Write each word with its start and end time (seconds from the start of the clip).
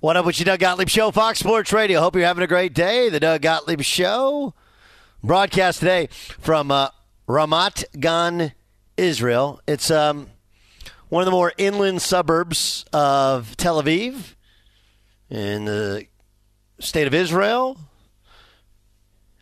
What 0.00 0.16
up 0.16 0.24
with 0.24 0.38
you, 0.38 0.46
Doug 0.46 0.60
Gottlieb 0.60 0.88
Show, 0.88 1.10
Fox 1.10 1.40
Sports 1.40 1.74
Radio. 1.74 2.00
Hope 2.00 2.16
you're 2.16 2.24
having 2.24 2.42
a 2.42 2.46
great 2.46 2.72
day. 2.72 3.10
The 3.10 3.20
Doug 3.20 3.42
Gottlieb 3.42 3.82
Show 3.82 4.54
broadcast 5.22 5.80
today 5.80 6.08
from 6.38 6.70
uh, 6.70 6.88
Ramat 7.28 7.84
Gan, 8.00 8.54
Israel. 8.96 9.60
It's 9.68 9.90
um, 9.90 10.28
one 11.10 11.20
of 11.20 11.26
the 11.26 11.32
more 11.32 11.52
inland 11.58 12.00
suburbs 12.00 12.86
of 12.94 13.58
Tel 13.58 13.82
Aviv 13.82 14.36
in 15.28 15.66
the 15.66 16.06
state 16.78 17.06
of 17.06 17.12
Israel. 17.12 17.76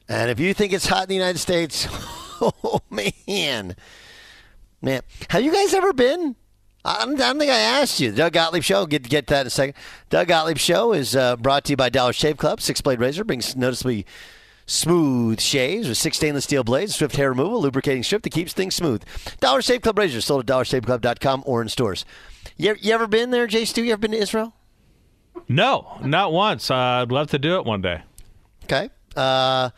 And 0.09 0.29
if 0.29 0.41
you 0.41 0.55
think 0.55 0.73
it's 0.73 0.89
hot 0.89 1.05
in 1.05 1.09
the 1.09 1.15
United 1.15 1.39
States, 1.39 1.87
oh 2.41 2.81
man, 2.91 3.77
man, 4.83 5.03
have 5.31 5.45
you 5.45 5.53
guys 5.53 5.73
ever 5.73 5.93
been? 5.93 6.35
I 6.89 7.05
don't, 7.05 7.39
think 7.39 7.51
I 7.51 7.59
asked 7.59 8.01
you. 8.01 8.11
The 8.11 8.17
Doug 8.17 8.33
Gottlieb 8.33 8.63
Show. 8.63 8.87
Get 8.87 9.03
get 9.09 9.27
to 9.27 9.35
that 9.35 9.41
in 9.43 9.47
a 9.49 9.51
second. 9.51 9.75
Doug 10.09 10.29
Gottlieb 10.29 10.57
Show 10.57 10.95
is 10.95 11.15
uh, 11.15 11.37
brought 11.37 11.65
to 11.65 11.73
you 11.73 11.77
by 11.77 11.91
Dollar 11.91 12.15
Shave 12.15 12.39
Club. 12.39 12.63
Six 12.63 12.81
blade 12.81 12.99
razor 12.99 13.25
brings 13.25 13.55
noticeably 13.55 14.07
smooth 14.65 15.41
shaves 15.41 15.89
with 15.89 15.99
six 15.99 16.17
stainless 16.17 16.45
steel 16.45 16.65
blades, 16.65 16.95
swift 16.95 17.17
hair 17.17 17.31
removal, 17.31 17.61
lubricating 17.61 18.03
strip 18.03 18.23
that 18.23 18.31
keeps 18.31 18.55
things 18.55 18.75
smooth. 18.75 19.03
Dollar 19.41 19.61
Shave 19.61 19.83
Club 19.83 19.99
razor 19.99 20.21
sold 20.23 20.49
at 20.49 20.55
dollarshaveclub.com 20.55 21.43
or 21.47 21.61
in 21.61 21.69
stores. 21.69 22.07
You, 22.57 22.75
you 22.81 22.95
ever 22.95 23.07
been 23.07 23.31
there, 23.31 23.47
Jay 23.47 23.67
Stu? 23.67 23.85
You 23.85 23.93
ever 23.93 24.01
been 24.01 24.13
to 24.13 24.19
Israel? 24.19 24.55
No, 25.47 25.99
not 26.03 26.33
once. 26.33 26.71
Uh, 26.71 26.75
I'd 26.75 27.13
love 27.13 27.29
to 27.31 27.39
do 27.39 27.57
it 27.57 27.65
one 27.65 27.83
day. 27.83 28.03
Okay. 28.65 28.91
Uh, 29.15 29.71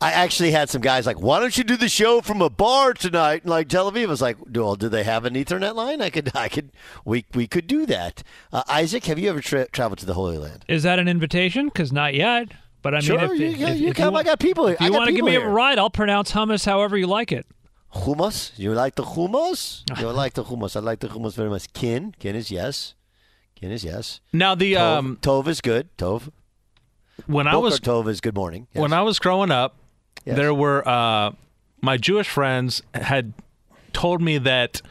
I 0.00 0.12
actually 0.12 0.50
had 0.50 0.68
some 0.68 0.80
guys 0.82 1.06
like, 1.06 1.20
"Why 1.20 1.40
don't 1.40 1.56
you 1.56 1.64
do 1.64 1.76
the 1.76 1.88
show 1.88 2.20
from 2.20 2.42
a 2.42 2.50
bar 2.50 2.92
tonight?" 2.92 3.42
And 3.42 3.50
like 3.50 3.68
Tel 3.68 3.90
Aviv 3.90 4.08
was 4.08 4.20
like, 4.20 4.36
"Well, 4.48 4.76
do 4.76 4.88
they 4.88 5.04
have 5.04 5.24
an 5.24 5.34
Ethernet 5.34 5.74
line? 5.74 6.02
I 6.02 6.10
could, 6.10 6.30
I 6.34 6.48
could, 6.48 6.70
we 7.04 7.24
we 7.34 7.46
could 7.46 7.66
do 7.66 7.86
that." 7.86 8.22
Uh, 8.52 8.62
Isaac, 8.68 9.04
have 9.06 9.18
you 9.18 9.30
ever 9.30 9.40
tra- 9.40 9.68
traveled 9.68 9.98
to 10.00 10.06
the 10.06 10.14
Holy 10.14 10.36
Land? 10.38 10.64
Is 10.68 10.82
that 10.82 10.98
an 10.98 11.08
invitation? 11.08 11.66
Because 11.66 11.92
not 11.92 12.14
yet. 12.14 12.48
But 12.82 12.94
I 12.94 12.98
mean, 12.98 13.02
Sure, 13.06 13.24
if, 13.34 13.40
you- 13.40 13.46
if, 13.48 13.56
yeah, 13.56 13.70
if, 13.70 13.80
you 13.80 13.88
if 13.88 13.96
come. 13.96 14.14
I 14.14 14.22
got 14.22 14.38
people- 14.38 14.66
If 14.68 14.80
you 14.80 14.92
want 14.92 15.06
to 15.06 15.12
give 15.12 15.24
people 15.24 15.28
me 15.30 15.36
a 15.36 15.48
ride, 15.48 15.78
I'll 15.78 15.90
pronounce 15.90 16.30
hummus 16.32 16.64
however 16.66 16.96
you 16.96 17.06
like 17.08 17.32
it. 17.32 17.46
Hummus? 17.94 18.52
You 18.58 18.74
like 18.74 18.94
the 18.96 19.02
hummus? 19.04 19.82
You 20.00 20.10
like 20.10 20.34
the 20.34 20.44
hummus? 20.44 20.76
I 20.76 20.80
like 20.80 21.00
the 21.00 21.08
hummus 21.08 21.34
very 21.34 21.48
much. 21.50 21.72
Kin, 21.72 22.14
kin 22.18 22.36
is 22.36 22.50
yes. 22.50 22.94
Kin 23.56 23.72
is 23.72 23.82
yes. 23.82 24.20
Now 24.32 24.54
the 24.54 24.74
Tov, 24.74 24.98
um, 24.98 25.18
Tov 25.22 25.48
is 25.48 25.60
good. 25.60 25.88
Tov. 25.96 26.28
when 27.26 27.46
I 27.46 27.56
was 27.56 27.80
Tov 27.80 28.06
is 28.08 28.20
good 28.20 28.34
morning. 28.34 28.68
Yes. 28.74 28.82
when 28.82 28.92
I 28.92 29.00
was 29.02 29.18
growing 29.18 29.50
up, 29.50 29.74
Yes. 30.26 30.36
there 30.36 30.52
were 30.52 30.86
uh, 30.86 31.32
my 31.80 31.96
Jewish 31.96 32.28
friends 32.28 32.82
had 32.92 33.32
told 33.92 34.20
me 34.20 34.38
that 34.38 34.82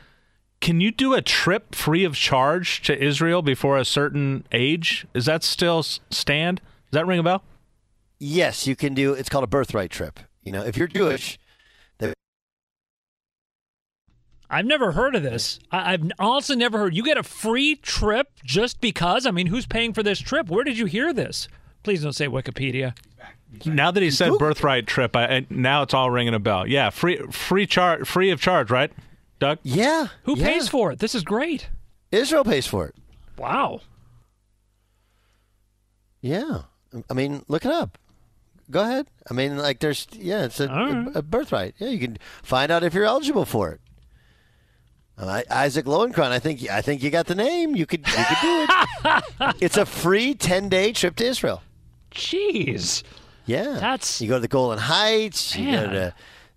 can 0.62 0.82
you 0.82 0.92
do 0.92 1.14
a 1.14 1.22
trip 1.22 1.76
free 1.76 2.06
of 2.06 2.16
charge 2.16 2.82
to 2.84 2.98
Israel 2.98 3.42
before 3.42 3.78
a 3.78 3.86
certain 3.86 4.48
age? 4.52 5.06
Is 5.14 5.26
that 5.26 5.44
still 5.44 5.84
stand? 5.84 6.62
Does 6.90 7.00
that 7.00 7.06
ring 7.06 7.20
a 7.20 7.24
bell? 7.24 7.44
Yes, 8.18 8.66
you 8.66 8.76
can 8.76 8.94
do. 8.94 9.14
It's 9.14 9.30
called 9.30 9.44
a 9.44 9.48
birthright 9.48 9.92
trip. 9.92 10.20
You 10.44 10.54
know, 10.54 10.64
if 10.64 10.78
you're 10.78 10.88
Jewish, 10.88 11.38
I've 14.50 14.66
never 14.66 14.92
heard 14.92 15.16
of 15.16 15.24
this. 15.24 15.60
I, 15.72 15.94
I've 15.94 16.12
also 16.20 16.56
never 16.56 16.78
heard. 16.78 16.96
You 16.96 17.04
get 17.04 17.18
a 17.18 17.24
free 17.24 17.76
trip 17.76 18.30
just 18.44 18.80
because? 18.80 19.26
I 19.26 19.32
mean, 19.32 19.48
who's 19.48 19.66
paying 19.66 19.94
for 19.94 20.04
this 20.04 20.20
trip? 20.20 20.50
Where 20.50 20.64
did 20.64 20.78
you 20.78 20.86
hear 20.86 21.14
this? 21.14 21.48
Please 21.86 22.02
don't 22.02 22.14
say 22.14 22.26
Wikipedia. 22.26 22.98
Now 23.64 23.92
that 23.92 24.02
he 24.02 24.10
said 24.10 24.34
birthright 24.40 24.88
trip, 24.88 25.16
I, 25.16 25.26
and 25.26 25.52
now 25.52 25.84
it's 25.84 25.94
all 25.94 26.10
ringing 26.10 26.34
a 26.34 26.40
bell. 26.40 26.68
Yeah, 26.68 26.90
free 26.90 27.20
free 27.30 27.68
charge, 27.68 28.08
free 28.08 28.32
of 28.32 28.42
charge, 28.42 28.72
right, 28.72 28.92
Doug? 29.40 29.60
yeah. 29.62 30.08
Who 30.24 30.36
yeah. 30.36 30.48
pays 30.48 30.68
for 30.68 30.92
it? 30.92 30.98
This 30.98 31.14
is 31.14 31.24
great. 31.24 31.70
Israel 32.12 32.44
pays 32.44 32.66
for 32.66 32.88
it. 32.88 32.96
Wow. 33.38 33.82
Yeah. 36.22 36.64
I 37.08 37.14
mean, 37.14 37.46
look 37.48 37.66
it 37.66 37.72
up. 37.72 38.00
Go 38.72 38.82
ahead. 38.82 39.06
I 39.30 39.36
mean, 39.36 39.60
like, 39.60 39.80
there's, 39.80 40.08
yeah, 40.12 40.46
it's 40.46 40.60
a, 40.60 40.68
All 40.68 40.92
right. 40.92 41.16
a, 41.16 41.20
a 41.20 41.22
birthright. 41.22 41.76
Yeah, 41.78 41.90
you 41.90 42.00
can 42.00 42.18
find 42.42 42.72
out 42.72 42.84
if 42.84 42.96
you're 42.96 43.06
eligible 43.06 43.46
for 43.46 43.70
it. 43.70 43.82
Uh, 45.20 45.44
Isaac 45.52 45.86
Lowenkron, 45.86 46.32
I 46.32 46.40
think 46.40 46.68
I 46.68 46.82
think 46.82 47.04
you 47.04 47.12
got 47.12 47.28
the 47.28 47.36
name. 47.36 47.76
You 47.76 47.86
could 47.86 48.06
you 48.08 48.26
could 48.26 48.42
do 48.42 48.66
it. 48.68 49.56
it's 49.62 49.78
a 49.78 49.86
free 49.86 50.34
ten 50.34 50.68
day 50.68 50.92
trip 50.92 51.16
to 51.18 51.26
Israel. 51.26 51.62
Jeez. 52.16 53.04
Yeah, 53.46 53.78
That's- 53.80 54.20
you 54.22 54.28
go 54.28 54.36
to 54.36 54.40
the 54.40 54.48
Golan 54.48 54.80
Heights. 54.80 55.56
You 55.56 55.66
go 55.66 55.72
Man. 55.72 55.90
to 55.92 56.14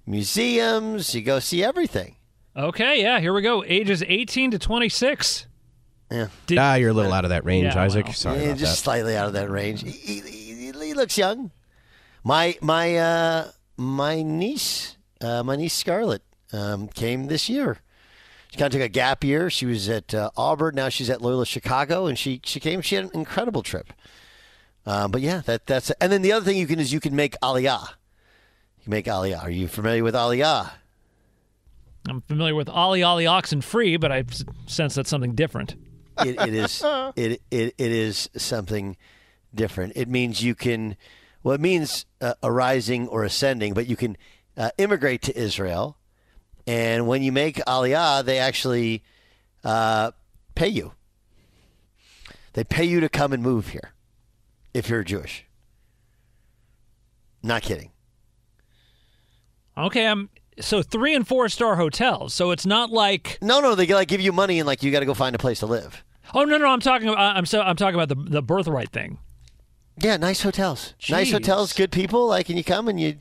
museums. 0.06 1.14
You 1.14 1.22
go 1.22 1.38
see 1.38 1.62
everything. 1.62 2.16
Okay, 2.56 3.02
yeah, 3.02 3.20
here 3.20 3.32
we 3.32 3.42
go. 3.42 3.62
Ages 3.64 4.02
18 4.06 4.50
to 4.52 4.58
26. 4.58 5.46
Yeah, 6.10 6.28
Did- 6.46 6.58
ah, 6.58 6.74
you're 6.74 6.90
a 6.90 6.94
little 6.94 7.12
out 7.12 7.24
of 7.24 7.28
that 7.30 7.44
range, 7.44 7.74
Yeah, 7.74 7.82
Isaac. 7.82 8.06
well. 8.06 8.14
Sorry 8.14 8.38
Yeah, 8.38 8.44
about 8.46 8.58
just 8.58 8.72
that. 8.76 8.82
slightly 8.82 9.16
out 9.16 9.26
of 9.26 9.34
that 9.34 9.50
range. 9.50 9.82
He, 9.82 9.90
he, 9.90 10.20
he- 10.20 10.72
he 10.72 10.94
looks 10.94 11.18
young. 11.18 11.50
My 12.24 12.56
my 12.60 12.96
uh, 12.96 13.50
my 13.76 14.22
niece, 14.22 14.96
uh, 15.20 15.42
my 15.42 15.56
niece 15.56 15.74
Scarlett, 15.74 16.22
um, 16.52 16.88
came 16.88 17.26
this 17.26 17.48
year. 17.48 17.78
She 18.50 18.56
kind 18.58 18.72
of 18.72 18.80
took 18.80 18.86
a 18.86 18.88
gap 18.88 19.22
year. 19.22 19.50
She 19.50 19.66
was 19.66 19.88
at 19.88 20.12
uh, 20.14 20.30
Auburn. 20.36 20.74
Now 20.74 20.88
she's 20.88 21.10
at 21.10 21.20
Loyola 21.22 21.46
Chicago, 21.46 22.06
and 22.06 22.18
she 22.18 22.40
she 22.44 22.58
came. 22.60 22.80
She 22.80 22.94
had 22.96 23.04
an 23.04 23.10
incredible 23.14 23.62
trip. 23.62 23.92
Um, 24.88 25.10
but 25.10 25.20
yeah, 25.20 25.42
that 25.44 25.66
that's 25.66 25.90
and 26.00 26.10
then 26.10 26.22
the 26.22 26.32
other 26.32 26.46
thing 26.46 26.56
you 26.56 26.66
can 26.66 26.80
is 26.80 26.94
you 26.94 26.98
can 26.98 27.14
make 27.14 27.36
aliyah. 27.42 27.90
You 28.78 28.84
can 28.84 28.90
make 28.90 29.04
aliyah. 29.04 29.42
Are 29.42 29.50
you 29.50 29.68
familiar 29.68 30.02
with 30.02 30.14
aliyah? 30.14 30.70
I'm 32.08 32.22
familiar 32.22 32.54
with 32.54 32.70
Ollie 32.70 33.02
Ollie 33.02 33.26
Oxen 33.26 33.60
Free, 33.60 33.98
but 33.98 34.10
I 34.10 34.24
sense 34.66 34.94
that's 34.94 35.10
something 35.10 35.34
different. 35.34 35.74
it, 36.24 36.40
it 36.40 36.54
is 36.54 36.82
it, 37.16 37.42
it 37.50 37.74
it 37.76 37.92
is 37.92 38.30
something 38.34 38.96
different. 39.54 39.92
It 39.94 40.08
means 40.08 40.42
you 40.42 40.54
can 40.54 40.96
well 41.42 41.54
it 41.54 41.60
means 41.60 42.06
uh, 42.22 42.32
arising 42.42 43.08
or 43.08 43.24
ascending, 43.24 43.74
but 43.74 43.88
you 43.88 43.96
can 43.96 44.16
uh, 44.56 44.70
immigrate 44.78 45.20
to 45.22 45.38
Israel, 45.38 45.98
and 46.66 47.06
when 47.06 47.22
you 47.22 47.30
make 47.30 47.56
aliyah, 47.66 48.24
they 48.24 48.38
actually 48.38 49.02
uh, 49.64 50.12
pay 50.54 50.68
you. 50.68 50.92
They 52.54 52.64
pay 52.64 52.84
you 52.84 53.00
to 53.00 53.10
come 53.10 53.34
and 53.34 53.42
move 53.42 53.68
here 53.68 53.92
if 54.74 54.88
you're 54.88 55.04
Jewish. 55.04 55.44
Not 57.42 57.62
kidding. 57.62 57.90
Okay, 59.76 60.06
I'm 60.06 60.28
so 60.60 60.82
three 60.82 61.14
and 61.14 61.26
four 61.26 61.48
star 61.48 61.76
hotels. 61.76 62.34
So 62.34 62.50
it's 62.50 62.66
not 62.66 62.90
like 62.90 63.38
No, 63.40 63.60
no, 63.60 63.74
they 63.74 63.86
like 63.86 64.08
give 64.08 64.20
you 64.20 64.32
money 64.32 64.58
and 64.58 64.66
like 64.66 64.82
you 64.82 64.90
got 64.90 65.00
to 65.00 65.06
go 65.06 65.14
find 65.14 65.34
a 65.34 65.38
place 65.38 65.60
to 65.60 65.66
live. 65.66 66.02
oh 66.34 66.44
no 66.44 66.58
no 66.58 66.66
I'm 66.66 66.80
talking 66.80 67.08
about 67.08 67.36
I'm 67.36 67.46
so 67.46 67.60
I'm 67.62 67.76
talking 67.76 67.94
about 68.00 68.08
the 68.08 68.30
the 68.30 68.42
birthright 68.42 68.90
thing. 68.90 69.18
Yeah, 70.00 70.16
nice 70.16 70.42
hotels. 70.42 70.94
Nice 71.10 71.32
hotels, 71.32 71.72
good 71.72 71.90
people. 71.90 72.28
Like, 72.28 72.48
and 72.48 72.56
you 72.56 72.62
come 72.62 72.86
and 72.86 73.00
you 73.00 73.16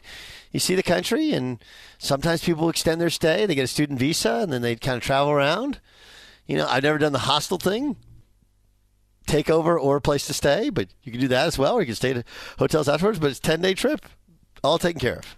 you 0.51 0.59
see 0.59 0.75
the 0.75 0.83
country, 0.83 1.31
and 1.31 1.57
sometimes 1.97 2.44
people 2.44 2.69
extend 2.69 3.01
their 3.01 3.09
stay. 3.09 3.47
They 3.47 3.55
get 3.55 3.63
a 3.63 3.67
student 3.67 3.97
visa, 3.97 4.41
and 4.44 4.53
then 4.53 4.61
they 4.61 4.75
kind 4.75 4.97
of 4.97 5.03
travel 5.03 5.31
around. 5.31 5.79
You 6.45 6.55
know, 6.57 6.67
I've 6.67 6.83
never 6.83 6.99
done 6.99 7.13
the 7.13 7.19
hostel 7.19 7.57
thing, 7.57 7.95
take 9.27 9.50
over 9.50 9.77
or 9.79 9.97
a 9.97 10.01
place 10.01 10.25
to 10.27 10.33
stay, 10.33 10.69
but 10.69 10.88
you 11.03 11.12
can 11.12 11.21
do 11.21 11.27
that 11.27 11.47
as 11.47 11.57
well, 11.57 11.75
or 11.75 11.81
you 11.81 11.85
can 11.85 11.95
stay 11.95 12.12
at 12.12 12.25
hotels 12.57 12.89
afterwards. 12.89 13.19
But 13.19 13.31
it's 13.31 13.39
ten 13.39 13.62
day 13.62 13.74
trip, 13.74 14.06
all 14.63 14.79
taken 14.79 15.00
care 15.00 15.18
of. 15.18 15.38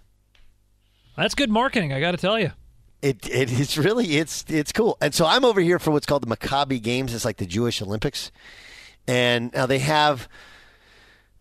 That's 1.16 1.34
good 1.34 1.50
marketing, 1.50 1.92
I 1.92 2.00
got 2.00 2.12
to 2.12 2.16
tell 2.16 2.38
you. 2.38 2.52
It 3.02 3.28
it 3.28 3.50
is 3.50 3.76
really 3.78 4.16
it's 4.16 4.44
it's 4.48 4.72
cool. 4.72 4.96
And 5.00 5.14
so 5.14 5.26
I'm 5.26 5.44
over 5.44 5.60
here 5.60 5.78
for 5.78 5.90
what's 5.90 6.06
called 6.06 6.26
the 6.26 6.34
Maccabi 6.34 6.82
Games. 6.82 7.14
It's 7.14 7.24
like 7.24 7.38
the 7.38 7.46
Jewish 7.46 7.82
Olympics, 7.82 8.30
and 9.06 9.52
now 9.52 9.66
they 9.66 9.78
have 9.78 10.28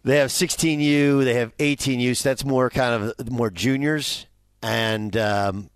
they 0.03 0.17
have 0.17 0.29
16U, 0.29 1.23
they 1.23 1.33
have 1.33 1.55
18U. 1.57 2.15
So 2.15 2.29
that's 2.29 2.45
more 2.45 2.69
kind 2.69 3.13
of 3.19 3.29
more 3.31 3.49
juniors, 3.49 4.25
and 4.61 5.15
um, 5.17 5.69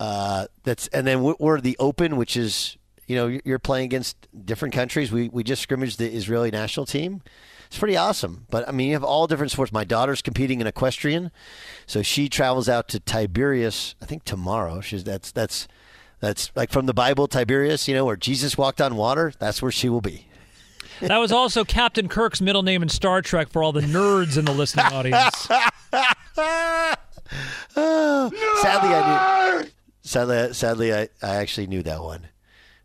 uh, 0.00 0.46
that's 0.64 0.88
and 0.88 1.06
then 1.06 1.22
we're 1.22 1.60
the 1.60 1.76
Open, 1.78 2.16
which 2.16 2.36
is 2.36 2.76
you 3.08 3.16
know 3.16 3.38
you're 3.44 3.58
playing 3.58 3.86
against 3.86 4.28
different 4.44 4.72
countries. 4.74 5.10
We 5.10 5.28
we 5.30 5.42
just 5.42 5.62
scrimmaged 5.62 5.98
the 5.98 6.08
Israeli 6.12 6.52
national 6.52 6.86
team. 6.86 7.22
It's 7.66 7.78
pretty 7.78 7.96
awesome. 7.96 8.46
But 8.50 8.68
I 8.68 8.72
mean, 8.72 8.88
you 8.88 8.92
have 8.92 9.02
all 9.02 9.26
different 9.26 9.50
sports. 9.50 9.72
My 9.72 9.84
daughter's 9.84 10.22
competing 10.22 10.60
in 10.60 10.66
equestrian, 10.66 11.32
so 11.86 12.02
she 12.02 12.28
travels 12.28 12.68
out 12.68 12.86
to 12.88 13.00
Tiberias. 13.00 13.94
I 14.00 14.06
think 14.06 14.24
tomorrow. 14.24 14.80
She's 14.80 15.02
that's 15.04 15.32
that's 15.32 15.66
that's 16.20 16.52
like 16.54 16.70
from 16.70 16.86
the 16.86 16.94
Bible, 16.94 17.26
Tiberias. 17.26 17.88
You 17.88 17.94
know, 17.94 18.04
where 18.04 18.16
Jesus 18.16 18.56
walked 18.56 18.80
on 18.80 18.94
water. 18.94 19.32
That's 19.38 19.60
where 19.60 19.72
she 19.72 19.88
will 19.88 20.00
be. 20.02 20.26
That 21.00 21.18
was 21.18 21.32
also 21.32 21.64
Captain 21.64 22.08
Kirk's 22.08 22.40
middle 22.40 22.62
name 22.62 22.82
in 22.82 22.88
Star 22.88 23.22
Trek 23.22 23.48
for 23.48 23.62
all 23.62 23.72
the 23.72 23.80
nerds 23.80 24.36
in 24.36 24.44
the 24.44 24.52
listening 24.52 24.86
audience. 24.86 25.48
Sadly, 27.74 28.90
I 28.94 29.60
knew. 29.62 29.68
Sadly, 30.02 30.54
sadly, 30.54 30.94
I, 30.94 31.08
I 31.22 31.36
actually 31.36 31.66
knew 31.66 31.82
that 31.82 32.02
one. 32.02 32.28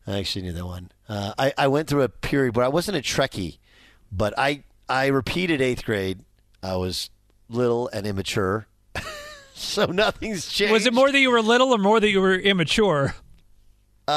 I 0.06 0.20
actually 0.20 0.44
knew 0.44 0.54
that 0.54 0.66
one. 0.66 0.92
Uh, 1.08 1.34
I 1.38 1.54
I 1.58 1.68
went 1.68 1.88
through 1.88 2.02
a 2.02 2.10
period 2.10 2.56
where 2.56 2.66
I 2.66 2.70
wasn't 2.70 2.98
a 2.98 3.02
Trekkie, 3.02 3.58
but 4.12 4.34
I 4.38 4.64
I 4.90 5.08
repeated 5.08 5.62
eighth 5.62 5.86
grade. 5.86 6.20
I 6.62 6.76
was 6.76 7.10
little 7.50 7.90
and 7.90 8.06
immature, 8.08 8.68
so 9.54 9.86
nothing's 9.86 10.48
changed. 10.48 10.74
Was 10.74 10.86
it 10.86 10.94
more 10.94 11.12
that 11.12 11.20
you 11.20 11.32
were 11.32 11.42
little 11.42 11.74
or 11.74 11.78
more 11.78 12.00
that 12.00 12.10
you 12.10 12.22
were 12.22 12.36
immature? 12.36 13.16
Uh, 14.08 14.12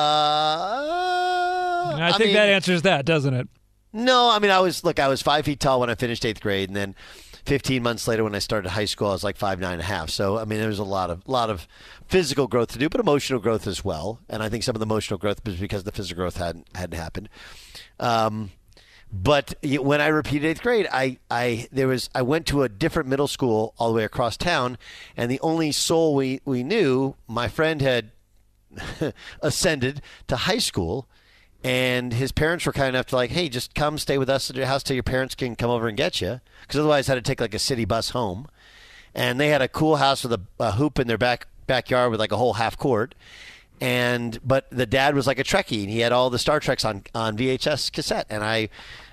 I, 1.98 2.12
think 2.16 2.26
mean- 2.26 2.34
that 2.34 2.48
answers 2.48 2.82
that, 2.82 3.04
doesn't 3.04 3.34
it? 3.34 3.48
No, 3.92 4.28
I 4.30 4.40
mean 4.40 4.50
I 4.50 4.60
was 4.60 4.84
look. 4.84 4.98
I 5.00 5.08
was 5.08 5.22
five 5.22 5.46
feet 5.46 5.58
tall 5.58 5.80
when 5.80 5.88
I 5.88 5.94
finished 5.94 6.26
eighth 6.26 6.40
grade, 6.40 6.68
and 6.68 6.76
then 6.76 6.94
15 7.46 7.82
months 7.82 8.06
later 8.06 8.24
when 8.24 8.34
I 8.34 8.40
started 8.40 8.68
high 8.70 8.84
school, 8.84 9.08
I 9.08 9.12
was 9.12 9.24
like 9.24 9.36
five 9.36 9.60
nine 9.60 9.74
and 9.74 9.80
a 9.82 9.84
half. 9.84 10.10
So 10.10 10.38
I 10.38 10.44
mean, 10.44 10.58
there 10.58 10.68
was 10.68 10.78
a 10.78 10.84
lot 10.84 11.10
of 11.10 11.26
lot 11.28 11.48
of 11.48 11.66
physical 12.06 12.46
growth 12.46 12.72
to 12.72 12.78
do, 12.78 12.88
but 12.88 13.00
emotional 13.00 13.40
growth 13.40 13.66
as 13.66 13.84
well. 13.84 14.20
And 14.28 14.42
I 14.42 14.48
think 14.48 14.64
some 14.64 14.74
of 14.74 14.80
the 14.80 14.86
emotional 14.86 15.18
growth 15.18 15.40
was 15.44 15.56
because 15.56 15.84
the 15.84 15.92
physical 15.92 16.22
growth 16.22 16.36
hadn't 16.36 16.66
hadn't 16.74 16.98
happened. 16.98 17.28
Um, 17.98 18.50
but 19.12 19.54
when 19.62 20.00
I 20.00 20.08
repeated 20.08 20.48
eighth 20.48 20.62
grade, 20.62 20.88
I, 20.92 21.18
I 21.30 21.68
there 21.70 21.88
was 21.88 22.10
I 22.14 22.22
went 22.22 22.46
to 22.46 22.64
a 22.64 22.68
different 22.68 23.08
middle 23.08 23.28
school 23.28 23.74
all 23.78 23.88
the 23.88 23.96
way 23.96 24.04
across 24.04 24.36
town, 24.36 24.78
and 25.16 25.30
the 25.30 25.40
only 25.40 25.72
soul 25.72 26.14
we, 26.14 26.40
we 26.44 26.64
knew, 26.64 27.14
my 27.28 27.48
friend 27.48 27.80
had 27.80 28.10
ascended 29.40 30.02
to 30.26 30.36
high 30.36 30.58
school, 30.58 31.08
and 31.66 32.12
his 32.12 32.30
parents 32.30 32.64
were 32.64 32.72
kind 32.72 32.90
enough 32.90 33.06
to 33.06 33.16
like, 33.16 33.32
hey, 33.32 33.48
just 33.48 33.74
come 33.74 33.98
stay 33.98 34.18
with 34.18 34.30
us 34.30 34.48
at 34.48 34.54
your 34.54 34.66
house 34.66 34.84
till 34.84 34.94
your 34.94 35.02
parents 35.02 35.34
can 35.34 35.56
come 35.56 35.68
over 35.68 35.88
and 35.88 35.96
get 35.96 36.20
you, 36.20 36.40
because 36.60 36.78
otherwise 36.78 37.10
I 37.10 37.14
had 37.14 37.24
to 37.24 37.28
take 37.28 37.40
like 37.40 37.54
a 37.54 37.58
city 37.58 37.84
bus 37.84 38.10
home, 38.10 38.46
and 39.16 39.40
they 39.40 39.48
had 39.48 39.60
a 39.60 39.66
cool 39.66 39.96
house 39.96 40.22
with 40.22 40.32
a, 40.32 40.40
a 40.60 40.72
hoop 40.72 41.00
in 41.00 41.08
their 41.08 41.18
back 41.18 41.48
backyard 41.66 42.12
with 42.12 42.20
like 42.20 42.30
a 42.30 42.36
whole 42.36 42.52
half 42.52 42.78
court. 42.78 43.16
And 43.80 44.38
but 44.44 44.70
the 44.70 44.86
dad 44.86 45.16
was 45.16 45.26
like 45.26 45.40
a 45.40 45.44
Trekkie, 45.44 45.82
and 45.82 45.90
he 45.90 45.98
had 45.98 46.12
all 46.12 46.30
the 46.30 46.38
Star 46.38 46.60
Treks 46.60 46.84
on, 46.84 47.02
on 47.16 47.36
VHS 47.36 47.90
cassette, 47.90 48.26
and 48.30 48.44
I, 48.44 48.68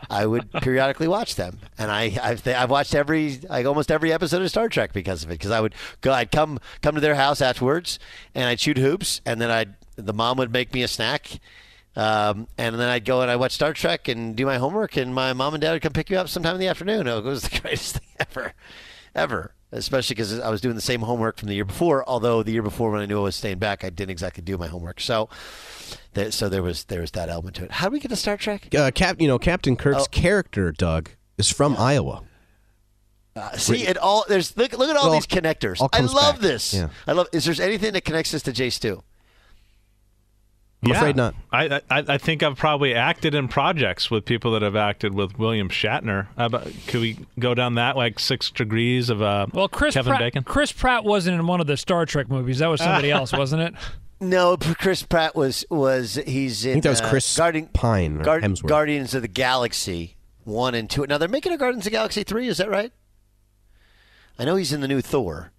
I 0.07 0.27
would 0.27 0.51
periodically 0.61 1.07
watch 1.07 1.33
them, 1.33 1.57
and 1.79 1.89
I 1.89 2.15
I've, 2.21 2.47
I've 2.47 2.69
watched 2.69 2.93
every 2.93 3.39
like 3.49 3.65
almost 3.65 3.89
every 3.89 4.13
episode 4.13 4.43
of 4.43 4.49
Star 4.49 4.69
Trek 4.69 4.93
because 4.93 5.23
of 5.23 5.31
it, 5.31 5.39
because 5.39 5.49
I 5.51 5.59
would 5.59 5.73
go 6.01 6.13
I'd 6.13 6.31
come 6.31 6.59
come 6.83 6.93
to 6.93 7.01
their 7.01 7.15
house 7.15 7.41
afterwards, 7.41 7.97
and 8.35 8.45
I'd 8.45 8.59
shoot 8.59 8.77
hoops, 8.77 9.21
and 9.25 9.41
then 9.41 9.49
I'd 9.49 9.73
the 9.95 10.13
mom 10.13 10.37
would 10.37 10.53
make 10.53 10.71
me 10.71 10.83
a 10.83 10.87
snack, 10.87 11.39
um, 11.95 12.47
and 12.57 12.75
then 12.79 12.89
I'd 12.89 13.05
go 13.05 13.21
and 13.21 13.29
I'd 13.29 13.35
watch 13.37 13.51
Star 13.53 13.73
Trek 13.73 14.07
and 14.07 14.35
do 14.35 14.45
my 14.45 14.57
homework, 14.57 14.97
and 14.97 15.13
my 15.13 15.33
mom 15.33 15.53
and 15.53 15.61
dad 15.61 15.73
would 15.73 15.81
come 15.81 15.93
pick 15.93 16.09
you 16.09 16.17
up 16.17 16.29
sometime 16.29 16.55
in 16.55 16.59
the 16.61 16.67
afternoon. 16.67 17.07
It 17.07 17.23
was 17.23 17.41
the 17.49 17.59
greatest 17.59 17.97
thing 17.97 18.07
ever, 18.19 18.53
ever. 19.15 19.53
Especially 19.71 20.13
because 20.13 20.39
I 20.39 20.51
was 20.51 20.61
doing 20.61 20.75
the 20.75 20.81
same 20.81 21.01
homework 21.01 21.37
from 21.39 21.47
the 21.47 21.55
year 21.55 21.65
before. 21.65 22.07
Although 22.07 22.43
the 22.43 22.51
year 22.51 22.61
before, 22.61 22.91
when 22.91 23.01
I 23.01 23.07
knew 23.07 23.17
I 23.17 23.23
was 23.23 23.35
staying 23.35 23.57
back, 23.57 23.83
I 23.83 23.89
didn't 23.89 24.11
exactly 24.11 24.43
do 24.43 24.55
my 24.55 24.67
homework. 24.67 24.99
So, 25.01 25.29
there, 26.13 26.29
so 26.31 26.47
there 26.47 26.61
was 26.61 26.83
there 26.83 27.01
was 27.01 27.09
that 27.11 27.27
element 27.27 27.55
to 27.55 27.63
it. 27.65 27.71
How 27.71 27.87
do 27.89 27.93
we 27.93 27.99
get 27.99 28.09
to 28.09 28.15
Star 28.15 28.37
Trek? 28.37 28.67
Uh, 28.75 28.91
Cap, 28.91 29.19
you 29.19 29.27
know, 29.27 29.39
Captain 29.39 29.75
Kirk's 29.75 30.03
Oh. 30.03 30.07
character, 30.11 30.71
Doug, 30.71 31.09
is 31.39 31.49
from 31.49 31.75
Iowa. 31.75 32.21
Uh, 33.35 33.51
see, 33.57 33.87
it 33.87 33.97
all 33.97 34.23
there's 34.29 34.55
look 34.57 34.77
look 34.77 34.89
at 34.91 34.95
all 34.95 35.11
these 35.11 35.25
connectors. 35.25 35.81
all 35.81 35.89
I 35.91 36.01
love 36.01 36.35
back. 36.35 36.41
this. 36.41 36.75
Yeah. 36.75 36.89
I 37.07 37.13
love. 37.13 37.25
Is 37.33 37.45
there 37.45 37.65
anything 37.65 37.93
that 37.93 38.05
connects 38.05 38.31
us 38.35 38.43
to 38.43 38.53
Jay 38.53 38.69
Stu? 38.69 39.01
I'm 40.85 40.91
afraid 40.91 41.15
not. 41.15 41.35
I, 41.51 41.75
I 41.89 42.03
I 42.07 42.17
think 42.17 42.43
I've 42.43 42.57
probably 42.57 42.93
acted 42.93 43.33
in 43.35 43.47
projects 43.47 44.11
with 44.11 44.25
people 44.25 44.51
that 44.53 44.61
have 44.61 44.75
acted 44.75 45.13
with 45.13 45.37
William 45.39 45.69
Shatner. 45.69 46.27
Uh, 46.37 46.49
could 46.87 47.01
we 47.01 47.17
go 47.39 47.53
down 47.53 47.75
that 47.75 47.95
like 47.95 48.19
six 48.19 48.49
degrees 48.51 49.09
of 49.09 49.21
uh, 49.21 49.47
Well, 49.53 49.67
Chris 49.67 49.93
Kevin 49.93 50.11
Pratt, 50.11 50.19
Bacon? 50.19 50.43
Chris 50.43 50.71
Pratt 50.71 51.03
wasn't 51.03 51.39
in 51.39 51.47
one 51.47 51.61
of 51.61 51.67
the 51.67 51.77
Star 51.77 52.05
Trek 52.05 52.29
movies. 52.29 52.59
That 52.59 52.67
was 52.67 52.81
somebody 52.81 53.11
else, 53.11 53.31
wasn't 53.33 53.61
it? 53.61 53.73
No, 54.19 54.55
Chris 54.57 55.03
Pratt 55.03 55.35
was 55.35 55.65
was 55.69 56.15
he's 56.25 56.65
in. 56.65 56.71
I 56.71 56.73
think 56.75 56.83
that 56.83 56.89
was 56.91 57.01
uh, 57.01 57.09
Chris 57.09 57.37
Guardian, 57.37 57.67
Pine 57.73 58.17
or 58.19 58.23
Guard- 58.23 58.43
Hemsworth. 58.43 58.67
Guardians 58.67 59.13
of 59.13 59.21
the 59.21 59.27
Galaxy 59.27 60.15
one 60.45 60.75
and 60.75 60.89
two. 60.89 61.05
Now 61.07 61.17
they're 61.17 61.27
making 61.27 61.51
a 61.53 61.57
Guardians 61.57 61.81
of 61.85 61.91
the 61.91 61.97
Galaxy 61.97 62.23
three. 62.23 62.47
Is 62.47 62.57
that 62.57 62.69
right? 62.69 62.91
I 64.39 64.45
know 64.45 64.55
he's 64.55 64.73
in 64.73 64.81
the 64.81 64.87
new 64.87 65.01
Thor, 65.01 65.51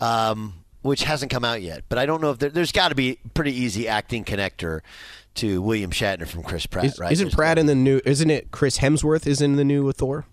um, 0.00 0.57
which 0.82 1.02
hasn't 1.04 1.30
come 1.30 1.44
out 1.44 1.62
yet. 1.62 1.84
But 1.88 1.98
I 1.98 2.06
don't 2.06 2.20
know 2.20 2.30
if 2.30 2.38
there, 2.38 2.50
there's 2.50 2.72
got 2.72 2.88
to 2.88 2.94
be 2.94 3.18
a 3.24 3.28
pretty 3.30 3.52
easy 3.54 3.88
acting 3.88 4.24
connector 4.24 4.80
to 5.36 5.60
William 5.62 5.90
Shatner 5.90 6.26
from 6.26 6.42
Chris 6.42 6.66
Pratt, 6.66 6.84
Is, 6.86 6.98
right? 6.98 7.12
Isn't 7.12 7.26
There's- 7.26 7.34
Pratt 7.34 7.58
in 7.58 7.66
the 7.66 7.74
new? 7.74 8.00
Isn't 8.04 8.30
it 8.30 8.50
Chris 8.50 8.78
Hemsworth 8.78 9.26
is 9.26 9.40
in 9.40 9.56
the 9.56 9.64
new 9.64 9.90
Thor? 9.92 10.26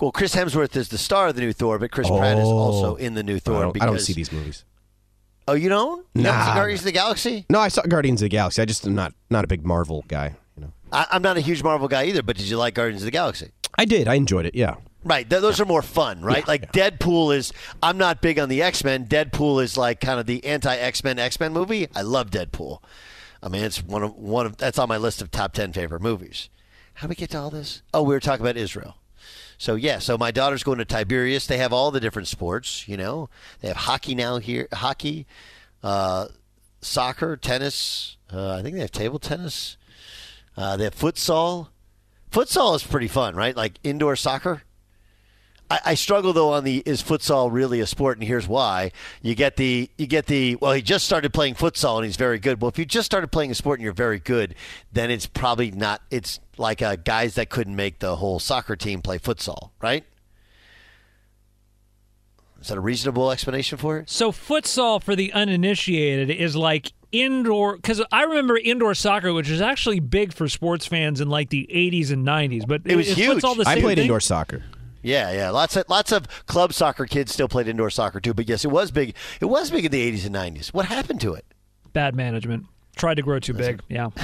Well, 0.00 0.10
Chris 0.10 0.34
Hemsworth 0.34 0.74
is 0.74 0.88
the 0.88 0.98
star 0.98 1.28
of 1.28 1.36
the 1.36 1.42
new 1.42 1.52
Thor, 1.52 1.78
but 1.78 1.90
Chris 1.92 2.08
Pratt 2.08 2.38
is 2.38 2.44
Oh. 2.44 2.56
also 2.56 2.94
in 2.96 3.14
the 3.14 3.22
new 3.22 3.36
I 3.36 3.38
Thor. 3.40 3.62
don't, 3.62 3.72
because 3.72 3.86
I 3.86 3.90
don't 3.90 4.00
see 4.00 4.12
these 4.14 4.32
movies. 4.32 4.64
Oh, 5.46 5.54
you 5.54 5.68
don't? 5.68 6.06
You 6.14 6.22
haven't 6.22 6.46
Nah. 6.46 6.54
Guardians 6.54 6.80
of 6.80 6.84
the 6.86 6.92
Galaxy? 6.92 7.46
No, 7.50 7.58
I 7.60 7.68
saw 7.68 7.82
Guardians 7.82 8.20
of 8.22 8.26
the 8.26 8.28
Galaxy. 8.30 8.62
I 8.62 8.64
just 8.64 8.86
am 8.86 8.94
not 8.94 9.12
not 9.28 9.44
a 9.44 9.48
big 9.48 9.64
Marvel 9.66 10.04
guy. 10.08 10.34
You 10.56 10.62
know, 10.64 10.72
I, 10.92 11.06
I'm 11.10 11.22
not 11.22 11.36
a 11.36 11.40
huge 11.40 11.62
Marvel 11.62 11.88
guy 11.88 12.04
either, 12.06 12.22
but 12.22 12.36
did 12.36 12.46
you 12.48 12.56
like 12.56 12.74
Guardians 12.74 13.02
of 13.02 13.06
the 13.06 13.10
Galaxy? 13.10 13.50
I 13.76 13.84
did. 13.84 14.06
I 14.08 14.14
enjoyed 14.14 14.46
it. 14.46 14.54
Yeah. 14.54 14.76
Right. 15.04 15.28
Th- 15.28 15.42
those 15.42 15.60
are 15.60 15.64
more 15.64 15.82
fun, 15.82 16.20
right? 16.22 16.46
like 16.46 16.72
Deadpool 16.72 17.34
is. 17.34 17.52
I'm 17.82 17.98
not 17.98 18.20
big 18.22 18.38
on 18.38 18.48
the 18.48 18.62
X 18.62 18.84
Men. 18.84 19.06
Deadpool 19.06 19.62
is 19.62 19.76
like 19.76 20.00
kind 20.00 20.20
of 20.20 20.26
the 20.26 20.44
anti 20.44 20.74
X 20.76 21.02
Men 21.02 21.18
X 21.18 21.40
Men 21.40 21.52
movie. 21.52 21.88
I 21.94 22.02
love 22.02 22.30
Deadpool. 22.30 22.80
I 23.42 23.48
mean, 23.48 23.64
it's 23.64 23.82
one 23.82 24.02
of 24.02 24.14
one 24.16 24.46
of 24.46 24.56
that's 24.56 24.78
on 24.78 24.88
my 24.88 24.96
list 24.96 25.20
of 25.20 25.30
top 25.30 25.52
ten 25.52 25.72
favorite 25.72 26.02
movies. 26.02 26.48
How 26.94 27.06
do 27.06 27.10
we 27.10 27.16
get 27.16 27.30
to 27.30 27.38
all 27.38 27.50
this? 27.50 27.82
Oh, 27.92 28.02
we 28.02 28.14
were 28.14 28.20
talking 28.20 28.44
about 28.44 28.56
Israel. 28.56 28.96
So 29.58 29.74
yeah, 29.74 29.98
so 29.98 30.18
my 30.18 30.30
daughter's 30.30 30.62
going 30.62 30.78
to 30.78 30.84
Tiberias. 30.84 31.46
They 31.46 31.58
have 31.58 31.72
all 31.72 31.90
the 31.90 32.00
different 32.00 32.28
sports. 32.28 32.86
You 32.88 32.96
know, 32.96 33.28
they 33.60 33.68
have 33.68 33.76
hockey 33.76 34.14
now 34.14 34.38
here, 34.38 34.68
hockey, 34.72 35.26
uh, 35.82 36.26
soccer, 36.80 37.36
tennis. 37.36 38.16
Uh, 38.32 38.56
I 38.56 38.62
think 38.62 38.74
they 38.74 38.80
have 38.80 38.92
table 38.92 39.18
tennis. 39.18 39.76
Uh, 40.56 40.76
they 40.76 40.84
have 40.84 40.94
futsal. 40.94 41.68
Futsal 42.30 42.74
is 42.76 42.82
pretty 42.82 43.08
fun, 43.08 43.34
right? 43.36 43.56
Like 43.56 43.74
indoor 43.82 44.16
soccer. 44.16 44.62
I, 45.72 45.80
I 45.92 45.94
struggle 45.94 46.34
though 46.34 46.52
on 46.52 46.64
the 46.64 46.82
is 46.84 47.02
futsal 47.02 47.50
really 47.50 47.80
a 47.80 47.86
sport, 47.86 48.18
and 48.18 48.26
here's 48.26 48.46
why. 48.46 48.92
You 49.22 49.34
get 49.34 49.56
the 49.56 49.88
you 49.96 50.06
get 50.06 50.26
the 50.26 50.56
well, 50.56 50.72
he 50.72 50.82
just 50.82 51.06
started 51.06 51.32
playing 51.32 51.54
futsal 51.54 51.96
and 51.96 52.04
he's 52.04 52.16
very 52.16 52.38
good. 52.38 52.60
Well, 52.60 52.68
if 52.68 52.78
you 52.78 52.84
just 52.84 53.06
started 53.06 53.28
playing 53.28 53.50
a 53.50 53.54
sport 53.54 53.78
and 53.78 53.84
you're 53.84 53.94
very 53.94 54.18
good, 54.18 54.54
then 54.92 55.10
it's 55.10 55.24
probably 55.26 55.70
not. 55.70 56.02
It's 56.10 56.40
like 56.58 56.82
uh, 56.82 56.96
guys 56.96 57.36
that 57.36 57.48
couldn't 57.48 57.74
make 57.74 58.00
the 58.00 58.16
whole 58.16 58.38
soccer 58.38 58.76
team 58.76 59.00
play 59.00 59.18
futsal, 59.18 59.70
right? 59.80 60.04
Is 62.60 62.68
that 62.68 62.76
a 62.76 62.80
reasonable 62.82 63.30
explanation 63.30 63.78
for 63.78 63.98
it? 63.98 64.10
So 64.10 64.30
futsal 64.30 65.02
for 65.02 65.16
the 65.16 65.32
uninitiated 65.32 66.28
is 66.30 66.54
like 66.54 66.92
indoor 67.12 67.76
because 67.76 68.02
I 68.12 68.24
remember 68.24 68.58
indoor 68.58 68.92
soccer, 68.94 69.32
which 69.32 69.48
was 69.48 69.62
actually 69.62 70.00
big 70.00 70.34
for 70.34 70.48
sports 70.50 70.84
fans 70.84 71.22
in 71.22 71.28
like 71.30 71.48
the 71.48 71.66
80s 71.72 72.10
and 72.12 72.26
90s. 72.26 72.68
But 72.68 72.82
It 72.84 72.94
was 72.96 73.08
is 73.08 73.16
huge. 73.16 73.38
Futsal 73.38 73.56
the 73.56 73.66
I 73.66 73.80
played 73.80 73.96
thing? 73.96 74.04
indoor 74.04 74.20
soccer. 74.20 74.62
Yeah, 75.02 75.32
yeah. 75.32 75.50
Lots 75.50 75.76
of 75.76 75.84
lots 75.88 76.12
of 76.12 76.26
club 76.46 76.72
soccer 76.72 77.06
kids 77.06 77.32
still 77.32 77.48
played 77.48 77.66
indoor 77.68 77.90
soccer 77.90 78.20
too. 78.20 78.34
But 78.34 78.48
yes, 78.48 78.64
it 78.64 78.68
was 78.70 78.90
big. 78.90 79.14
It 79.40 79.46
was 79.46 79.70
big 79.70 79.84
in 79.84 79.90
the 79.92 80.12
80s 80.12 80.26
and 80.26 80.34
90s. 80.34 80.68
What 80.72 80.86
happened 80.86 81.20
to 81.22 81.34
it? 81.34 81.44
Bad 81.92 82.14
management. 82.14 82.66
Tried 82.96 83.14
to 83.14 83.22
grow 83.22 83.38
too 83.38 83.54
big. 83.54 83.80
Yeah. 83.88 84.10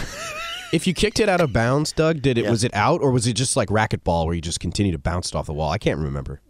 If 0.70 0.87
you 0.87 0.92
kicked 0.92 1.18
it 1.18 1.30
out 1.30 1.40
of 1.40 1.50
bounds, 1.50 1.92
Doug, 1.92 2.20
did 2.20 2.37
it 2.37 2.44
Yeah. 2.44 2.50
was 2.50 2.62
it 2.62 2.75
out 2.75 3.00
or 3.00 3.11
was 3.11 3.26
it 3.26 3.32
just 3.32 3.56
like 3.56 3.70
racquetball 3.70 4.26
where 4.26 4.35
you 4.35 4.42
just 4.42 4.61
continue 4.61 4.92
to 4.92 4.99
bounce 4.99 5.28
it 5.30 5.35
off 5.35 5.47
the 5.47 5.54
wall? 5.54 5.70
I 5.70 5.78
can't 5.78 5.99
remember. 5.99 6.42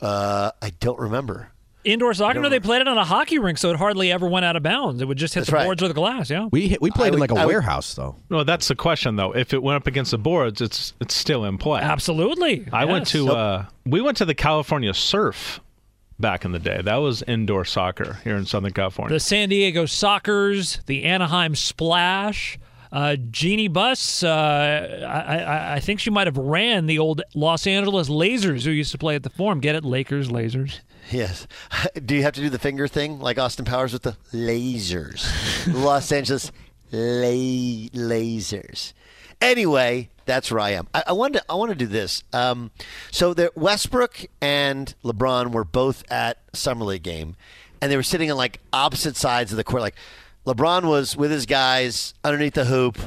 Uh, 0.00 0.50
I 0.60 0.70
don't 0.80 0.98
remember. 0.98 1.52
Indoor 1.84 2.14
soccer? 2.14 2.40
No, 2.40 2.48
they 2.48 2.60
played 2.60 2.80
it 2.80 2.88
on 2.88 2.96
a 2.96 3.04
hockey 3.04 3.38
rink, 3.38 3.58
so 3.58 3.70
it 3.70 3.76
hardly 3.76 4.12
ever 4.12 4.28
went 4.28 4.44
out 4.44 4.54
of 4.56 4.62
bounds. 4.62 5.02
It 5.02 5.08
would 5.08 5.18
just 5.18 5.34
hit 5.34 5.40
That's 5.40 5.50
the 5.50 5.56
right. 5.56 5.64
boards 5.64 5.82
or 5.82 5.88
the 5.88 5.94
glass. 5.94 6.30
Yeah. 6.30 6.48
We 6.52 6.68
hit- 6.68 6.80
we 6.80 6.90
played 6.90 7.12
I 7.12 7.14
in 7.14 7.20
like 7.20 7.32
a 7.32 7.34
I 7.34 7.44
would- 7.44 7.50
warehouse 7.52 7.94
though. 7.94 8.16
No, 8.30 8.44
that's 8.44 8.68
the 8.68 8.76
question 8.76 9.16
though. 9.16 9.32
If 9.34 9.52
it 9.52 9.62
went 9.62 9.76
up 9.76 9.86
against 9.86 10.12
the 10.12 10.18
boards, 10.18 10.60
it's 10.60 10.92
it's 11.00 11.14
still 11.14 11.44
in 11.44 11.58
play. 11.58 11.80
Absolutely. 11.80 12.66
I 12.72 12.84
went 12.84 13.06
Yes. 13.06 13.12
to 13.12 13.32
uh, 13.32 13.64
we 13.84 14.00
went 14.00 14.16
to 14.18 14.24
the 14.24 14.34
California 14.34 14.94
Surf 14.94 15.60
back 16.20 16.44
in 16.44 16.52
the 16.52 16.58
day. 16.60 16.80
That 16.82 16.96
was 16.96 17.22
indoor 17.22 17.64
soccer 17.64 18.18
here 18.22 18.36
in 18.36 18.46
Southern 18.46 18.72
California. 18.72 19.12
the 19.14 19.18
San 19.20 19.48
Diego 19.48 19.84
Sockers, 19.86 20.84
the 20.86 21.02
Anaheim 21.04 21.54
Splash. 21.56 22.58
Uh, 22.92 23.16
Jeanie 23.30 23.68
Buss, 23.68 24.22
uh, 24.22 24.28
I, 25.08 25.38
I, 25.38 25.74
I 25.76 25.80
think 25.80 25.98
she 25.98 26.10
might 26.10 26.26
have 26.26 26.36
ran 26.36 26.84
the 26.84 26.98
old 26.98 27.22
Los 27.34 27.66
Angeles 27.66 28.10
Lazers 28.10 28.66
who 28.66 28.70
used 28.70 28.92
to 28.92 28.98
play 28.98 29.14
at 29.14 29.22
the 29.22 29.30
Forum. 29.30 29.60
Get 29.60 29.74
it? 29.74 29.84
Lakers, 29.84 30.28
Lasers. 30.28 30.80
Yes. 31.10 31.46
Do 32.04 32.14
you 32.14 32.22
have 32.22 32.34
to 32.34 32.42
do 32.42 32.50
the 32.50 32.58
finger 32.58 32.86
thing 32.86 33.18
like 33.18 33.38
Austin 33.38 33.64
Powers 33.64 33.94
with 33.94 34.02
the 34.02 34.16
lasers? 34.32 35.26
Los 35.82 36.12
Angeles 36.12 36.52
la- 36.92 37.28
lasers. 37.28 38.92
Anyway, 39.40 40.10
that's 40.26 40.50
where 40.50 40.60
I 40.60 40.70
am. 40.70 40.86
I, 40.94 41.04
I 41.08 41.12
wanted 41.12 41.38
to, 41.38 41.44
I 41.48 41.54
want 41.54 41.70
to 41.70 41.74
do 41.74 41.86
this. 41.86 42.22
Um, 42.32 42.70
so 43.10 43.34
there, 43.34 43.50
Westbrook 43.54 44.26
and 44.40 44.94
LeBron 45.02 45.52
were 45.52 45.64
both 45.64 46.04
at 46.12 46.38
summer 46.52 46.84
league 46.84 47.02
game, 47.02 47.36
and 47.80 47.90
they 47.90 47.96
were 47.96 48.02
sitting 48.04 48.30
on 48.30 48.36
like 48.36 48.60
opposite 48.72 49.16
sides 49.16 49.50
of 49.50 49.56
the 49.56 49.64
court. 49.64 49.82
Like 49.82 49.96
LeBron 50.46 50.84
was 50.84 51.16
with 51.16 51.30
his 51.30 51.46
guys 51.46 52.14
underneath 52.24 52.54
the 52.54 52.64
hoop, 52.64 52.98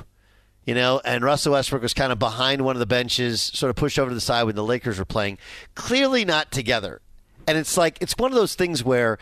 you 0.65 0.74
know, 0.74 1.01
and 1.04 1.24
Russell 1.24 1.54
Westbrook 1.54 1.82
was 1.82 1.94
kind 1.94 2.12
of 2.12 2.20
behind 2.20 2.63
one 2.63 2.75
of 2.75 2.80
the 2.80 2.86
benches, 2.86 3.42
sort 3.42 3.70
of 3.70 3.75
pushed 3.75 4.00
over 4.00 4.10
to 4.10 4.15
the 4.15 4.22
side 4.22 4.44
when 4.44 4.56
the 4.56 4.63
Lakers 4.63 4.98
were 4.98 5.06
playing. 5.06 5.38
Clearly 5.75 6.25
not 6.25 6.51
together. 6.51 7.01
And 7.48 7.58
it's 7.58 7.77
like, 7.77 7.98
it's 8.01 8.18
one 8.18 8.32
of 8.32 8.36
those 8.36 8.56
things 8.56 8.84
where 8.84 9.20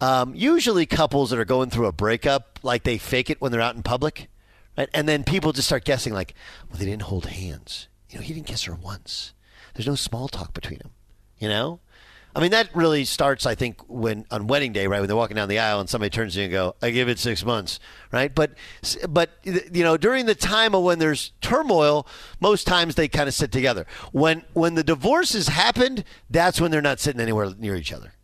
um, 0.00 0.34
usually 0.34 0.86
couples 0.86 1.30
that 1.30 1.38
are 1.38 1.44
going 1.44 1.70
through 1.70 1.86
a 1.86 1.92
breakup, 1.92 2.60
like 2.62 2.84
they 2.84 2.98
fake 2.98 3.30
it 3.30 3.40
when 3.40 3.52
they're 3.52 3.60
out 3.60 3.76
in 3.76 3.82
public, 3.82 4.28
right? 4.78 4.88
And 4.94 5.08
then 5.08 5.24
people 5.24 5.52
just 5.52 5.68
start 5.68 5.84
guessing, 5.84 6.14
like, 6.14 6.34
well, 6.70 6.78
they 6.78 6.86
didn't 6.86 7.02
hold 7.02 7.26
hands. 7.26 7.88
You 8.10 8.18
know, 8.18 8.22
he 8.24 8.32
didn't 8.32 8.46
kiss 8.46 8.64
her 8.64 8.74
once. 8.74 9.34
There's 9.74 9.86
no 9.86 9.96
small 9.96 10.28
talk 10.28 10.54
between 10.54 10.78
them, 10.78 10.92
you 11.38 11.48
know? 11.48 11.80
I 12.36 12.40
mean, 12.40 12.50
that 12.50 12.74
really 12.74 13.04
starts, 13.04 13.46
I 13.46 13.54
think, 13.54 13.80
when 13.86 14.26
on 14.30 14.48
wedding 14.48 14.72
day, 14.72 14.88
right? 14.88 14.98
When 14.98 15.06
they're 15.06 15.16
walking 15.16 15.36
down 15.36 15.48
the 15.48 15.60
aisle 15.60 15.78
and 15.78 15.88
somebody 15.88 16.10
turns 16.10 16.34
to 16.34 16.40
you 16.40 16.44
and 16.46 16.52
go, 16.52 16.74
"I 16.82 16.90
give 16.90 17.08
it 17.08 17.20
six 17.20 17.44
months," 17.44 17.78
right? 18.10 18.34
But, 18.34 18.54
but 19.08 19.30
you 19.44 19.84
know, 19.84 19.96
during 19.96 20.26
the 20.26 20.34
time 20.34 20.74
of 20.74 20.82
when 20.82 20.98
there's 20.98 21.30
turmoil, 21.40 22.08
most 22.40 22.66
times 22.66 22.96
they 22.96 23.06
kind 23.06 23.28
of 23.28 23.34
sit 23.34 23.52
together. 23.52 23.86
When 24.10 24.42
when 24.52 24.74
the 24.74 24.82
divorces 24.82 25.46
happened, 25.46 26.02
that's 26.28 26.60
when 26.60 26.72
they're 26.72 26.82
not 26.82 26.98
sitting 26.98 27.20
anywhere 27.20 27.52
near 27.56 27.76
each 27.76 27.92
other. 27.92 28.14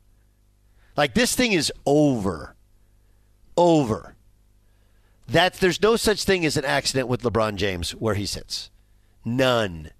Like 0.96 1.14
this 1.14 1.36
thing 1.36 1.52
is 1.52 1.72
over, 1.86 2.56
over. 3.56 4.16
That's 5.28 5.60
there's 5.60 5.80
no 5.80 5.94
such 5.94 6.24
thing 6.24 6.44
as 6.44 6.56
an 6.56 6.64
accident 6.64 7.06
with 7.06 7.22
LeBron 7.22 7.54
James 7.54 7.92
where 7.92 8.14
he 8.14 8.26
sits, 8.26 8.70
none. 9.24 9.92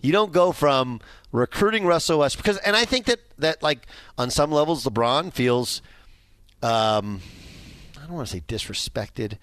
You 0.00 0.12
don't 0.12 0.32
go 0.32 0.52
from 0.52 1.00
recruiting 1.32 1.84
Russell 1.84 2.20
Westbrook 2.20 2.44
because, 2.44 2.58
and 2.58 2.76
I 2.76 2.84
think 2.84 3.06
that 3.06 3.20
that 3.38 3.62
like 3.62 3.86
on 4.16 4.30
some 4.30 4.50
levels, 4.50 4.84
LeBron 4.84 5.32
feels, 5.32 5.82
um, 6.62 7.20
I 7.96 8.06
don't 8.06 8.14
want 8.14 8.28
to 8.28 8.32
say 8.32 8.42
disrespected. 8.46 9.38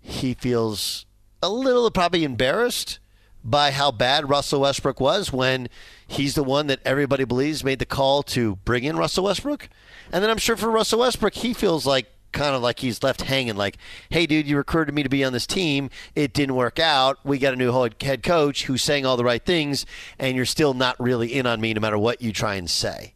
He 0.00 0.34
feels 0.34 1.04
a 1.42 1.48
little 1.48 1.90
probably 1.90 2.24
embarrassed 2.24 2.98
by 3.44 3.70
how 3.70 3.92
bad 3.92 4.28
Russell 4.28 4.62
Westbrook 4.62 5.00
was 5.00 5.32
when 5.32 5.68
he's 6.06 6.34
the 6.34 6.42
one 6.42 6.66
that 6.66 6.80
everybody 6.84 7.24
believes 7.24 7.62
made 7.62 7.78
the 7.78 7.86
call 7.86 8.22
to 8.24 8.56
bring 8.56 8.82
in 8.82 8.96
Russell 8.96 9.24
Westbrook. 9.24 9.68
And 10.12 10.22
then 10.22 10.30
I'm 10.30 10.38
sure 10.38 10.56
for 10.56 10.70
Russell 10.70 11.00
Westbrook, 11.00 11.34
he 11.34 11.54
feels 11.54 11.86
like 11.86 12.10
kind 12.36 12.54
of 12.54 12.62
like 12.62 12.80
he's 12.80 13.02
left 13.02 13.22
hanging 13.22 13.56
like, 13.56 13.78
hey, 14.10 14.26
dude, 14.26 14.46
you 14.46 14.56
recruited 14.56 14.94
me 14.94 15.02
to 15.02 15.08
be 15.08 15.24
on 15.24 15.32
this 15.32 15.46
team. 15.46 15.88
It 16.14 16.32
didn't 16.34 16.54
work 16.54 16.78
out. 16.78 17.18
We 17.24 17.38
got 17.38 17.54
a 17.54 17.56
new 17.56 17.72
head 18.00 18.22
coach 18.22 18.66
who's 18.66 18.82
saying 18.82 19.06
all 19.06 19.16
the 19.16 19.24
right 19.24 19.44
things, 19.44 19.86
and 20.18 20.36
you're 20.36 20.44
still 20.44 20.74
not 20.74 21.00
really 21.00 21.32
in 21.32 21.46
on 21.46 21.60
me 21.60 21.72
no 21.72 21.80
matter 21.80 21.98
what 21.98 22.20
you 22.20 22.32
try 22.32 22.54
and 22.54 22.68
say. 22.68 23.14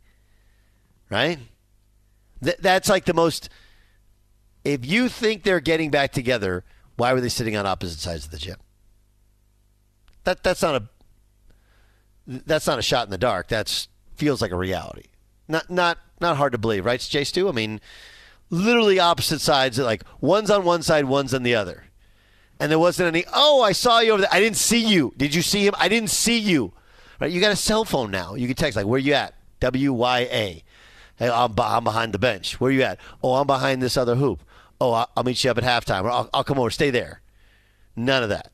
Right? 1.11 1.39
Th- 2.43 2.57
that's 2.59 2.89
like 2.89 3.05
the 3.05 3.15
most. 3.15 3.51
If 4.65 4.87
you 4.87 5.09
think 5.09 5.43
they're 5.43 5.61
getting 5.61 5.91
back 5.91 6.13
together, 6.13 6.65
why 6.97 7.13
were 7.13 7.21
they 7.21 7.29
sitting 7.29 7.57
on 7.57 7.67
opposite 7.67 7.99
sides 7.99 8.25
of 8.25 8.31
the 8.31 8.39
gym? 8.39 8.57
That 10.25 10.43
that's 10.43 10.63
not 10.63 10.83
a 10.83 10.89
that's 12.27 12.67
not 12.67 12.79
a 12.79 12.83
shot 12.83 13.07
in 13.07 13.11
the 13.11 13.19
dark. 13.19 13.49
That's 13.49 13.89
feels 14.15 14.41
like 14.41 14.53
a 14.53 14.57
reality. 14.57 15.05
Not 15.49 15.69
not 15.71 15.99
not 16.21 16.37
hard 16.37 16.53
to 16.53 16.59
believe, 16.59 16.85
right, 16.85 17.01
Jay 17.01 17.25
Stu? 17.25 17.49
I 17.49 17.53
mean, 17.53 17.81
literally 18.51 18.99
opposite 18.99 19.41
sides. 19.41 19.79
Like 19.79 20.05
one's 20.21 20.51
on 20.51 20.65
one 20.65 20.83
side, 20.83 21.07
one's 21.07 21.33
on 21.33 21.43
the 21.43 21.55
other, 21.55 21.85
and 22.59 22.71
there 22.71 22.79
wasn't 22.79 23.09
any. 23.09 23.25
Oh, 23.33 23.63
I 23.63 23.73
saw 23.73 24.01
you 24.01 24.13
over 24.13 24.23
there. 24.23 24.31
I 24.33 24.41
didn't 24.41 24.59
see 24.59 24.85
you. 24.85 25.15
Did 25.17 25.35
you 25.35 25.43
see 25.43 25.67
him? 25.67 25.75
I 25.79 25.89
didn't 25.89 26.11
see 26.11 26.39
you. 26.39 26.73
Right? 27.21 27.31
You 27.31 27.41
got 27.41 27.53
a 27.53 27.57
cell 27.57 27.85
phone 27.85 28.11
now. 28.11 28.35
You 28.35 28.47
can 28.47 28.57
text 28.57 28.77
like, 28.77 28.87
"Where 28.87 28.99
you 28.99 29.15
at?" 29.15 29.35
W 29.61 29.93
Y 29.93 30.21
A. 30.21 30.65
Hey, 31.17 31.29
I'm, 31.29 31.55
I'm 31.59 31.85
behind 31.85 32.15
the 32.15 32.19
bench. 32.19 32.61
Where 32.61 32.71
you 32.71 32.83
at? 32.83 32.99
Oh, 33.23 33.35
I'm 33.35 33.47
behind 33.47 33.83
this 33.83 33.97
other 33.99 34.15
hoop. 34.17 34.43
Oh, 34.81 34.93
I'll, 34.93 35.11
I'll 35.17 35.25
meet 35.25 35.45
you 35.45 35.51
up 35.51 35.59
at 35.59 35.65
halftime. 35.65 36.05
Or 36.05 36.11
I'll, 36.11 36.31
I'll 36.33 36.45
come 36.45 36.59
over. 36.59 36.71
Stay 36.71 36.89
there. 36.89 37.21
None 37.95 38.23
of 38.23 38.31
that. 38.31 38.51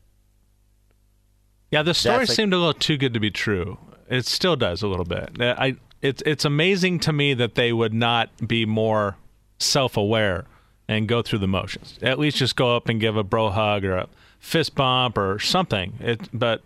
Yeah, 1.71 1.83
the 1.83 1.93
story 1.93 2.19
like- 2.19 2.27
seemed 2.27 2.53
a 2.53 2.57
little 2.57 2.73
too 2.73 2.97
good 2.97 3.13
to 3.13 3.19
be 3.19 3.31
true. 3.31 3.77
It 4.09 4.25
still 4.25 4.55
does 4.55 4.81
a 4.81 4.87
little 4.87 5.05
bit. 5.05 5.37
I 5.39 5.75
it's 6.01 6.21
it's 6.25 6.45
amazing 6.45 6.99
to 7.01 7.13
me 7.13 7.33
that 7.33 7.55
they 7.55 7.73
would 7.73 7.93
not 7.93 8.29
be 8.47 8.65
more 8.65 9.17
self-aware 9.59 10.45
and 10.87 11.07
go 11.07 11.21
through 11.21 11.39
the 11.39 11.47
motions. 11.47 11.97
At 12.01 12.19
least 12.19 12.37
just 12.37 12.55
go 12.55 12.75
up 12.75 12.87
and 12.89 12.99
give 12.99 13.17
a 13.17 13.23
bro 13.23 13.49
hug 13.49 13.83
or 13.83 13.95
a 13.97 14.07
fist 14.39 14.75
bump 14.75 15.17
or 15.17 15.39
something. 15.39 15.93
It 15.99 16.29
but 16.33 16.61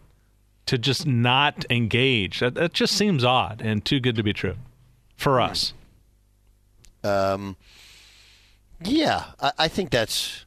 to 0.67 0.77
just 0.77 1.05
not 1.07 1.65
engage, 1.69 2.39
that, 2.39 2.53
that 2.55 2.73
just 2.73 2.95
seems 2.95 3.23
odd 3.23 3.61
and 3.63 3.83
too 3.83 3.99
good 3.99 4.15
to 4.15 4.23
be 4.23 4.33
true 4.33 4.55
for 5.17 5.41
us. 5.41 5.73
Um, 7.03 7.55
yeah, 8.83 9.25
I, 9.39 9.51
I 9.59 9.67
think 9.67 9.89
that's. 9.89 10.45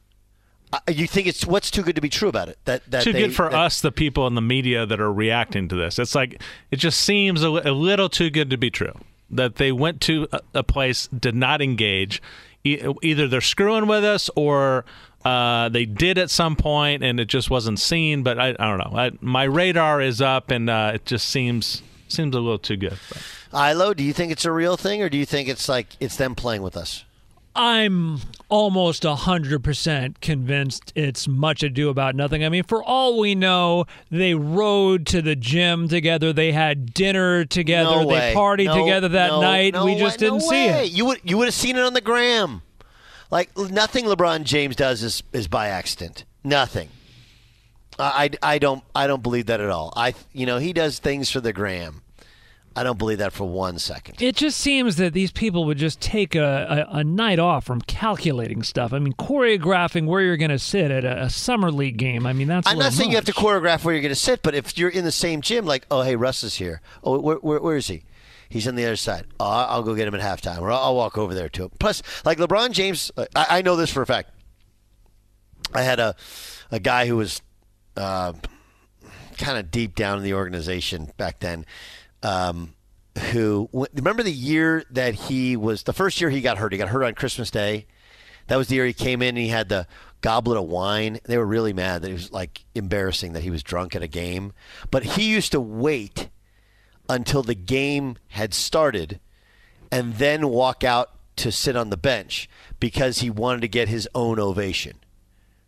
You 0.89 1.07
think 1.07 1.27
it's 1.27 1.45
what's 1.45 1.71
too 1.71 1.83
good 1.83 1.95
to 1.95 2.01
be 2.01 2.09
true 2.09 2.27
about 2.27 2.49
it? 2.49 2.57
That 2.65 2.89
that 2.91 3.03
too 3.03 3.13
they- 3.13 3.19
good 3.21 3.35
for 3.35 3.49
that- 3.49 3.53
us, 3.57 3.81
the 3.81 3.91
people 3.91 4.27
in 4.27 4.35
the 4.35 4.41
media 4.41 4.85
that 4.85 4.99
are 4.99 5.11
reacting 5.11 5.67
to 5.69 5.75
this. 5.75 5.99
It's 5.99 6.15
like 6.15 6.41
it 6.71 6.77
just 6.77 6.99
seems 7.01 7.43
a, 7.43 7.47
a 7.49 7.71
little 7.71 8.09
too 8.09 8.29
good 8.29 8.49
to 8.49 8.57
be 8.57 8.69
true 8.69 8.93
that 9.29 9.55
they 9.55 9.71
went 9.71 10.01
to 10.01 10.27
a, 10.53 10.63
place, 10.63 11.07
did 11.07 11.35
not 11.35 11.61
engage, 11.61 12.21
e- 12.63 12.81
either 13.01 13.27
they're 13.27 13.41
screwing 13.41 13.87
with 13.87 14.03
us 14.03 14.29
or 14.35 14.85
uh, 15.23 15.69
they 15.69 15.85
did 15.85 16.17
at 16.17 16.29
some 16.29 16.55
point 16.55 17.03
and 17.03 17.19
it 17.19 17.25
just 17.25 17.49
wasn't 17.49 17.79
seen. 17.79 18.23
But 18.23 18.39
I, 18.39 18.49
I 18.49 18.69
don't 18.69 18.77
know. 18.77 18.97
I, 18.97 19.11
my 19.21 19.43
radar 19.43 20.01
is 20.01 20.21
up 20.21 20.51
and 20.51 20.69
uh, 20.69 20.91
it 20.95 21.05
just 21.05 21.27
seems 21.29 21.81
seems 22.07 22.35
a 22.35 22.39
little 22.39 22.59
too 22.59 22.77
good. 22.77 22.97
But. 23.09 23.71
Ilo, 23.71 23.93
do 23.93 24.03
you 24.03 24.13
think 24.13 24.31
it's 24.31 24.45
a 24.45 24.51
real 24.51 24.77
thing, 24.77 25.01
or 25.01 25.09
do 25.09 25.17
you 25.17 25.25
think 25.25 25.47
it's 25.47 25.69
like 25.69 25.87
it's 25.99 26.17
them 26.17 26.35
playing 26.35 26.61
with 26.61 26.77
us? 26.77 27.05
I'm 27.55 28.19
almost 28.49 29.03
100% 29.03 30.19
convinced 30.21 30.91
it's 30.95 31.27
much 31.27 31.63
ado 31.63 31.89
about 31.89 32.15
nothing. 32.15 32.43
I 32.43 32.49
mean, 32.49 32.63
for 32.63 32.83
all 32.83 33.17
we 33.19 33.33
know, 33.33 33.85
they 34.11 34.33
rode 34.35 35.05
to 35.07 35.21
the 35.21 35.35
gym 35.35 35.87
together, 35.87 36.33
they 36.33 36.51
had 36.51 36.93
dinner 36.93 37.45
together, 37.45 38.03
No 38.03 38.07
they 38.09 38.33
partied 38.35 38.65
No, 38.65 38.77
together 38.83 39.07
that 39.09 39.27
no, 39.29 39.41
night. 39.41 39.73
we 39.83 39.95
just 39.95 40.19
way- 40.19 40.27
didn't 40.27 40.39
no 40.39 40.49
see 40.49 40.67
way. 40.67 40.85
it. 40.87 40.91
You 40.91 41.05
would 41.05 41.19
you 41.23 41.37
would 41.37 41.45
have 41.45 41.53
seen 41.53 41.75
it 41.77 41.81
on 41.83 41.93
the 41.93 42.01
gram. 42.01 42.61
Like 43.31 43.57
nothing 43.57 44.05
LeBron 44.05 44.43
James 44.43 44.75
does 44.75 45.01
is, 45.01 45.23
is 45.33 45.47
by 45.47 45.67
accident. 45.69 46.25
Nothing. 46.43 46.89
I, 47.97 48.29
I, 48.43 48.53
I 48.55 48.57
don't 48.59 48.83
I 48.93 49.07
don't 49.07 49.23
believe 49.23 49.45
that 49.47 49.61
at 49.61 49.69
all. 49.69 49.93
I 49.95 50.13
you 50.33 50.45
know 50.45 50.57
he 50.57 50.73
does 50.73 50.99
things 50.99 51.29
for 51.31 51.39
the 51.41 51.53
gram. 51.53 52.01
I 52.77 52.83
don't 52.83 52.99
believe 52.99 53.19
that 53.19 53.31
for 53.31 53.45
one 53.45 53.79
second. 53.79 54.21
It 54.21 54.35
just 54.35 54.57
seems 54.59 54.97
that 54.97 55.13
these 55.13 55.31
people 55.31 55.63
would 55.65 55.77
just 55.77 56.01
take 56.01 56.35
a, 56.35 56.87
a, 56.91 56.97
a 56.97 57.03
night 57.03 57.39
off 57.39 57.63
from 57.63 57.81
calculating 57.81 58.63
stuff. 58.63 58.91
I 58.91 58.99
mean, 58.99 59.13
choreographing 59.13 60.07
where 60.07 60.21
you're 60.21 60.35
going 60.35 60.51
to 60.51 60.59
sit 60.59 60.91
at 60.91 61.05
a, 61.05 61.23
a 61.23 61.29
summer 61.29 61.71
league 61.71 61.97
game. 61.97 62.27
I 62.27 62.33
mean, 62.33 62.47
that's. 62.47 62.67
I'm 62.67 62.77
not 62.77 62.91
saying 62.91 63.11
you 63.11 63.15
have 63.15 63.25
to 63.25 63.33
choreograph 63.33 63.85
where 63.85 63.93
you're 63.93 64.01
going 64.01 64.09
to 64.09 64.19
sit, 64.19 64.41
but 64.41 64.55
if 64.55 64.77
you're 64.77 64.89
in 64.89 65.05
the 65.05 65.11
same 65.11 65.41
gym, 65.41 65.65
like, 65.65 65.85
oh, 65.89 66.01
hey, 66.01 66.15
Russ 66.15 66.43
is 66.43 66.55
here. 66.55 66.81
Oh, 67.03 67.19
where, 67.19 67.37
where, 67.37 67.59
where 67.59 67.77
is 67.77 67.87
he? 67.87 68.03
He's 68.49 68.67
on 68.67 68.75
the 68.75 68.85
other 68.85 68.95
side. 68.95 69.25
Oh, 69.39 69.45
I'll 69.45 69.83
go 69.83 69.95
get 69.95 70.07
him 70.07 70.15
at 70.15 70.21
halftime, 70.21 70.59
or 70.61 70.71
I'll, 70.71 70.79
I'll 70.79 70.95
walk 70.95 71.17
over 71.17 71.33
there 71.33 71.49
to 71.49 71.63
him. 71.63 71.71
Plus, 71.79 72.03
like 72.25 72.37
LeBron 72.37 72.71
James, 72.71 73.11
I, 73.17 73.45
I 73.49 73.61
know 73.61 73.75
this 73.75 73.91
for 73.91 74.01
a 74.01 74.05
fact. 74.05 74.31
I 75.73 75.81
had 75.81 75.99
a 75.99 76.15
a 76.71 76.79
guy 76.79 77.07
who 77.07 77.17
was 77.17 77.41
uh, 77.97 78.33
kind 79.37 79.57
of 79.57 79.71
deep 79.71 79.95
down 79.95 80.17
in 80.17 80.23
the 80.23 80.33
organization 80.33 81.11
back 81.17 81.39
then. 81.39 81.65
Um, 82.25 82.73
who 83.31 83.69
remember 83.93 84.23
the 84.23 84.31
year 84.31 84.83
that 84.89 85.13
he 85.13 85.55
was 85.55 85.83
the 85.83 85.93
first 85.93 86.19
year 86.19 86.31
he 86.31 86.41
got 86.41 86.57
hurt? 86.57 86.71
He 86.71 86.79
got 86.79 86.89
hurt 86.89 87.03
on 87.03 87.13
Christmas 87.13 87.51
Day. 87.51 87.85
That 88.47 88.57
was 88.57 88.67
the 88.67 88.75
year 88.75 88.85
he 88.85 88.93
came 88.93 89.21
in 89.21 89.29
and 89.29 89.37
he 89.37 89.49
had 89.49 89.69
the 89.69 89.87
goblet 90.21 90.57
of 90.57 90.65
wine. 90.65 91.19
They 91.25 91.37
were 91.37 91.45
really 91.45 91.71
mad 91.71 92.01
that 92.01 92.09
it 92.09 92.13
was 92.13 92.31
like 92.31 92.65
embarrassing 92.73 93.33
that 93.33 93.43
he 93.43 93.51
was 93.51 93.61
drunk 93.61 93.95
at 93.95 94.01
a 94.01 94.07
game. 94.07 94.53
But 94.89 95.03
he 95.03 95.29
used 95.29 95.51
to 95.51 95.61
wait 95.61 96.29
until 97.07 97.43
the 97.43 97.55
game 97.55 98.17
had 98.29 98.55
started 98.55 99.19
and 99.91 100.15
then 100.15 100.49
walk 100.49 100.83
out 100.83 101.11
to 101.37 101.51
sit 101.51 101.75
on 101.75 101.91
the 101.91 101.97
bench 101.97 102.49
because 102.79 103.19
he 103.19 103.29
wanted 103.29 103.61
to 103.61 103.67
get 103.67 103.87
his 103.87 104.09
own 104.15 104.39
ovation. 104.39 104.97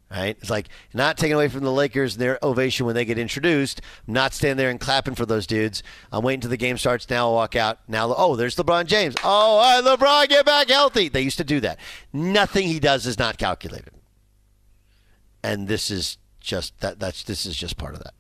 Right? 0.10 0.38
It's 0.40 0.50
like 0.50 0.70
not 0.94 1.18
taking 1.18 1.36
away 1.36 1.50
from 1.50 1.66
the 1.66 1.72
Lakers 1.72 2.14
and 2.14 2.22
their 2.22 2.40
ovation 2.42 2.86
when 2.86 2.96
they 2.96 3.04
get 3.04 3.18
introduced. 3.18 3.82
I'm 4.08 4.14
not 4.14 4.34
standing 4.34 4.56
there 4.56 4.70
and 4.70 4.80
clapping 4.80 5.16
for 5.16 5.26
those 5.26 5.46
dudes. 5.46 5.84
I'm 6.14 6.24
waiting 6.24 6.38
until 6.38 6.52
the 6.52 6.58
game 6.58 6.78
starts. 6.78 7.10
Now 7.10 7.28
I'll 7.28 7.34
walk 7.34 7.58
out. 7.58 7.80
Now, 7.90 8.14
oh, 8.16 8.38
there's 8.38 8.56
LeBron 8.56 8.86
James. 8.86 9.16
Oh, 9.22 9.58
right, 9.60 9.84
LeBron, 9.84 10.30
get 10.30 10.46
back 10.46 10.70
healthy. 10.70 11.10
They 11.10 11.22
used 11.22 11.38
to 11.40 11.44
do 11.44 11.60
that. 11.60 11.78
Nothing 12.14 12.68
he 12.68 12.80
does 12.80 13.06
is 13.06 13.20
not 13.20 13.38
calculated. 13.38 13.92
And 15.44 15.68
this 15.68 15.92
is 15.92 16.18
just 16.40 16.80
that. 16.80 17.00
That's 17.00 17.24
this 17.24 17.46
is 17.46 17.56
just 17.56 17.78
part 17.78 17.94
of 17.94 18.04
that. 18.04 18.14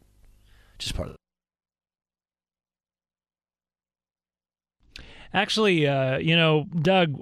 Just 0.77 0.93
part 0.93 1.07
of 1.07 1.13
that. 1.13 1.16
Actually, 5.33 5.85
uh, 5.87 6.17
you 6.17 6.35
know, 6.35 6.65
Doug 6.81 7.13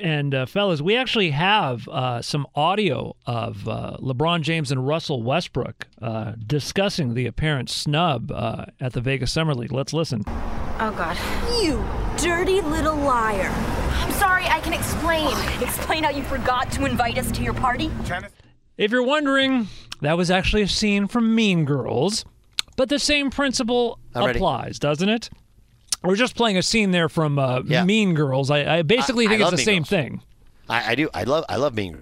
and 0.00 0.34
uh, 0.34 0.46
fellas, 0.46 0.80
we 0.80 0.96
actually 0.96 1.30
have 1.30 1.86
uh, 1.88 2.22
some 2.22 2.46
audio 2.54 3.14
of 3.26 3.68
uh, 3.68 3.96
LeBron 4.00 4.42
James 4.42 4.72
and 4.72 4.86
Russell 4.86 5.22
Westbrook 5.22 5.86
uh, 6.00 6.32
discussing 6.46 7.14
the 7.14 7.26
apparent 7.26 7.68
snub 7.70 8.32
uh, 8.32 8.66
at 8.80 8.92
the 8.92 9.00
Vegas 9.00 9.32
Summer 9.32 9.54
League. 9.54 9.72
Let's 9.72 9.92
listen. 9.92 10.24
Oh, 10.26 10.94
God. 10.96 11.16
You 11.62 11.84
dirty 12.16 12.60
little 12.60 12.96
liar. 12.96 13.50
I'm 13.94 14.12
sorry, 14.12 14.46
I 14.46 14.60
can 14.60 14.72
explain. 14.72 15.28
explain 15.62 16.04
how 16.04 16.10
you 16.10 16.22
forgot 16.22 16.70
to 16.72 16.86
invite 16.86 17.18
us 17.18 17.30
to 17.32 17.42
your 17.42 17.54
party? 17.54 17.90
If 18.78 18.90
you're 18.90 19.02
wondering, 19.02 19.68
that 20.00 20.16
was 20.16 20.30
actually 20.30 20.62
a 20.62 20.68
scene 20.68 21.06
from 21.06 21.34
Mean 21.34 21.66
Girls, 21.66 22.24
but 22.76 22.88
the 22.88 22.98
same 22.98 23.30
principle 23.30 23.98
I'm 24.14 24.24
ready. 24.24 24.38
applies, 24.38 24.78
doesn't 24.78 25.08
it? 25.08 25.28
We're 26.02 26.16
just 26.16 26.34
playing 26.36 26.56
a 26.56 26.62
scene 26.62 26.90
there 26.92 27.08
from 27.08 27.38
uh, 27.38 27.60
Yeah. 27.64 27.84
Mean 27.84 28.14
Girls. 28.14 28.50
I, 28.50 28.78
I 28.78 28.82
basically 28.82 29.26
I- 29.26 29.28
I 29.28 29.38
think 29.38 29.42
it's 29.42 29.50
the 29.50 29.56
Mean 29.56 29.64
same 29.64 29.82
Girls. 29.82 29.88
thing. 29.88 30.22
I, 30.68 30.92
I 30.92 30.94
do. 30.94 31.08
I 31.12 31.24
love. 31.24 31.44
I 31.48 31.56
love 31.56 31.74
being. 31.74 32.00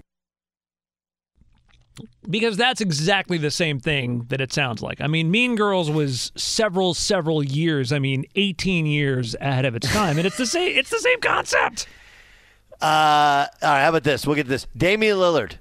because 2.29 2.55
that's 2.55 2.79
exactly 2.81 3.37
the 3.37 3.51
same 3.51 3.79
thing 3.79 4.25
that 4.29 4.39
it 4.41 4.53
sounds 4.53 4.81
like. 4.81 5.01
I 5.01 5.07
mean, 5.07 5.31
Mean 5.31 5.55
Girls 5.55 5.89
was 5.89 6.31
several, 6.35 6.93
several 6.93 7.43
years. 7.43 7.91
I 7.91 7.99
mean, 7.99 8.25
eighteen 8.35 8.85
years 8.85 9.35
ahead 9.41 9.65
of 9.65 9.75
its 9.75 9.91
time, 9.93 10.17
and 10.17 10.25
it's 10.27 10.37
the 10.37 10.45
same. 10.45 10.77
It's 10.77 10.89
the 10.91 10.99
same 10.99 11.19
concept. 11.19 11.87
Uh, 12.81 13.47
all 13.61 13.69
right. 13.69 13.81
How 13.83 13.89
about 13.89 14.03
this? 14.03 14.25
We'll 14.25 14.35
get 14.37 14.47
this. 14.47 14.65
Damian 14.77 15.17
Lillard. 15.17 15.53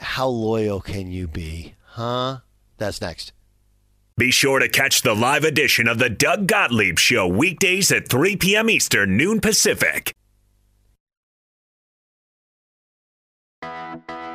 How 0.00 0.26
loyal 0.26 0.80
can 0.80 1.12
you 1.12 1.28
be, 1.28 1.74
huh? 1.84 2.38
That's 2.78 3.00
next. 3.00 3.32
Be 4.16 4.30
sure 4.30 4.60
to 4.60 4.68
catch 4.68 5.02
the 5.02 5.12
live 5.12 5.42
edition 5.42 5.88
of 5.88 5.98
the 5.98 6.08
Doug 6.08 6.46
Gottlieb 6.46 7.00
Show 7.00 7.26
weekdays 7.26 7.90
at 7.90 8.08
3 8.08 8.36
p.m. 8.36 8.70
Eastern, 8.70 9.16
noon 9.16 9.40
Pacific. 9.40 10.14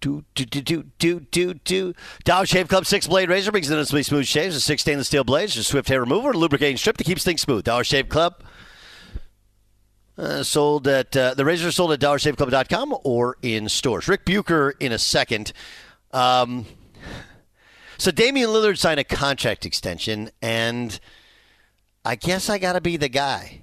Do, 0.00 0.24
do, 0.34 0.44
do, 0.44 0.60
do, 0.60 0.82
do, 0.98 1.20
do, 1.20 1.54
do. 1.54 1.94
Dollar 2.24 2.46
Shave 2.46 2.68
Club 2.68 2.86
six 2.86 3.06
blade 3.08 3.28
razor 3.28 3.50
brings 3.50 3.70
in 3.70 3.78
a 3.78 3.84
smooth 3.84 4.26
shaves, 4.26 4.54
a 4.54 4.60
six 4.60 4.82
stainless 4.82 5.08
steel 5.08 5.24
blades, 5.24 5.56
a 5.56 5.64
swift 5.64 5.88
hair 5.88 6.00
remover, 6.00 6.30
a 6.30 6.36
lubricating 6.36 6.76
strip 6.76 6.96
that 6.96 7.04
keeps 7.04 7.24
things 7.24 7.40
smooth. 7.40 7.64
Dollar 7.64 7.84
Shave 7.84 8.08
Club. 8.08 8.42
Uh, 10.16 10.42
sold 10.42 10.88
at 10.88 11.16
uh, 11.16 11.32
the 11.34 11.44
razor 11.44 11.70
sold 11.70 11.92
at 11.92 12.00
dollarshaveclub.com 12.00 12.96
or 13.04 13.36
in 13.40 13.68
stores. 13.68 14.08
Ric 14.08 14.24
Bucher 14.24 14.70
in 14.80 14.90
a 14.90 14.98
second. 14.98 15.52
Um, 16.12 16.66
so 17.98 18.10
Damian 18.10 18.50
Lillard 18.50 18.78
signed 18.78 18.98
a 18.98 19.04
contract 19.04 19.64
extension, 19.64 20.30
and 20.42 20.98
I 22.04 22.16
guess 22.16 22.48
I 22.48 22.58
got 22.58 22.72
to 22.72 22.80
be 22.80 22.96
the 22.96 23.08
guy. 23.08 23.60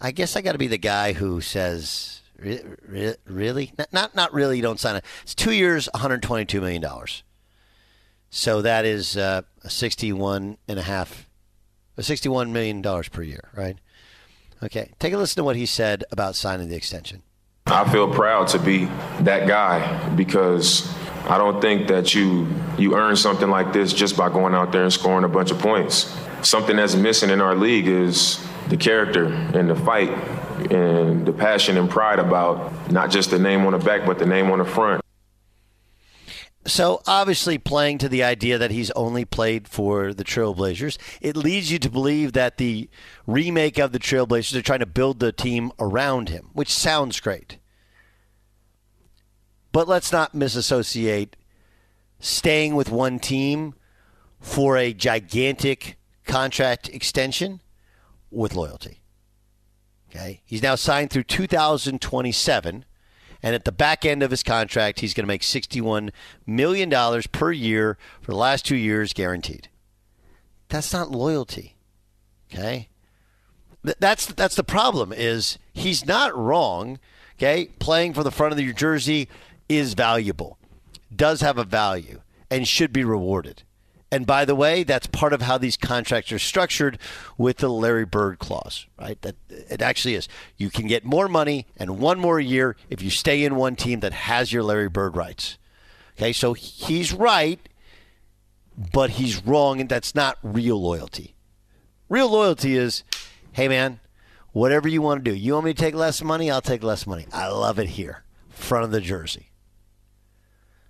I 0.00 0.10
guess 0.10 0.34
I 0.34 0.40
got 0.40 0.52
to 0.52 0.58
be 0.58 0.66
the 0.66 0.78
guy 0.78 1.12
who 1.12 1.40
says, 1.40 2.21
"Re- 2.42 2.62
re- 2.86 3.14
"Really? 3.26 3.72
Not, 3.78 3.92
not, 3.92 4.14
not 4.14 4.34
really. 4.34 4.56
You 4.56 4.62
don't 4.62 4.80
sign 4.80 4.96
it. 4.96 5.04
It's 5.22 5.34
two 5.34 5.52
years, 5.52 5.88
122 5.94 6.60
million 6.60 6.82
dollars. 6.82 7.22
So 8.30 8.62
that 8.62 8.84
is 8.84 9.16
uh, 9.16 9.42
a 9.62 9.70
61 9.70 10.56
and 10.66 10.78
a 10.78 10.82
half, 10.82 11.28
a 11.96 12.02
61 12.02 12.52
million 12.52 12.80
dollars 12.80 13.08
per 13.08 13.22
year, 13.22 13.50
right? 13.54 13.76
Okay. 14.62 14.90
Take 14.98 15.12
a 15.12 15.18
listen 15.18 15.36
to 15.36 15.44
what 15.44 15.56
he 15.56 15.66
said 15.66 16.04
about 16.10 16.34
signing 16.34 16.68
the 16.68 16.76
extension. 16.76 17.22
I 17.66 17.90
feel 17.92 18.12
proud 18.12 18.48
to 18.48 18.58
be 18.58 18.86
that 19.20 19.46
guy 19.46 20.08
because 20.14 20.92
I 21.28 21.38
don't 21.38 21.60
think 21.60 21.88
that 21.88 22.14
you 22.14 22.48
you 22.78 22.96
earn 22.96 23.16
something 23.16 23.48
like 23.50 23.72
this 23.72 23.92
just 23.92 24.16
by 24.16 24.28
going 24.28 24.54
out 24.54 24.72
there 24.72 24.82
and 24.82 24.92
scoring 24.92 25.24
a 25.24 25.28
bunch 25.28 25.50
of 25.50 25.58
points. 25.58 26.16
Something 26.42 26.76
that's 26.76 26.96
missing 26.96 27.30
in 27.30 27.40
our 27.40 27.54
league 27.54 27.86
is 27.86 28.44
the 28.68 28.76
character 28.76 29.26
and 29.26 29.68
the 29.70 29.76
fight 29.76 30.10
and 30.70 31.26
the 31.26 31.32
passion 31.32 31.76
and 31.76 31.88
pride 31.88 32.18
about 32.18 32.90
not 32.90 33.10
just 33.10 33.30
the 33.30 33.38
name 33.38 33.66
on 33.66 33.72
the 33.72 33.78
back 33.78 34.06
but 34.06 34.18
the 34.18 34.26
name 34.26 34.50
on 34.50 34.58
the 34.58 34.64
front. 34.64 35.02
So 36.64 37.02
obviously 37.08 37.58
playing 37.58 37.98
to 37.98 38.08
the 38.08 38.22
idea 38.22 38.56
that 38.56 38.70
he's 38.70 38.92
only 38.92 39.24
played 39.24 39.66
for 39.66 40.14
the 40.14 40.22
Trailblazers, 40.22 40.96
it 41.20 41.36
leads 41.36 41.72
you 41.72 41.80
to 41.80 41.90
believe 41.90 42.34
that 42.34 42.58
the 42.58 42.88
remake 43.26 43.78
of 43.78 43.90
the 43.90 43.98
Trailblazers 43.98 44.54
are 44.54 44.62
trying 44.62 44.78
to 44.78 44.86
build 44.86 45.18
the 45.18 45.32
team 45.32 45.72
around 45.80 46.28
him, 46.28 46.50
which 46.52 46.72
sounds 46.72 47.18
great. 47.18 47.58
But 49.72 49.88
let's 49.88 50.12
not 50.12 50.34
misassociate 50.34 51.34
staying 52.20 52.76
with 52.76 52.90
one 52.90 53.18
team 53.18 53.74
for 54.38 54.76
a 54.76 54.92
gigantic 54.92 55.98
contract 56.26 56.88
extension 56.90 57.60
with 58.30 58.54
loyalty. 58.54 59.01
Okay? 60.14 60.42
He's 60.44 60.62
now 60.62 60.74
signed 60.74 61.10
through 61.10 61.24
2027 61.24 62.84
And 63.42 63.54
at 63.54 63.64
the 63.64 63.72
back 63.72 64.04
end 64.04 64.22
of 64.22 64.30
his 64.30 64.42
contract, 64.42 65.00
he's 65.00 65.14
going 65.14 65.24
to 65.24 65.28
make 65.28 65.42
$61 65.42 66.10
million 66.46 67.22
per 67.32 67.50
year 67.50 67.98
for 68.20 68.32
the 68.32 68.36
last 68.36 68.64
two 68.66 68.76
years 68.76 69.12
guaranteed. 69.12 69.68
That's 70.68 70.92
not 70.92 71.10
loyalty. 71.10 71.76
Okay? 72.52 72.88
That's 73.82 74.26
that's 74.26 74.54
the 74.54 74.62
problem 74.62 75.12
is 75.12 75.58
he's 75.72 76.06
not 76.06 76.36
wrong. 76.36 77.00
Okay, 77.36 77.70
playing 77.80 78.14
for 78.14 78.22
the 78.22 78.30
front 78.30 78.52
of 78.52 78.60
your 78.60 78.72
jersey 78.72 79.28
is 79.68 79.94
valuable, 79.94 80.58
does 81.14 81.40
have 81.40 81.58
a 81.58 81.64
value, 81.64 82.20
and 82.48 82.68
should 82.68 82.92
be 82.92 83.02
rewarded. 83.02 83.64
And 84.12 84.26
by 84.26 84.44
the 84.44 84.54
way, 84.54 84.82
that's 84.84 85.06
part 85.06 85.32
of 85.32 85.40
how 85.40 85.56
these 85.56 85.78
contracts 85.78 86.30
are 86.32 86.38
structured 86.38 86.98
with 87.38 87.56
the 87.56 87.70
Larry 87.70 88.04
Bird 88.04 88.38
clause, 88.38 88.86
right? 89.00 89.20
That 89.22 89.36
it 89.48 89.80
actually 89.80 90.14
is. 90.14 90.28
You 90.58 90.68
can 90.68 90.86
get 90.86 91.02
more 91.02 91.28
money 91.28 91.66
and 91.78 91.98
one 91.98 92.20
more 92.20 92.38
year 92.38 92.76
if 92.90 93.00
you 93.00 93.08
stay 93.08 93.42
in 93.42 93.56
one 93.56 93.74
team 93.74 94.00
that 94.00 94.12
has 94.12 94.52
your 94.52 94.62
Larry 94.62 94.90
Bird 94.90 95.16
rights. 95.16 95.56
Okay, 96.18 96.34
so 96.34 96.52
he's 96.52 97.14
right, 97.14 97.58
but 98.92 99.10
he's 99.10 99.42
wrong, 99.46 99.80
and 99.80 99.88
that's 99.88 100.14
not 100.14 100.36
real 100.42 100.80
loyalty. 100.80 101.34
Real 102.10 102.28
loyalty 102.28 102.76
is, 102.76 103.04
hey 103.52 103.66
man, 103.66 103.98
whatever 104.52 104.88
you 104.88 105.00
want 105.00 105.24
to 105.24 105.30
do. 105.30 105.34
You 105.34 105.54
want 105.54 105.64
me 105.64 105.72
to 105.72 105.80
take 105.80 105.94
less 105.94 106.22
money? 106.22 106.50
I'll 106.50 106.60
take 106.60 106.82
less 106.82 107.06
money. 107.06 107.26
I 107.32 107.48
love 107.48 107.78
it 107.78 107.88
here, 107.88 108.24
front 108.50 108.84
of 108.84 108.90
the 108.90 109.00
jersey. 109.00 109.51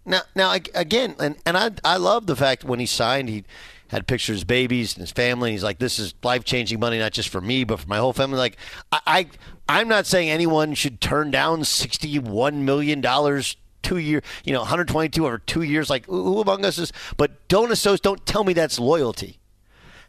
Now, 0.05 0.23
now 0.35 0.53
again, 0.53 1.15
and, 1.19 1.37
and 1.47 1.57
I 1.57 1.71
I 1.85 1.97
love 1.97 2.27
the 2.27 2.37
fact 2.37 2.65
when 2.65 2.81
he 2.81 2.87
signed, 2.87 3.29
he 3.29 3.45
had 3.89 4.07
pictures 4.07 4.43
of 4.43 4.49
babies 4.49 4.95
and 4.95 5.03
his 5.03 5.13
family. 5.13 5.51
And 5.51 5.55
he's 5.55 5.63
like, 5.63 5.79
this 5.79 5.99
is 5.99 6.15
life 6.23 6.45
changing 6.45 6.81
money, 6.81 6.99
not 6.99 7.13
just 7.13 7.29
for 7.29 7.41
me, 7.41 7.63
but 7.65 7.81
for 7.81 7.89
my 7.89 7.99
whole 7.99 8.13
family. 8.13 8.39
Like, 8.39 8.57
I, 8.91 9.01
I 9.07 9.27
I'm 9.69 9.89
not 9.89 10.07
saying 10.07 10.31
anyone 10.31 10.75
should 10.75 11.01
turn 11.01 11.31
down 11.31 11.65
sixty 11.65 12.19
one 12.19 12.65
million 12.65 13.01
dollars 13.01 13.57
two 13.83 13.99
year, 13.99 14.23
you 14.45 14.53
know, 14.53 14.61
122 14.61 15.27
over 15.27 15.39
two 15.39 15.63
years. 15.63 15.91
Like, 15.91 16.07
who 16.07 16.41
among 16.41 16.65
us 16.65 16.79
is? 16.79 16.93
But 17.17 17.49
don't 17.49 17.71
associate. 17.71 18.03
Don't 18.03 18.25
tell 18.25 18.45
me 18.45 18.53
that's 18.53 18.79
loyalty. 18.79 19.39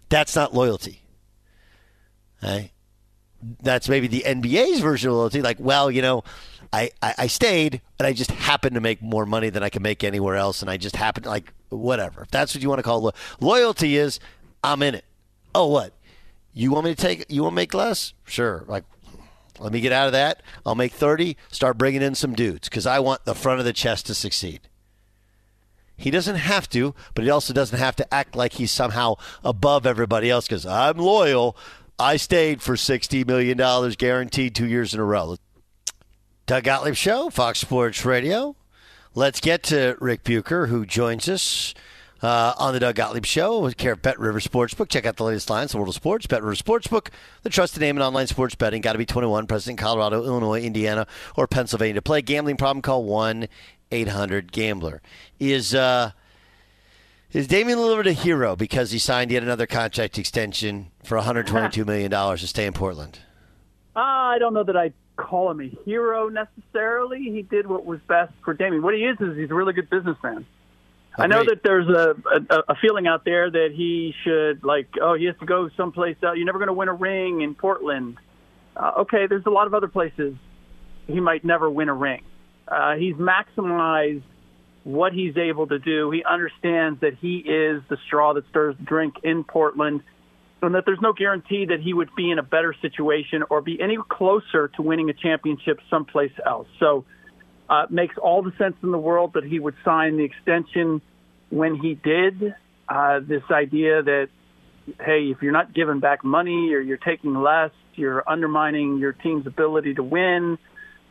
That's 0.09 0.35
not 0.35 0.53
loyalty. 0.53 1.01
Okay? 2.41 2.71
That's 3.61 3.89
maybe 3.89 4.07
the 4.07 4.23
NBA's 4.25 4.79
version 4.79 5.09
of 5.09 5.17
loyalty. 5.17 5.41
Like, 5.41 5.57
well, 5.59 5.89
you 5.91 6.01
know, 6.01 6.23
I, 6.73 6.89
I, 7.03 7.27
stayed, 7.27 7.81
and 7.99 8.07
I 8.07 8.13
just 8.13 8.31
happened 8.31 8.73
to 8.73 8.81
make 8.81 8.99
more 8.99 9.27
money 9.27 9.51
than 9.51 9.61
I 9.61 9.69
can 9.69 9.83
make 9.83 10.03
anywhere 10.03 10.35
else, 10.35 10.61
and 10.61 10.71
I 10.71 10.77
just 10.77 10.95
happened, 10.95 11.27
like, 11.27 11.53
whatever. 11.69 12.23
If 12.23 12.31
that's 12.31 12.55
what 12.55 12.63
you 12.63 12.69
want 12.69 12.79
to 12.79 12.83
call 12.83 12.99
lo- 12.99 13.11
loyalty, 13.39 13.95
is 13.95 14.19
I'm 14.63 14.81
in 14.81 14.95
it. 14.95 15.05
Oh, 15.53 15.67
what? 15.67 15.93
You 16.51 16.71
want 16.71 16.85
me 16.85 16.95
to 16.95 17.01
take? 17.01 17.25
You 17.29 17.43
want 17.43 17.53
to 17.53 17.57
make 17.57 17.75
less? 17.75 18.13
Sure. 18.25 18.63
Like, 18.67 18.85
let 19.59 19.71
me 19.71 19.81
get 19.81 19.91
out 19.91 20.07
of 20.07 20.13
that. 20.13 20.41
I'll 20.65 20.73
make 20.73 20.93
30, 20.93 21.37
start 21.51 21.77
bringing 21.77 22.01
in 22.01 22.15
some 22.15 22.33
dudes 22.33 22.69
because 22.69 22.87
I 22.87 22.99
want 22.99 23.25
the 23.25 23.35
front 23.35 23.59
of 23.59 23.65
the 23.65 23.73
chest 23.73 24.07
to 24.07 24.15
succeed. 24.15 24.61
He 25.95 26.09
doesn't 26.09 26.37
have 26.37 26.67
to, 26.69 26.95
but 27.13 27.23
he 27.23 27.29
also 27.29 27.53
doesn't 27.53 27.77
have 27.77 27.95
to 27.97 28.13
act 28.13 28.35
like 28.35 28.53
he's 28.53 28.71
somehow 28.71 29.15
above 29.43 29.85
everybody 29.85 30.29
else 30.29 30.47
because 30.47 30.65
I'm 30.65 30.97
loyal. 30.97 31.55
I 31.99 32.17
stayed 32.17 32.63
for 32.63 32.75
$60 32.75 33.27
million 33.27 33.57
guaranteed 33.97 34.55
two 34.55 34.67
years 34.67 34.95
in 34.95 34.99
a 34.99 35.03
row. 35.03 35.37
Doug 36.45 36.65
Gottlieb 36.65 36.95
Show, 36.95 37.29
Fox 37.29 37.59
Sports 37.59 38.03
Radio. 38.03 38.57
Let's 39.15 39.39
get 39.39 39.63
to 39.63 39.95
Ric 40.01 40.25
Bucher, 40.25 40.67
who 40.67 40.85
joins 40.85 41.29
us 41.29 41.73
uh, 42.21 42.53
on 42.57 42.73
the 42.73 42.81
Doug 42.81 42.95
Gottlieb 42.95 43.25
Show 43.25 43.59
with 43.59 43.77
care 43.77 43.93
of 43.93 44.01
Bet 44.01 44.19
River 44.19 44.41
Sportsbook. 44.41 44.89
Check 44.89 45.05
out 45.05 45.15
the 45.15 45.23
latest 45.23 45.49
lines, 45.49 45.71
the 45.71 45.77
world 45.77 45.87
of 45.87 45.95
sports. 45.95 46.27
Bet 46.27 46.43
River 46.43 46.55
Sportsbook, 46.55 47.11
the 47.43 47.49
trusted 47.49 47.79
name 47.79 47.95
in 47.95 48.01
online 48.01 48.27
sports 48.27 48.55
betting. 48.55 48.81
Got 48.81 48.91
to 48.91 48.97
be 48.97 49.05
21, 49.05 49.47
present 49.47 49.71
in 49.71 49.77
Colorado, 49.77 50.25
Illinois, 50.25 50.61
Indiana, 50.61 51.07
or 51.37 51.47
Pennsylvania. 51.47 51.93
To 51.93 52.01
play 52.01 52.21
gambling 52.21 52.57
problem, 52.57 52.81
call 52.81 53.05
1 53.05 53.47
800 53.91 54.51
Gambler. 54.51 55.01
Is, 55.39 55.73
uh, 55.73 56.11
is 57.31 57.47
Damian 57.47 57.79
Lillard 57.79 58.05
a 58.05 58.11
hero 58.11 58.57
because 58.57 58.91
he 58.91 58.99
signed 58.99 59.31
yet 59.31 59.43
another 59.43 59.65
contract 59.65 60.17
extension 60.17 60.87
for 61.05 61.17
$122 61.17 61.85
million 61.85 62.11
to 62.11 62.47
stay 62.47 62.65
in 62.65 62.73
Portland? 62.73 63.19
Uh, 63.95 63.99
I 64.01 64.39
don't 64.39 64.53
know 64.53 64.63
that 64.63 64.75
I 64.75 64.91
call 65.15 65.51
him 65.51 65.61
a 65.61 65.69
hero 65.85 66.29
necessarily. 66.29 67.23
He 67.23 67.41
did 67.41 67.67
what 67.67 67.85
was 67.85 67.99
best 68.07 68.33
for 68.43 68.53
Damian. 68.53 68.81
What 68.81 68.95
he 68.95 69.01
is 69.01 69.17
is 69.19 69.37
he's 69.37 69.51
a 69.51 69.53
really 69.53 69.73
good 69.73 69.89
businessman. 69.89 70.45
I 71.15 71.27
know 71.27 71.43
that 71.43 71.61
there's 71.63 71.87
a, 71.87 72.15
a 72.49 72.63
a 72.69 72.75
feeling 72.81 73.05
out 73.05 73.23
there 73.23 73.49
that 73.49 73.69
he 73.75 74.15
should 74.23 74.63
like 74.63 74.87
oh 74.99 75.13
he 75.13 75.25
has 75.25 75.35
to 75.41 75.45
go 75.45 75.69
someplace 75.77 76.17
else. 76.23 76.35
You're 76.37 76.45
never 76.45 76.57
going 76.57 76.69
to 76.69 76.73
win 76.73 76.87
a 76.87 76.93
ring 76.93 77.41
in 77.41 77.53
Portland. 77.53 78.17
Uh, 78.75 78.93
okay, 79.01 79.27
there's 79.27 79.45
a 79.45 79.51
lot 79.51 79.67
of 79.67 79.75
other 79.75 79.87
places 79.87 80.35
he 81.05 81.19
might 81.19 81.45
never 81.45 81.69
win 81.69 81.89
a 81.89 81.93
ring. 81.93 82.23
Uh, 82.67 82.95
he's 82.95 83.15
maximized 83.15 84.23
what 84.83 85.13
he's 85.13 85.37
able 85.37 85.67
to 85.67 85.77
do. 85.77 86.09
He 86.09 86.23
understands 86.23 87.01
that 87.01 87.13
he 87.19 87.37
is 87.37 87.83
the 87.89 87.97
straw 88.07 88.33
that 88.33 88.47
stirs 88.49 88.75
the 88.77 88.83
drink 88.83 89.15
in 89.23 89.43
Portland 89.43 90.01
and 90.63 90.75
that 90.75 90.85
there's 90.85 91.01
no 91.01 91.13
guarantee 91.13 91.65
that 91.65 91.81
he 91.81 91.93
would 91.93 92.09
be 92.15 92.31
in 92.31 92.39
a 92.39 92.43
better 92.43 92.73
situation 92.81 93.43
or 93.49 93.61
be 93.61 93.79
any 93.81 93.97
closer 94.09 94.69
to 94.69 94.81
winning 94.81 95.09
a 95.09 95.13
championship 95.13 95.79
someplace 95.89 96.31
else. 96.45 96.67
So 96.79 97.05
uh, 97.69 97.85
makes 97.89 98.17
all 98.17 98.41
the 98.41 98.53
sense 98.57 98.75
in 98.81 98.91
the 98.91 98.97
world 98.97 99.33
that 99.33 99.43
he 99.43 99.59
would 99.59 99.75
sign 99.83 100.17
the 100.17 100.23
extension 100.23 101.01
when 101.49 101.75
he 101.75 101.95
did. 101.95 102.55
Uh, 102.87 103.19
this 103.19 103.43
idea 103.51 104.03
that, 104.03 104.29
hey, 104.99 105.31
if 105.31 105.41
you're 105.41 105.53
not 105.53 105.73
giving 105.73 105.99
back 105.99 106.23
money 106.23 106.73
or 106.73 106.79
you're 106.79 106.97
taking 106.97 107.35
less, 107.35 107.71
you're 107.95 108.27
undermining 108.27 108.97
your 108.97 109.13
team's 109.13 109.45
ability 109.47 109.93
to 109.95 110.03
win. 110.03 110.57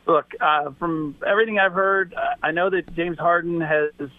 Look, 0.07 0.33
uh, 0.41 0.73
from 0.79 1.17
everything 1.27 1.59
I've 1.59 1.73
heard, 1.73 2.15
uh, 2.15 2.35
I 2.43 2.51
know 2.51 2.71
that 2.71 2.95
James 2.95 3.19
Harden 3.19 3.61
has 3.61 4.11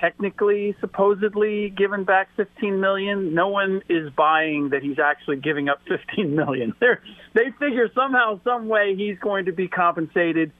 technically 0.00 0.74
supposedly 0.80 1.70
given 1.70 2.04
back 2.04 2.28
15 2.36 2.80
million. 2.80 3.34
No 3.34 3.48
one 3.48 3.82
is 3.88 4.10
buying 4.10 4.70
that 4.70 4.82
he's 4.82 4.98
actually 4.98 5.36
giving 5.36 5.68
up 5.68 5.80
15 5.86 6.34
million. 6.34 6.74
They're, 6.80 7.02
they 7.34 7.50
figure 7.58 7.90
somehow, 7.94 8.40
some 8.42 8.68
way, 8.68 8.94
he's 8.96 9.18
going 9.18 9.44
to 9.44 9.52
be 9.52 9.68
compensated 9.68 10.52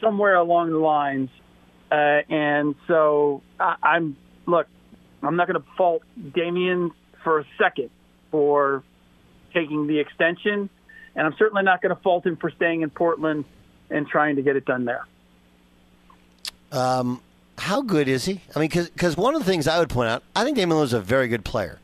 somewhere 0.00 0.34
along 0.34 0.70
the 0.70 0.78
lines. 0.78 1.30
Uh, 1.90 2.22
and 2.28 2.74
so 2.86 3.42
I, 3.58 3.76
I'm 3.82 4.16
look, 4.46 4.66
I'm 5.22 5.36
not 5.36 5.48
going 5.48 5.60
to 5.60 5.66
fault 5.76 6.02
Damian 6.34 6.92
for 7.22 7.40
a 7.40 7.44
second 7.58 7.90
for 8.30 8.82
taking 9.52 9.86
the 9.86 9.98
extension, 9.98 10.70
and 11.16 11.26
I'm 11.26 11.34
certainly 11.38 11.62
not 11.62 11.82
going 11.82 11.94
to 11.94 12.00
fault 12.00 12.24
him 12.24 12.36
for 12.36 12.50
staying 12.50 12.82
in 12.82 12.90
Portland 12.90 13.44
and 13.90 14.06
trying 14.06 14.36
to 14.36 14.42
get 14.42 14.56
it 14.56 14.64
done 14.64 14.84
there. 14.84 15.06
Um, 16.70 17.20
how 17.60 17.82
good 17.82 18.08
is 18.08 18.24
he? 18.24 18.40
I 18.56 18.58
mean, 18.58 18.70
because 18.70 19.16
one 19.16 19.34
of 19.34 19.44
the 19.44 19.50
things 19.50 19.68
I 19.68 19.78
would 19.78 19.90
point 19.90 20.08
out, 20.08 20.22
I 20.34 20.44
think 20.44 20.56
Damian 20.56 20.78
Lillard 20.78 20.84
is 20.84 20.92
a 20.94 21.00
very 21.00 21.28
good 21.28 21.44
player. 21.44 21.78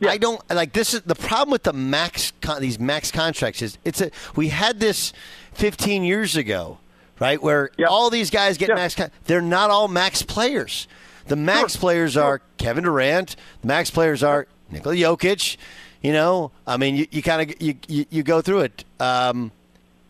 Yeah. 0.00 0.10
I 0.10 0.18
don't 0.18 0.40
like 0.50 0.74
this. 0.74 0.94
Is 0.94 1.00
the 1.02 1.14
problem 1.14 1.50
with 1.50 1.62
the 1.62 1.72
max 1.72 2.32
con, 2.40 2.60
these 2.60 2.78
max 2.78 3.10
contracts 3.10 3.62
is 3.62 3.78
it's 3.84 4.00
a 4.00 4.10
we 4.36 4.48
had 4.48 4.78
this 4.80 5.12
15 5.54 6.04
years 6.04 6.36
ago, 6.36 6.78
right? 7.18 7.42
Where 7.42 7.70
all 7.88 8.10
these 8.10 8.30
guys 8.30 8.58
get 8.58 8.68
max. 8.68 8.94
Con- 8.94 9.10
they're 9.24 9.40
not 9.40 9.70
all 9.70 9.88
max 9.88 10.22
players. 10.22 10.86
The 11.26 11.36
max 11.36 11.72
sure. 11.72 11.80
players 11.80 12.12
sure. 12.12 12.22
are 12.22 12.40
Kevin 12.58 12.84
Durant. 12.84 13.34
The 13.62 13.66
max 13.66 13.90
players 13.90 14.22
are 14.22 14.46
Nikola 14.70 14.94
Jokic. 14.94 15.56
You 16.02 16.12
know, 16.12 16.52
I 16.64 16.76
mean, 16.76 16.94
you, 16.94 17.06
you 17.10 17.22
kind 17.22 17.50
of 17.50 17.60
you, 17.60 17.74
you, 17.88 18.06
you 18.10 18.22
go 18.22 18.40
through 18.40 18.60
it. 18.60 18.84
Um, 19.00 19.50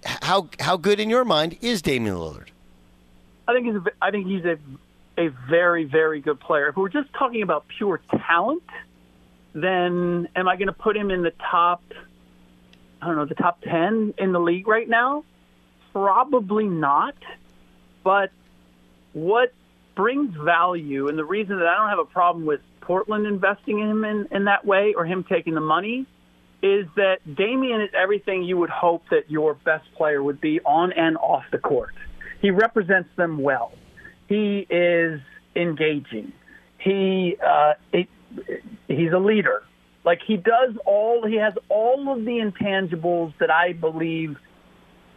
how 0.05 0.51
how 0.61 0.77
good 0.77 1.01
in 1.01 1.09
your 1.09 1.25
mind 1.25 1.57
is 1.63 1.81
Damian 1.81 2.17
Lillard? 2.17 2.49
I 3.47 3.55
think 3.55 3.67
he's 3.67 3.77
a, 3.77 3.85
I 4.03 4.11
think 4.11 4.27
he's 4.27 4.45
a 4.45 4.59
a 5.19 5.29
very, 5.51 5.85
very 5.85 6.21
good 6.21 6.39
player. 6.39 6.69
If 6.69 6.77
we're 6.77 6.89
just 6.89 7.13
talking 7.13 7.43
about 7.43 7.67
pure 7.77 8.01
talent, 8.27 8.63
then 9.53 10.29
am 10.37 10.49
I 10.49 10.57
going 10.57 10.69
to 10.69 10.73
put 10.73 10.97
him 10.97 11.11
in 11.11 11.23
the 11.23 11.33
top, 11.51 11.83
I 13.03 13.07
don't 13.07 13.17
know, 13.17 13.25
the 13.25 13.35
top 13.35 13.61
10 13.63 14.15
in 14.17 14.33
the 14.33 14.39
league 14.39 14.69
right 14.69 14.89
now? 14.89 15.25
Probably 15.93 16.67
not. 16.67 17.17
But 18.05 18.31
what 19.13 19.53
brings 19.97 20.37
value, 20.37 21.09
and 21.09 21.19
the 21.19 21.25
reason 21.25 21.59
that 21.59 21.67
I 21.67 21.77
don't 21.77 21.89
have 21.89 21.99
a 21.99 22.05
problem 22.05 22.47
with 22.47 22.61
Portland 22.81 23.27
investing 23.27 23.81
in 23.81 23.91
him 23.91 24.05
in, 24.05 24.29
in 24.31 24.45
that 24.45 24.65
way 24.65 24.95
or 24.95 25.05
him 25.05 25.25
taking 25.25 25.55
the 25.55 25.61
money, 25.61 26.07
is 26.63 26.87
that 26.95 27.19
Damian 27.37 27.81
is 27.81 27.91
everything 27.93 28.45
you 28.45 28.57
would 28.57 28.71
hope 28.71 29.03
that 29.11 29.31
your 29.31 29.55
best 29.55 29.93
player 29.95 30.23
would 30.23 30.41
be 30.41 30.61
on 30.61 30.93
and 30.93 31.17
off 31.17 31.45
the 31.51 31.59
court. 31.59 31.95
He 32.41 32.51
represents 32.51 33.09
them 33.17 33.39
well 33.39 33.73
he 34.29 34.67
is 34.71 35.21
engaging. 35.57 36.33
He 36.79 37.37
uh, 37.45 37.75
it, 37.93 38.09
he's 38.87 39.13
a 39.13 39.19
leader. 39.19 39.63
Like 40.05 40.21
he 40.27 40.37
does 40.37 40.77
all 40.87 41.27
he 41.27 41.37
has 41.37 41.55
all 41.69 42.13
of 42.13 42.25
the 42.25 42.39
intangibles 42.39 43.33
that 43.39 43.51
I 43.51 43.73
believe 43.73 44.39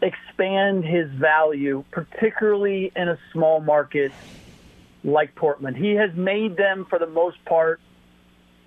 expand 0.01 0.83
his 0.83 1.09
value, 1.11 1.83
particularly 1.91 2.91
in 2.95 3.07
a 3.07 3.17
small 3.31 3.61
market 3.61 4.11
like 5.03 5.35
Portland. 5.35 5.77
He 5.77 5.91
has 5.91 6.13
made 6.15 6.57
them, 6.57 6.85
for 6.89 6.99
the 6.99 7.07
most 7.07 7.43
part, 7.45 7.79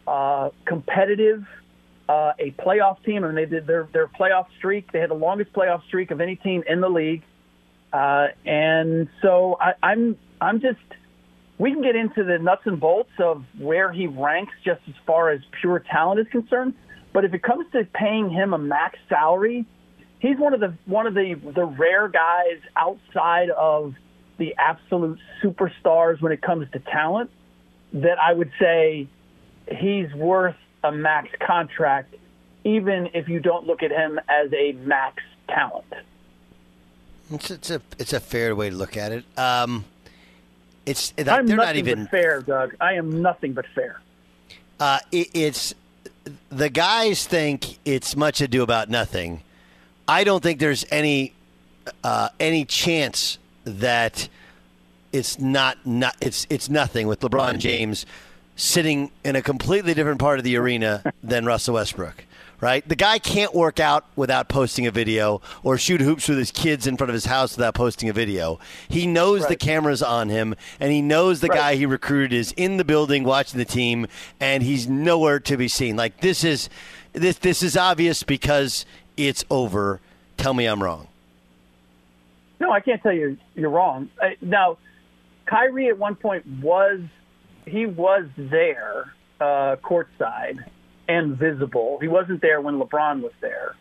uh, 0.07 0.51
competitive, 0.65 1.45
uh, 2.09 2.33
a 2.39 2.51
playoff 2.53 3.03
team, 3.05 3.25
and 3.25 3.37
they 3.37 3.47
did 3.47 3.67
their 3.67 3.89
their 3.93 4.07
playoff 4.07 4.47
streak. 4.59 4.93
They 4.93 5.01
had 5.01 5.11
the 5.11 5.15
longest 5.15 5.53
playoff 5.53 5.85
streak 5.85 6.11
of 6.11 6.21
any 6.21 6.37
team 6.37 6.63
in 6.67 6.81
the 6.81 6.91
league. 6.91 7.23
Uh, 7.93 8.29
and 8.45 9.09
so 9.23 9.57
I, 9.61 9.75
I'm 9.83 10.19
I'm 10.41 10.61
just 10.61 10.79
we 11.59 11.73
can 11.73 11.83
get 11.83 11.97
into 11.97 12.25
the 12.25 12.39
nuts 12.39 12.63
and 12.65 12.81
bolts 12.81 13.13
of 13.19 13.45
where 13.59 13.93
he 13.93 14.07
ranks 14.07 14.55
just 14.65 14.81
as 14.89 14.95
far 15.07 15.31
as 15.31 15.41
pure 15.61 15.79
talent 15.79 16.21
is 16.21 16.27
concerned. 16.29 16.75
But 17.13 17.25
if 17.25 17.33
it 17.33 17.43
comes 17.43 17.71
to 17.73 17.85
paying 17.95 18.29
him 18.29 18.53
a 18.53 18.59
max 18.59 18.99
salary, 19.09 19.65
he's 20.19 20.37
one 20.37 20.53
of 20.53 20.61
the 20.61 20.75
one 20.87 21.07
of 21.07 21.15
the 21.15 21.35
the 21.35 21.65
rare 21.65 22.09
guys 22.09 22.61
outside 22.77 23.51
of 23.51 23.95
the 24.37 24.55
absolute 24.59 25.19
superstars 25.43 26.21
when 26.21 26.33
it 26.33 26.43
comes 26.43 26.69
to 26.73 26.81
talent 26.81 27.31
that 27.93 28.19
I 28.19 28.33
would 28.33 28.51
say 28.59 29.07
he's 29.71 30.13
worth 30.13 30.57
a 30.83 30.91
max 30.91 31.29
contract, 31.41 32.15
even 32.65 33.11
if 33.15 33.29
you 33.29 33.39
don't 33.39 33.67
look 33.67 33.85
at 33.85 33.93
him 33.93 34.19
as 34.29 34.53
a 34.53 34.73
max 34.73 35.23
talent. 35.49 35.93
It's, 37.31 37.51
it's 37.51 37.71
a 37.71 37.81
it's 37.99 38.13
a 38.13 38.21
fair 38.21 38.57
way 38.57 38.71
to 38.71 38.77
look 38.77 38.97
at 38.97 39.13
it. 39.13 39.25
Um, 39.39 39.85
it's 40.87 41.13
they're 41.17 41.31
I'm 41.31 41.47
not 41.47 41.57
nothing 41.57 41.77
even 41.79 42.05
but 42.05 42.11
fair, 42.11 42.41
Doug. 42.41 42.75
I 42.81 42.95
am 42.95 43.23
nothing 43.23 43.53
but 43.53 43.67
fair. 43.75 44.01
Uh, 44.79 44.99
it, 45.13 45.29
it's 45.35 45.75
the 46.51 46.69
guys 46.71 47.27
think 47.27 47.79
it's 47.85 48.17
much 48.17 48.41
ado 48.41 48.63
about 48.63 48.89
nothing. 48.91 49.43
I 50.07 50.25
don't 50.25 50.43
think 50.43 50.59
there's 50.59 50.85
any 50.91 51.33
uh, 52.03 52.29
any 52.39 52.65
chance 52.65 53.39
that 53.65 54.29
it's 55.13 55.39
not 55.39 55.79
not 55.87 56.17
it's 56.21 56.47
it's 56.51 56.69
nothing 56.69 57.07
with 57.07 57.21
LeBron 57.21 57.59
James 57.59 58.05
sitting 58.57 59.11
in 59.25 59.37
a 59.37 59.43
completely 59.43 59.95
different 59.95 60.21
part 60.21 60.39
of 60.39 60.45
the 60.45 60.57
arena 60.57 61.03
than 61.23 61.45
Russell 61.45 61.75
Westbrook. 61.75 62.25
Right, 62.65 62.89
the 62.89 62.97
guy 62.97 63.19
can't 63.19 63.55
work 63.55 63.79
out 63.79 64.07
without 64.17 64.49
posting 64.49 64.87
a 64.87 64.91
video, 64.91 65.43
or 65.63 65.77
shoot 65.77 66.01
hoops 66.01 66.31
with 66.31 66.39
his 66.39 66.51
kids 66.51 66.87
in 66.87 66.97
front 66.97 67.11
of 67.11 67.13
his 67.13 67.27
house 67.27 67.59
without 67.59 67.75
posting 67.75 68.09
a 68.09 68.15
video. 68.15 68.59
He 68.89 69.07
knows 69.07 69.47
the 69.47 69.55
camera's 69.55 70.03
on 70.03 70.31
him, 70.31 70.55
and 70.81 70.91
he 70.91 71.03
knows 71.03 71.43
the 71.43 71.49
Right. 71.49 71.59
guy 71.59 71.75
he 71.75 71.85
recruited 71.85 72.33
is 72.33 72.53
in 72.53 72.79
the 72.79 72.85
building 72.85 73.23
watching 73.23 73.59
the 73.59 73.67
team, 73.67 74.07
and 74.41 74.63
he's 74.63 74.89
nowhere 74.89 75.41
to 75.41 75.59
be 75.59 75.69
seen. 75.69 75.95
Like 75.97 76.23
this 76.23 76.43
is 76.43 76.71
this 77.13 77.37
this 77.37 77.63
is 77.63 77.77
obvious 77.77 78.23
because 78.23 78.87
it's 79.19 79.45
over. 79.51 80.01
Tell 80.39 80.55
me 80.55 80.65
I'm 80.65 80.83
wrong. 80.83 81.09
No, 82.61 82.73
I 82.73 82.81
can't 82.81 83.03
tell 83.03 83.13
you 83.13 83.37
you're 83.55 83.69
wrong. 83.69 84.09
Uh, 84.23 84.29
now, 84.41 84.79
Kyrie 85.45 85.89
at 85.89 85.99
one 85.99 86.15
point 86.15 86.47
was 86.63 87.03
he 87.67 87.85
was 87.85 88.25
there 88.39 89.13
uh, 89.39 89.77
courtside 89.85 90.65
and 91.09 91.37
visible. 91.37 91.99
He 92.01 92.09
wasn't 92.09 92.41
there 92.41 92.61
when 92.61 92.79
LeBron 92.81 93.23
was 93.23 93.33
there. 93.41 93.75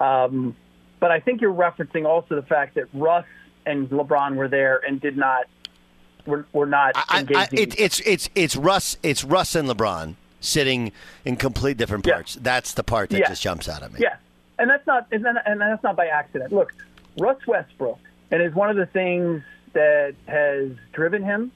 Um, 0.00 0.56
but 1.00 1.10
I 1.10 1.20
think 1.20 1.40
you're 1.40 1.54
referencing 1.54 2.06
also 2.06 2.34
the 2.34 2.42
fact 2.46 2.74
that 2.74 2.86
Russ 2.92 3.26
and 3.66 3.88
LeBron 3.90 4.36
were 4.36 4.48
there 4.48 4.78
and 4.86 5.00
did 5.00 5.16
not 5.16 5.46
were, 6.26 6.46
were 6.52 6.66
not 6.66 6.92
I, 6.94 7.20
engaging. 7.20 7.58
I, 7.58 7.62
it, 7.62 7.80
it's 7.80 8.00
it's 8.00 8.30
it's 8.34 8.56
Russ 8.56 8.96
it's 9.02 9.24
Russ 9.24 9.54
and 9.54 9.68
LeBron 9.68 10.14
sitting 10.40 10.92
in 11.24 11.36
complete 11.36 11.76
different 11.76 12.04
parts. 12.04 12.36
That's 12.40 12.74
the 12.74 12.84
part 12.84 13.10
that 13.10 13.18
Yeah. 13.20 13.28
just 13.28 13.42
jumps 13.42 13.68
out 13.68 13.82
at 13.82 13.92
me. 13.92 14.00
Yeah, 14.02 14.16
and 14.58 14.70
that's 14.70 14.86
not 14.86 15.06
and, 15.12 15.26
and 15.26 15.60
that's 15.60 15.82
not 15.82 15.96
by 15.96 16.06
accident. 16.06 16.52
Look, 16.52 16.72
Russ 17.18 17.44
Westbrook, 17.46 17.98
and 18.30 18.42
is 18.42 18.54
one 18.54 18.70
of 18.70 18.76
the 18.76 18.86
things 18.86 19.42
that 19.72 20.14
has 20.26 20.70
driven 20.92 21.22
him 21.22 21.52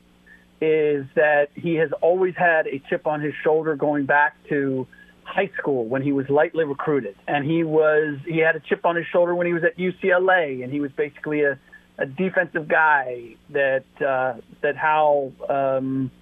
is 0.62 1.04
that 1.16 1.48
he 1.56 1.74
has 1.74 1.90
always 2.00 2.36
had 2.36 2.68
a 2.68 2.80
chip 2.88 3.04
on 3.04 3.20
his 3.20 3.34
shoulder 3.42 3.74
going 3.74 4.06
back 4.06 4.36
to 4.48 4.86
high 5.24 5.50
school 5.58 5.86
when 5.86 6.02
he 6.02 6.12
was 6.12 6.28
lightly 6.28 6.64
recruited, 6.64 7.16
and 7.26 7.44
he 7.44 7.64
was 7.64 8.18
he 8.24 8.38
had 8.38 8.54
a 8.54 8.60
chip 8.60 8.86
on 8.86 8.94
his 8.94 9.04
shoulder 9.06 9.34
when 9.34 9.48
he 9.48 9.52
was 9.52 9.64
at 9.64 9.76
UCLA, 9.76 10.62
and 10.62 10.72
he 10.72 10.78
was 10.80 10.92
basically 10.92 11.42
a, 11.42 11.58
a 11.98 12.06
defensive 12.06 12.68
guy 12.68 13.34
that 13.50 13.84
uh, 14.00 14.34
that 14.60 14.76
Hal 14.76 15.32
um, 15.48 16.12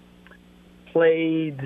played 0.87 1.61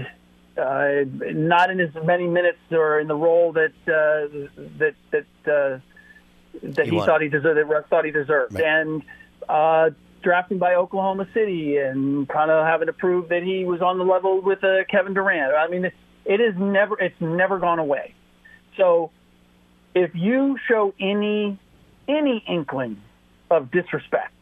uh, 0.58 1.04
not 1.06 1.70
in 1.70 1.78
as 1.78 1.94
many 2.02 2.26
minutes 2.26 2.58
or 2.72 2.98
in 2.98 3.06
the 3.06 3.14
role 3.14 3.52
that 3.52 3.72
uh, 3.86 4.50
that 4.78 4.94
that 5.12 5.26
uh, 5.46 5.78
that 6.62 6.86
He 6.86 6.92
he, 6.92 6.98
thought 6.98 7.22
he 7.22 7.28
deserved, 7.28 7.56
that 7.56 7.66
Russ 7.66 7.84
thought 7.88 8.04
he 8.04 8.10
deserved, 8.10 8.58
and 8.60 9.02
uh, 9.48 9.90
drafting 10.24 10.58
by 10.58 10.74
Oklahoma 10.74 11.28
City 11.32 11.76
and 11.76 12.28
kind 12.28 12.50
of 12.50 12.66
having 12.66 12.86
to 12.86 12.92
prove 12.92 13.28
that 13.28 13.42
he 13.42 13.64
was 13.64 13.80
on 13.80 13.98
the 13.98 14.04
level 14.04 14.40
with 14.40 14.64
uh, 14.64 14.84
Kevin 14.90 15.14
Durant. 15.14 15.54
I 15.54 15.68
mean, 15.68 15.84
it, 15.84 15.94
it 16.24 16.40
is 16.40 16.54
never 16.58 16.98
it's 16.98 17.20
never 17.20 17.58
gone 17.58 17.78
away. 17.78 18.14
So 18.76 19.10
if 19.94 20.10
you 20.14 20.56
show 20.66 20.94
any 20.98 21.58
any 22.08 22.44
inkling 22.48 23.00
of 23.50 23.70
disrespect 23.70 24.32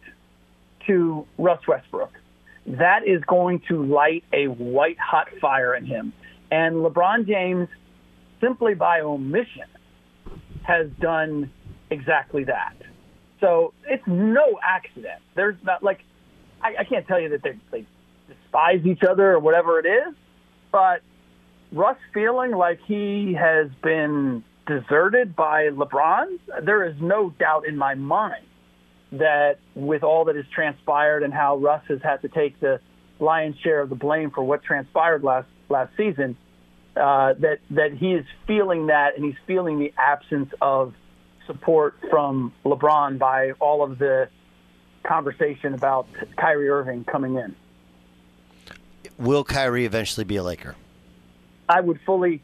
to 0.86 1.26
Russ 1.36 1.60
Westbrook, 1.66 2.12
that 2.66 3.06
is 3.06 3.22
going 3.24 3.62
to 3.68 3.84
light 3.84 4.24
a 4.32 4.46
white 4.46 4.98
hot 4.98 5.28
fire 5.40 5.74
in 5.74 5.84
him. 5.84 6.12
And 6.50 6.76
LeBron 6.76 7.26
James, 7.26 7.68
simply 8.40 8.74
by 8.74 9.00
omission, 9.00 9.66
has 10.62 10.88
done 11.00 11.50
exactly 11.90 12.44
that. 12.44 12.74
So 13.42 13.74
it's 13.84 14.06
no 14.06 14.58
accident. 14.62 15.20
There's 15.34 15.56
not 15.64 15.82
like 15.82 15.98
I, 16.62 16.76
I 16.80 16.84
can't 16.84 17.06
tell 17.06 17.20
you 17.20 17.28
that 17.30 17.42
they, 17.42 17.86
despise 18.28 18.86
each 18.86 19.02
other 19.02 19.32
or 19.32 19.40
whatever 19.40 19.78
it 19.78 19.86
is, 19.86 20.14
but 20.70 21.02
Russ 21.72 21.98
feeling 22.14 22.52
like 22.52 22.78
he 22.86 23.34
has 23.38 23.68
been 23.82 24.44
deserted 24.66 25.34
by 25.34 25.68
LeBron, 25.68 26.38
there 26.64 26.84
is 26.84 26.94
no 27.00 27.30
doubt 27.30 27.66
in 27.66 27.76
my 27.76 27.94
mind 27.94 28.46
that 29.10 29.58
with 29.74 30.02
all 30.02 30.24
that 30.26 30.36
has 30.36 30.44
transpired 30.54 31.22
and 31.22 31.34
how 31.34 31.56
Russ 31.56 31.82
has 31.88 32.00
had 32.02 32.22
to 32.22 32.28
take 32.28 32.58
the 32.60 32.80
lion's 33.18 33.58
share 33.58 33.80
of 33.80 33.88
the 33.88 33.96
blame 33.96 34.30
for 34.30 34.42
what 34.42 34.62
transpired 34.62 35.24
last 35.24 35.48
last 35.68 35.92
season, 35.96 36.36
uh, 36.96 37.34
that 37.40 37.58
that 37.70 37.92
he 37.92 38.12
is 38.12 38.24
feeling 38.46 38.86
that 38.86 39.16
and 39.16 39.24
he's 39.24 39.40
feeling 39.46 39.78
the 39.78 39.92
absence 39.98 40.50
of 40.60 40.94
support 41.46 41.96
from 42.10 42.52
LeBron 42.64 43.18
by 43.18 43.52
all 43.52 43.82
of 43.82 43.98
the 43.98 44.28
conversation 45.02 45.74
about 45.74 46.06
Kyrie 46.36 46.68
Irving 46.68 47.04
coming 47.04 47.36
in. 47.36 47.56
Will 49.18 49.44
Kyrie 49.44 49.84
eventually 49.84 50.24
be 50.24 50.36
a 50.36 50.42
Laker? 50.42 50.76
I 51.68 51.80
would 51.80 52.00
fully. 52.06 52.42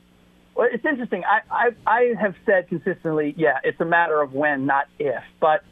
Well, 0.54 0.68
it's 0.70 0.84
interesting. 0.84 1.24
I, 1.24 1.40
I 1.50 1.70
I 1.86 2.14
have 2.20 2.34
said 2.46 2.68
consistently, 2.68 3.34
yeah, 3.36 3.58
it's 3.64 3.80
a 3.80 3.84
matter 3.84 4.20
of 4.20 4.32
when, 4.32 4.66
not 4.66 4.88
if. 4.98 5.22
But 5.40 5.62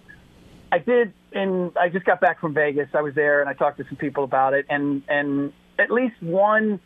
I 0.70 0.78
did, 0.78 1.12
and 1.32 1.76
I 1.76 1.88
just 1.88 2.04
got 2.04 2.20
back 2.20 2.40
from 2.40 2.54
Vegas. 2.54 2.88
I 2.94 3.02
was 3.02 3.14
there, 3.14 3.40
and 3.40 3.48
I 3.48 3.54
talked 3.54 3.78
to 3.78 3.84
some 3.84 3.96
people 3.96 4.24
about 4.24 4.54
it, 4.54 4.66
and 4.68 5.02
and 5.08 5.52
at 5.78 5.90
least 5.90 6.20
one 6.20 6.80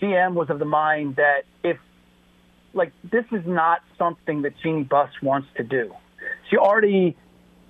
GM 0.00 0.34
was 0.34 0.50
of 0.50 0.58
the 0.58 0.64
mind 0.64 1.16
that 1.16 1.44
if, 1.62 1.78
like, 2.76 2.92
this 3.10 3.24
is 3.32 3.42
not 3.46 3.80
something 3.98 4.42
that 4.42 4.52
Jeanie 4.62 4.84
Buss 4.84 5.10
wants 5.22 5.48
to 5.56 5.64
do. 5.64 5.92
She 6.50 6.56
already, 6.56 7.16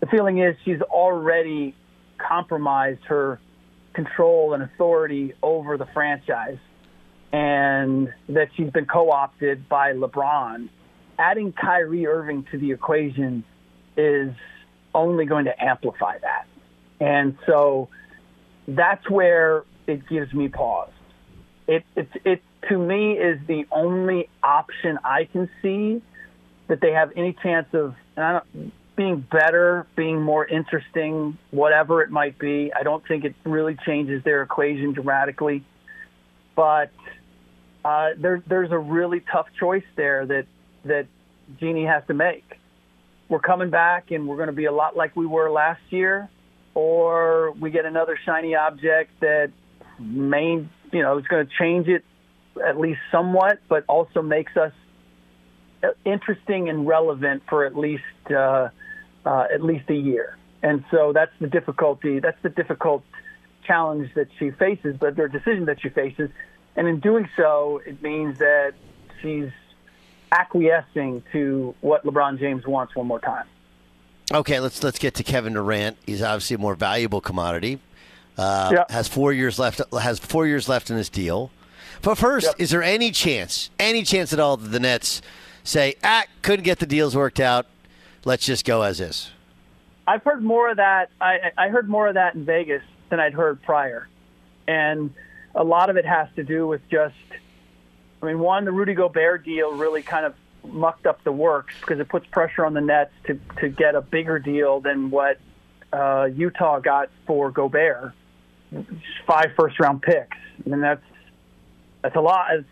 the 0.01 0.07
feeling 0.07 0.39
is 0.39 0.57
she's 0.65 0.81
already 0.83 1.75
compromised 2.19 3.05
her 3.05 3.41
control 3.95 4.53
and 4.53 4.63
authority 4.63 5.33
over 5.43 5.79
the 5.79 5.87
franchise 5.95 6.59
and 7.33 8.13
that 8.29 8.49
she's 8.57 8.71
been 8.71 8.87
co-opted 8.87 9.69
by 9.69 9.93
LeBron. 9.93 10.69
Adding 11.19 11.53
Kyrie 11.53 12.07
Irving 12.07 12.47
to 12.51 12.59
the 12.59 12.73
equation 12.73 13.45
is 13.97 14.33
only 14.95 15.27
going 15.27 15.47
to 15.47 15.65
amplify 15.65 16.19
that. 16.19 16.47
And 17.01 17.37
so 17.47 17.89
that's 18.69 19.09
where 19.11 19.65
it 19.87 20.09
gives 20.09 20.33
me 20.33 20.49
pause. 20.49 20.91
It, 21.67 21.85
it, 21.97 22.09
it 22.25 22.43
to 22.69 22.79
me 22.79 23.13
is 23.13 23.39
the 23.47 23.67
only 23.71 24.29
option 24.43 24.99
I 25.05 25.25
can 25.25 25.49
see 25.63 26.03
that 26.69 26.81
they 26.81 26.93
have 26.93 27.13
any 27.17 27.33
chance 27.43 27.69
of 27.73 27.95
being 28.97 29.21
better, 29.31 29.87
being 29.95 30.21
more 30.21 30.47
interesting, 30.47 31.39
whatever 31.51 32.03
it 32.03 32.11
might 32.11 32.39
be. 32.39 32.73
I 32.73 32.83
don't 32.83 33.07
think 33.07 33.25
it 33.25 33.35
really 33.45 33.77
changes 33.87 34.25
their 34.25 34.43
equation 34.43 34.93
dramatically, 34.93 35.65
but 36.55 36.91
uh, 37.85 38.11
there, 38.17 38.43
there's 38.47 38.73
a 38.73 38.79
really 38.79 39.21
tough 39.21 39.47
choice 39.61 39.85
there 39.95 40.27
that 40.27 40.47
that 40.85 41.07
Jeanie 41.61 41.85
has 41.85 42.03
to 42.09 42.15
make. 42.15 42.45
We're 43.29 43.41
coming 43.41 43.71
back, 43.71 44.11
and 44.11 44.27
we're 44.27 44.37
going 44.37 44.49
to 44.49 44.53
be 44.53 44.67
a 44.67 44.73
lot 44.73 44.97
like 44.97 45.15
we 45.17 45.27
were 45.27 45.51
last 45.51 45.83
year, 45.91 46.29
or 46.75 47.53
we 47.53 47.71
get 47.71 47.85
another 47.85 48.19
shiny 48.25 48.55
object 48.55 49.11
that 49.21 49.51
may, 49.99 50.67
you 50.93 51.03
know, 51.03 51.19
it's 51.19 51.29
going 51.29 51.47
to 51.47 51.53
change 51.59 51.89
it 51.89 52.05
at 52.65 52.79
least 52.79 53.01
somewhat, 53.11 53.61
but 53.69 53.85
also 53.89 54.23
makes 54.23 54.57
us 54.57 54.73
interesting 56.05 56.69
and 56.69 56.87
relevant 56.87 57.43
for 57.49 57.65
at 57.65 57.77
least 57.77 58.03
uh, 58.31 58.69
uh, 59.25 59.47
at 59.53 59.63
least 59.63 59.89
a 59.91 59.95
year. 59.95 60.37
And 60.63 60.85
so 60.91 61.13
that's 61.13 61.33
the 61.41 61.49
difficulty. 61.49 62.19
That's 62.19 62.41
the 62.43 62.49
difficult 62.49 63.05
challenge 63.65 64.11
that 64.15 64.29
she 64.39 64.51
faces, 64.51 64.97
but 64.99 65.17
their 65.17 65.29
decision 65.29 65.67
that 65.67 65.81
she 65.81 65.89
faces. 65.89 66.31
And 66.77 66.87
in 66.87 67.01
doing 67.01 67.29
so, 67.37 67.81
it 67.85 68.03
means 68.03 68.39
that 68.39 68.75
she's 69.21 69.51
acquiescing 70.33 71.23
to 71.33 71.75
what 71.81 72.05
LeBron 72.05 72.39
James 72.39 72.67
wants 72.67 72.95
one 72.95 73.07
more 73.07 73.21
time. 73.21 73.47
Okay, 74.33 74.59
let's 74.59 74.83
let's 74.83 74.99
get 74.99 75.15
to 75.15 75.23
Kevin 75.23 75.53
Durant. 75.53 75.99
He's 76.05 76.21
obviously 76.21 76.57
a 76.57 76.59
more 76.59 76.75
valuable 76.75 77.21
commodity. 77.21 77.81
Uh, 78.39 78.71
Yeah. 78.73 78.85
Has 78.91 79.09
four 79.09 79.33
years 79.33 79.59
left. 79.59 79.81
Has 79.93 80.19
four 80.19 80.47
years 80.47 80.69
left 80.69 80.91
in 80.91 80.97
his 80.97 81.09
deal. 81.09 81.51
But 82.03 82.17
first, 82.17 82.55
is 82.59 82.71
there 82.71 82.83
any 82.83 83.11
chance, 83.11 83.71
any 83.79 84.03
chance 84.03 84.33
at 84.33 84.39
all 84.41 84.57
that 84.59 84.69
the 84.69 84.81
Nets 84.81 85.23
say, 85.65 85.95
"Ah, 86.05 86.25
couldn't 86.43 86.65
get 86.65 86.79
the 86.79 86.87
deals 86.87 87.17
worked 87.17 87.41
out. 87.41 87.67
Let's 88.25 88.45
just 88.45 88.65
go 88.65 88.83
as 88.83 89.01
is." 89.01 89.31
I've 90.07 90.23
heard 90.23 90.43
more 90.45 90.71
of 90.71 90.77
that. 90.77 91.11
I, 91.21 91.51
I 91.59 91.69
heard 91.69 91.89
more 91.89 92.07
of 92.07 92.15
that 92.15 92.35
in 92.35 92.45
Vegas 92.45 92.83
than 93.09 93.19
I'd 93.19 93.33
heard 93.33 93.61
prior, 93.63 94.07
and 94.69 95.13
a 95.55 95.65
lot 95.65 95.91
of 95.91 95.97
it 95.97 96.05
has 96.05 96.29
to 96.37 96.45
do 96.45 96.67
with 96.67 96.87
just. 96.91 97.15
I 98.23 98.27
mean, 98.27 98.39
one, 98.39 98.65
the 98.65 98.73
Rudy 98.73 98.95
Gobert 98.95 99.45
deal 99.45 99.73
really 99.73 100.03
kind 100.03 100.27
of 100.27 100.35
mucked 100.65 101.07
up 101.07 101.23
the 101.25 101.33
works 101.33 101.75
because 101.81 102.01
it 102.01 102.09
puts 102.09 102.27
pressure 102.27 102.65
on 102.67 102.75
the 102.75 102.81
Nets 102.81 103.13
to 103.25 103.41
to 103.61 103.69
get 103.69 103.95
a 103.95 104.01
bigger 104.03 104.39
deal 104.39 104.81
than 104.81 105.11
what 105.11 105.39
uh, 105.93 106.29
Utah 106.33 106.79
got 106.81 107.09
for 107.27 107.51
Gobert, 107.51 108.13
five 109.27 109.47
first 109.59 109.79
round 109.81 110.03
picks, 110.03 110.37
and 110.65 110.83
that's 110.83 111.03
that's 112.03 112.17
a 112.17 112.21
lot. 112.21 112.47
It's, 112.53 112.69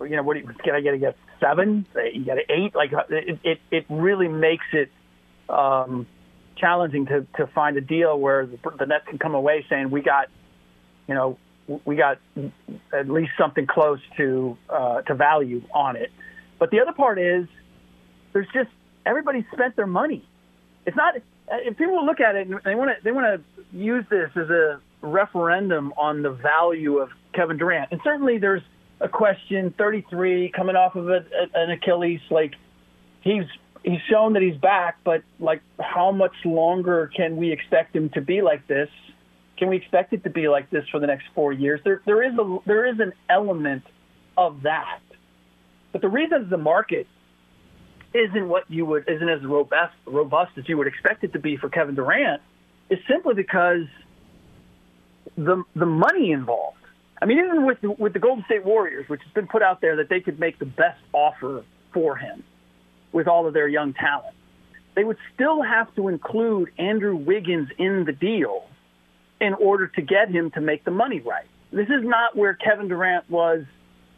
you 0.00 0.16
know, 0.16 0.22
what 0.22 0.34
do 0.34 0.40
you, 0.40 0.46
can 0.64 0.74
I 0.74 0.80
get? 0.80 0.98
get 1.00 1.16
seven? 1.40 1.86
You 2.12 2.24
get 2.24 2.38
eight? 2.48 2.74
Like 2.74 2.92
it, 3.10 3.38
it, 3.42 3.58
it 3.70 3.86
really 3.88 4.28
makes 4.28 4.64
it 4.72 4.90
um, 5.48 6.06
challenging 6.56 7.06
to 7.06 7.26
to 7.36 7.46
find 7.48 7.76
a 7.76 7.80
deal 7.80 8.18
where 8.18 8.46
the, 8.46 8.58
the 8.78 8.86
Nets 8.86 9.06
can 9.08 9.18
come 9.18 9.34
away 9.34 9.64
saying 9.68 9.90
we 9.90 10.02
got, 10.02 10.28
you 11.08 11.14
know, 11.14 11.38
we 11.84 11.96
got 11.96 12.18
at 12.92 13.08
least 13.08 13.32
something 13.38 13.66
close 13.66 14.00
to 14.16 14.56
uh, 14.68 15.02
to 15.02 15.14
value 15.14 15.62
on 15.74 15.96
it. 15.96 16.10
But 16.58 16.70
the 16.70 16.80
other 16.80 16.92
part 16.92 17.18
is 17.18 17.46
there's 18.32 18.48
just 18.52 18.70
everybody 19.06 19.46
spent 19.52 19.76
their 19.76 19.86
money. 19.86 20.24
It's 20.86 20.96
not 20.96 21.16
if 21.48 21.76
people 21.76 22.04
look 22.04 22.20
at 22.20 22.36
it 22.36 22.46
and 22.46 22.60
they 22.64 22.74
want 22.74 22.90
to 22.90 23.02
they 23.02 23.12
want 23.12 23.42
to 23.42 23.76
use 23.76 24.04
this 24.10 24.30
as 24.36 24.48
a 24.50 24.80
referendum 25.02 25.92
on 25.96 26.22
the 26.22 26.30
value 26.30 26.98
of 26.98 27.10
Kevin 27.34 27.56
Durant. 27.56 27.88
And 27.90 28.00
certainly 28.04 28.38
there's 28.38 28.62
a 29.00 29.08
question 29.08 29.74
33 29.76 30.50
coming 30.54 30.76
off 30.76 30.94
of 30.94 31.08
a, 31.08 31.24
a, 31.34 31.48
an 31.54 31.70
Achilles 31.70 32.20
like 32.30 32.54
he's 33.22 33.44
he's 33.82 34.00
shown 34.10 34.34
that 34.34 34.42
he's 34.42 34.56
back, 34.56 34.98
but 35.04 35.22
like 35.38 35.62
how 35.78 36.12
much 36.12 36.34
longer 36.44 37.10
can 37.14 37.36
we 37.36 37.50
expect 37.52 37.96
him 37.96 38.10
to 38.10 38.20
be 38.20 38.42
like 38.42 38.66
this? 38.66 38.88
Can 39.56 39.68
we 39.68 39.76
expect 39.76 40.12
it 40.12 40.24
to 40.24 40.30
be 40.30 40.48
like 40.48 40.70
this 40.70 40.84
for 40.90 41.00
the 41.00 41.06
next 41.06 41.26
4 41.34 41.52
years? 41.52 41.80
There 41.84 42.02
there 42.04 42.22
is 42.22 42.38
a 42.38 42.58
there 42.66 42.86
is 42.86 43.00
an 43.00 43.12
element 43.28 43.84
of 44.36 44.62
that. 44.62 45.00
But 45.92 46.02
the 46.02 46.08
reason 46.08 46.48
the 46.48 46.56
market 46.56 47.06
isn't 48.12 48.48
what 48.48 48.64
you 48.68 48.84
would 48.86 49.08
isn't 49.08 49.28
as 49.28 49.44
robust 49.44 49.94
robust 50.04 50.52
as 50.58 50.68
you 50.68 50.76
would 50.76 50.86
expect 50.86 51.24
it 51.24 51.32
to 51.32 51.38
be 51.38 51.56
for 51.56 51.68
Kevin 51.68 51.94
Durant 51.94 52.42
is 52.88 52.98
simply 53.08 53.34
because 53.34 53.86
the 55.44 55.64
the 55.74 55.86
money 55.86 56.32
involved. 56.32 56.76
I 57.22 57.26
mean, 57.26 57.38
even 57.38 57.66
with 57.66 57.80
the, 57.82 57.90
with 57.90 58.12
the 58.14 58.18
Golden 58.18 58.44
State 58.44 58.64
Warriors, 58.64 59.08
which 59.08 59.20
has 59.22 59.32
been 59.32 59.46
put 59.46 59.62
out 59.62 59.80
there 59.80 59.96
that 59.96 60.08
they 60.08 60.20
could 60.20 60.40
make 60.40 60.58
the 60.58 60.66
best 60.66 61.00
offer 61.12 61.64
for 61.92 62.16
him 62.16 62.42
with 63.12 63.26
all 63.26 63.46
of 63.46 63.52
their 63.52 63.68
young 63.68 63.92
talent, 63.92 64.34
they 64.94 65.04
would 65.04 65.18
still 65.34 65.62
have 65.62 65.94
to 65.96 66.08
include 66.08 66.70
Andrew 66.78 67.16
Wiggins 67.16 67.68
in 67.78 68.04
the 68.04 68.12
deal 68.12 68.64
in 69.38 69.52
order 69.54 69.86
to 69.86 70.02
get 70.02 70.30
him 70.30 70.50
to 70.52 70.60
make 70.60 70.84
the 70.84 70.90
money 70.90 71.20
right. 71.20 71.46
This 71.72 71.88
is 71.88 72.02
not 72.02 72.36
where 72.36 72.54
Kevin 72.54 72.88
Durant 72.88 73.28
was 73.30 73.64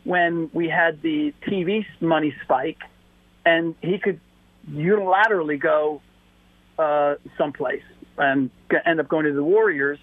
when 0.04 0.50
we 0.52 0.68
had 0.68 1.02
the 1.02 1.34
TV 1.46 1.84
money 2.00 2.34
spike, 2.42 2.78
and 3.44 3.74
he 3.82 3.98
could 3.98 4.20
unilaterally 4.70 5.60
go 5.60 6.00
uh, 6.78 7.16
someplace 7.36 7.82
and 8.16 8.50
end 8.84 9.00
up 9.00 9.08
going 9.08 9.26
to 9.26 9.32
the 9.32 9.44
Warriors 9.44 9.98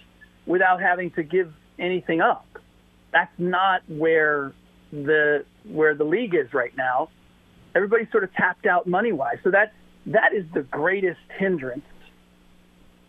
without 0.49 0.81
having 0.81 1.11
to 1.11 1.23
give 1.23 1.53
anything 1.77 2.19
up. 2.19 2.45
That's 3.13 3.31
not 3.37 3.83
where 3.87 4.51
the 4.91 5.45
where 5.63 5.93
the 5.93 6.03
league 6.03 6.33
is 6.33 6.53
right 6.53 6.75
now. 6.75 7.09
Everybody's 7.75 8.11
sort 8.11 8.23
of 8.23 8.33
tapped 8.33 8.65
out 8.65 8.87
money 8.87 9.11
wise, 9.11 9.37
so 9.43 9.51
that 9.51 9.73
that 10.07 10.33
is 10.33 10.43
the 10.53 10.63
greatest 10.63 11.19
hindrance 11.37 11.85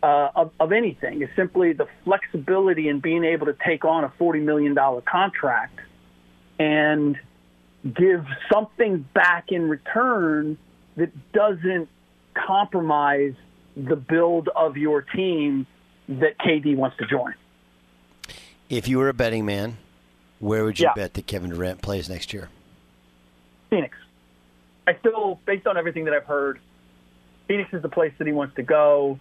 uh, 0.03 0.29
of, 0.35 0.51
of 0.59 0.71
anything. 0.71 1.23
Is 1.23 1.29
simply 1.35 1.73
the 1.73 1.87
flexibility 2.05 2.87
in 2.87 2.99
being 2.99 3.23
able 3.25 3.47
to 3.47 3.55
take 3.65 3.83
on 3.85 4.03
a 4.03 4.13
forty 4.17 4.39
million 4.39 4.75
dollar 4.75 5.01
contract 5.01 5.79
and 6.59 7.17
give 7.83 8.23
something 8.53 9.03
back 9.15 9.45
in 9.49 9.67
return 9.67 10.57
that 10.95 11.11
doesn't 11.33 11.89
compromise 12.35 13.33
the 13.75 13.95
build 13.95 14.47
of 14.55 14.77
your 14.77 15.01
team 15.01 15.65
that 16.19 16.37
KD 16.39 16.75
wants 16.75 16.97
to 16.97 17.05
join. 17.05 17.33
If 18.69 18.87
you 18.87 18.97
were 18.97 19.09
a 19.09 19.13
betting 19.13 19.45
man, 19.45 19.77
where 20.39 20.63
would 20.63 20.79
you 20.79 20.85
Yeah. 20.87 20.93
bet 20.93 21.13
that 21.15 21.27
Kevin 21.27 21.49
Durant 21.51 21.81
plays 21.81 22.09
next 22.09 22.33
year? 22.33 22.49
Phoenix. 23.69 23.97
I 24.87 24.95
still, 24.95 25.39
based 25.45 25.67
on 25.67 25.77
everything 25.77 26.05
that 26.05 26.13
I've 26.13 26.25
heard, 26.25 26.59
Phoenix 27.47 27.73
is 27.73 27.81
the 27.81 27.89
place 27.89 28.13
that 28.17 28.27
he 28.27 28.33
wants 28.33 28.55
to 28.55 28.63
go. 28.63 29.19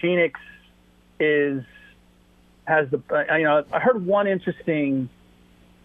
Phoenix 0.00 0.38
is 1.20 1.62
has 2.66 2.88
the 2.90 3.00
you 3.36 3.44
know 3.44 3.64
I 3.72 3.80
heard 3.80 4.04
one 4.06 4.26
interesting 4.26 5.08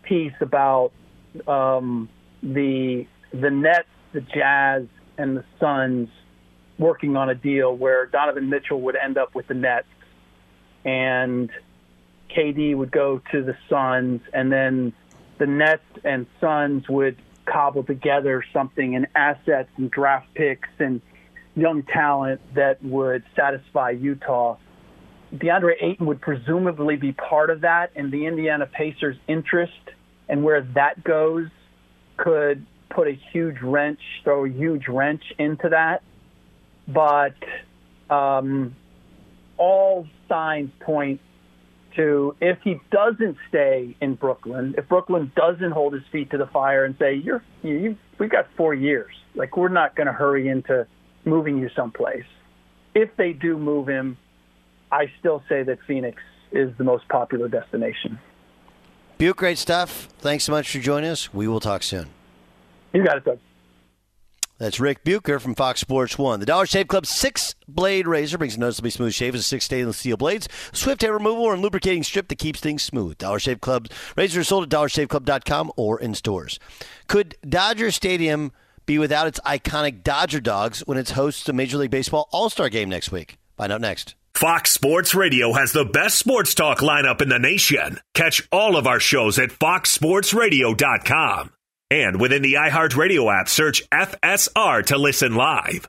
piece 0.03 0.33
about 0.41 0.91
um, 1.47 2.09
the 2.43 3.05
the 3.31 3.49
Nets, 3.49 3.87
the 4.13 4.21
Jazz, 4.21 4.85
and 5.17 5.37
the 5.37 5.43
Suns 5.59 6.09
working 6.77 7.15
on 7.15 7.29
a 7.29 7.35
deal 7.35 7.75
where 7.75 8.05
Donovan 8.05 8.49
Mitchell 8.49 8.79
would 8.81 8.95
end 8.95 9.17
up 9.17 9.33
with 9.35 9.47
the 9.47 9.53
Nets 9.55 9.87
and 10.87 11.51
KD 12.35 12.75
would 12.75 12.91
go 12.91 13.21
to 13.31 13.43
the 13.43 13.57
Suns, 13.69 14.21
and 14.33 14.51
then 14.51 14.93
the 15.37 15.45
Nets 15.45 15.83
and 16.03 16.25
Suns 16.39 16.87
would 16.87 17.17
cobble 17.45 17.83
together 17.83 18.43
something 18.53 18.93
in 18.93 19.05
assets 19.13 19.69
and 19.77 19.91
draft 19.91 20.33
picks 20.33 20.69
and 20.79 21.01
young 21.55 21.83
talent 21.83 22.39
that 22.55 22.81
would 22.83 23.23
satisfy 23.35 23.91
Utah. 23.91 24.57
DeAndre 25.35 25.73
Ayton 25.81 26.05
would 26.05 26.21
presumably 26.21 26.95
be 26.95 27.11
part 27.11 27.49
of 27.49 27.61
that, 27.61 27.91
and 27.95 28.11
the 28.11 28.25
Indiana 28.25 28.65
Pacers' 28.65 29.17
interest 29.27 29.73
and 30.29 30.43
where 30.43 30.61
that 30.61 31.03
goes 31.03 31.49
could 32.15 32.65
put 32.89 33.07
a 33.07 33.19
huge 33.33 33.61
wrench, 33.61 33.99
throw 34.23 34.45
a 34.45 34.49
huge 34.49 34.87
wrench 34.87 35.23
into 35.37 35.69
that. 35.69 36.01
But 36.87 37.35
um, 38.09 38.75
all 39.57 40.07
signs 40.27 40.71
point 40.79 41.19
to 41.95 42.35
if 42.39 42.59
he 42.63 42.79
doesn't 42.91 43.37
stay 43.49 43.95
in 43.99 44.15
Brooklyn, 44.15 44.75
if 44.77 44.87
Brooklyn 44.87 45.31
doesn't 45.35 45.71
hold 45.71 45.93
his 45.93 46.03
feet 46.11 46.31
to 46.31 46.37
the 46.37 46.47
fire 46.47 46.85
and 46.85 46.95
say, 46.97 47.15
"You're 47.15 47.43
you, 47.63 47.97
we've 48.19 48.29
got 48.29 48.47
four 48.55 48.73
years, 48.73 49.13
like 49.35 49.57
we're 49.57 49.69
not 49.69 49.95
going 49.95 50.07
to 50.07 50.13
hurry 50.13 50.47
into 50.47 50.87
moving 51.25 51.57
you 51.57 51.69
someplace." 51.75 52.25
If 52.93 53.15
they 53.17 53.33
do 53.33 53.57
move 53.57 53.87
him, 53.87 54.17
I 54.91 55.11
still 55.19 55.43
say 55.49 55.63
that 55.63 55.79
Phoenix 55.85 56.21
is 56.51 56.75
the 56.77 56.83
most 56.83 57.07
popular 57.09 57.47
destination. 57.47 58.19
Buke, 59.17 59.37
great 59.37 59.57
stuff. 59.57 60.09
Thanks 60.19 60.43
so 60.43 60.51
much 60.51 60.71
for 60.71 60.79
joining 60.79 61.09
us. 61.09 61.33
We 61.33 61.47
will 61.47 61.59
talk 61.59 61.83
soon. 61.83 62.07
You 62.93 63.03
got 63.03 63.17
it, 63.17 63.25
Doug. 63.25 63.39
That's 64.57 64.79
Ric 64.79 65.03
Bucher 65.03 65.39
from 65.39 65.55
Fox 65.55 65.81
Sports 65.81 66.17
One. 66.17 66.39
The 66.39 66.45
Dollar 66.45 66.65
Shave 66.65 66.87
Club 66.87 67.05
six 67.05 67.55
blade 67.67 68.07
razor 68.07 68.37
brings 68.37 68.55
a 68.55 68.59
noticeably 68.59 68.89
smooth 68.89 69.13
shave 69.13 69.33
with 69.33 69.45
six 69.45 69.65
stainless 69.65 69.97
steel 69.97 70.17
blades, 70.17 70.47
swift 70.71 71.01
hair 71.01 71.13
removal, 71.13 71.51
and 71.51 71.61
lubricating 71.61 72.03
strip 72.03 72.27
that 72.29 72.39
keeps 72.39 72.59
things 72.59 72.81
smooth. 72.81 73.17
Dollar 73.17 73.39
Shave 73.39 73.61
Club 73.61 73.87
razors 74.15 74.37
are 74.37 74.43
sold 74.43 74.63
at 74.63 74.69
dollarshaveclub.com 74.69 75.71
or 75.77 75.99
in 75.99 76.15
stores. 76.15 76.59
Could 77.07 77.35
Dodger 77.47 77.91
Stadium 77.91 78.51
be 78.85 78.97
without 78.97 79.27
its 79.27 79.39
iconic 79.41 80.03
Dodger 80.03 80.39
dogs 80.39 80.79
when 80.87 80.97
it 80.97 81.09
hosts 81.11 81.47
a 81.47 81.53
Major 81.53 81.77
League 81.77 81.91
Baseball 81.91 82.27
All 82.31 82.49
Star 82.49 82.69
game 82.69 82.89
next 82.89 83.11
week? 83.11 83.37
Find 83.57 83.71
out 83.71 83.81
next. 83.81 84.15
Fox 84.33 84.71
Sports 84.71 85.15
Radio 85.15 85.53
has 85.53 85.71
the 85.71 85.85
best 85.85 86.19
sports 86.19 86.53
talk 86.53 86.77
lineup 86.79 87.21
in 87.23 87.29
the 87.29 87.39
nation. 87.39 87.99
Catch 88.13 88.47
all 88.51 88.77
of 88.77 88.85
our 88.85 88.99
shows 88.99 89.39
at 89.39 89.49
foxsportsradio.com. 89.49 91.56
And 91.89 92.19
within 92.19 92.41
the 92.41 92.55
iHeartRadio 92.55 93.33
app, 93.33 93.47
search 93.47 93.89
FSR 93.89 94.85
to 94.87 94.97
listen 94.97 95.35
live. 95.35 95.87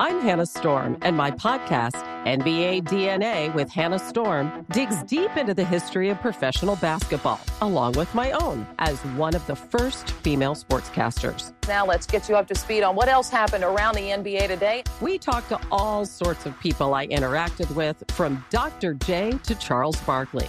I'm 0.00 0.20
Hannah 0.20 0.46
Storm, 0.46 0.96
and 1.02 1.16
my 1.16 1.30
podcast, 1.30 2.02
NBA 2.24 2.84
DNA 2.84 3.54
with 3.54 3.70
Hannah 3.70 3.98
Storm, 3.98 4.66
digs 4.72 5.02
deep 5.04 5.36
into 5.36 5.52
the 5.52 5.64
history 5.64 6.08
of 6.08 6.18
professional 6.20 6.76
basketball, 6.76 7.38
along 7.60 7.92
with 7.92 8.12
my 8.14 8.32
own, 8.32 8.66
as 8.78 8.98
one 9.16 9.34
of 9.36 9.46
the 9.46 9.54
first 9.54 10.10
female 10.10 10.54
sportscasters. 10.54 11.52
Now 11.68 11.86
let's 11.86 12.06
get 12.06 12.28
you 12.28 12.36
up 12.36 12.48
to 12.48 12.54
speed 12.54 12.82
on 12.82 12.96
what 12.96 13.08
else 13.08 13.28
happened 13.28 13.62
around 13.62 13.94
the 13.94 14.08
NBA 14.08 14.48
today. 14.48 14.82
We 15.00 15.18
talked 15.18 15.50
to 15.50 15.60
all 15.70 16.06
sorts 16.06 16.46
of 16.46 16.58
people 16.60 16.94
I 16.94 17.06
interacted 17.06 17.72
with, 17.76 18.02
from 18.08 18.44
Dr. 18.50 18.94
J 18.94 19.38
to 19.44 19.54
Charles 19.56 20.00
Barkley. 20.00 20.48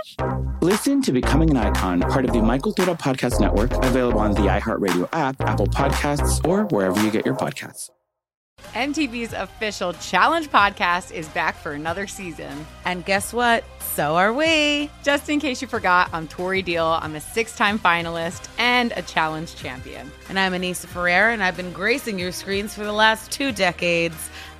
Listen 0.61 1.01
to 1.01 1.11
Becoming 1.11 1.49
an 1.51 1.57
Icon, 1.57 2.01
part 2.01 2.25
of 2.25 2.33
the 2.33 2.41
My 2.41 2.57
Cultura 2.57 2.97
Podcast 2.99 3.39
Network, 3.39 3.71
available 3.83 4.19
on 4.19 4.31
the 4.31 4.41
iHeartRadio 4.41 5.09
app, 5.13 5.39
Apple 5.41 5.67
Podcasts, 5.67 6.45
or 6.47 6.65
wherever 6.65 7.01
you 7.03 7.11
get 7.11 7.25
your 7.25 7.35
podcasts. 7.35 7.89
MTV's 8.73 9.33
official 9.33 9.91
Challenge 9.93 10.49
podcast 10.49 11.11
is 11.11 11.27
back 11.29 11.55
for 11.55 11.73
another 11.73 12.07
season. 12.07 12.65
And 12.85 13.03
guess 13.03 13.33
what? 13.33 13.65
So 13.79 14.15
are 14.15 14.31
we. 14.31 14.89
Just 15.03 15.29
in 15.29 15.39
case 15.39 15.61
you 15.61 15.67
forgot, 15.67 16.09
I'm 16.13 16.27
Tori 16.27 16.61
Deal. 16.61 16.85
I'm 16.85 17.15
a 17.15 17.19
six 17.19 17.55
time 17.55 17.77
finalist 17.77 18.47
and 18.57 18.93
a 18.95 19.01
challenge 19.01 19.55
champion. 19.55 20.09
And 20.29 20.39
I'm 20.39 20.53
Aneesa 20.53 20.85
Ferreira, 20.85 21.33
and 21.33 21.43
I've 21.43 21.57
been 21.57 21.73
gracing 21.73 22.17
your 22.17 22.31
screens 22.31 22.73
for 22.73 22.85
the 22.85 22.93
last 22.93 23.31
two 23.31 23.51
decades. 23.51 24.29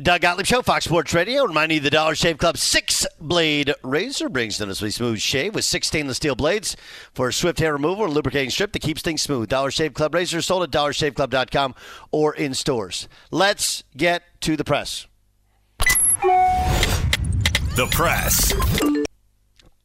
Doug 0.00 0.20
Gottlieb 0.20 0.46
Show, 0.46 0.62
Fox 0.62 0.84
Sports 0.84 1.12
Radio. 1.12 1.44
Remind 1.44 1.72
you, 1.72 1.80
the 1.80 1.90
Dollar 1.90 2.14
Shave 2.14 2.38
Club 2.38 2.56
six 2.56 3.04
blade 3.20 3.74
razor 3.82 4.28
brings 4.28 4.60
noticeably 4.60 4.92
smooth 4.92 5.18
shave 5.18 5.56
with 5.56 5.64
six 5.64 5.88
stainless 5.88 6.18
steel 6.18 6.36
blades 6.36 6.76
for 7.12 7.32
swift 7.32 7.58
hair 7.58 7.72
removal 7.72 8.04
and 8.04 8.14
lubricating 8.14 8.50
strip 8.50 8.70
that 8.72 8.82
keeps 8.82 9.02
things 9.02 9.22
smooth. 9.22 9.48
Dollar 9.48 9.72
Shave 9.72 9.94
Club 9.94 10.14
razors 10.14 10.46
sold 10.46 10.62
at 10.62 10.70
dollarshaveclub.com 10.70 11.74
or 12.12 12.32
in 12.32 12.54
stores. 12.54 13.08
Let's 13.32 13.82
get 13.96 14.22
to 14.42 14.56
the 14.56 14.62
press. 14.62 15.08
The 17.74 17.88
press. 17.90 18.52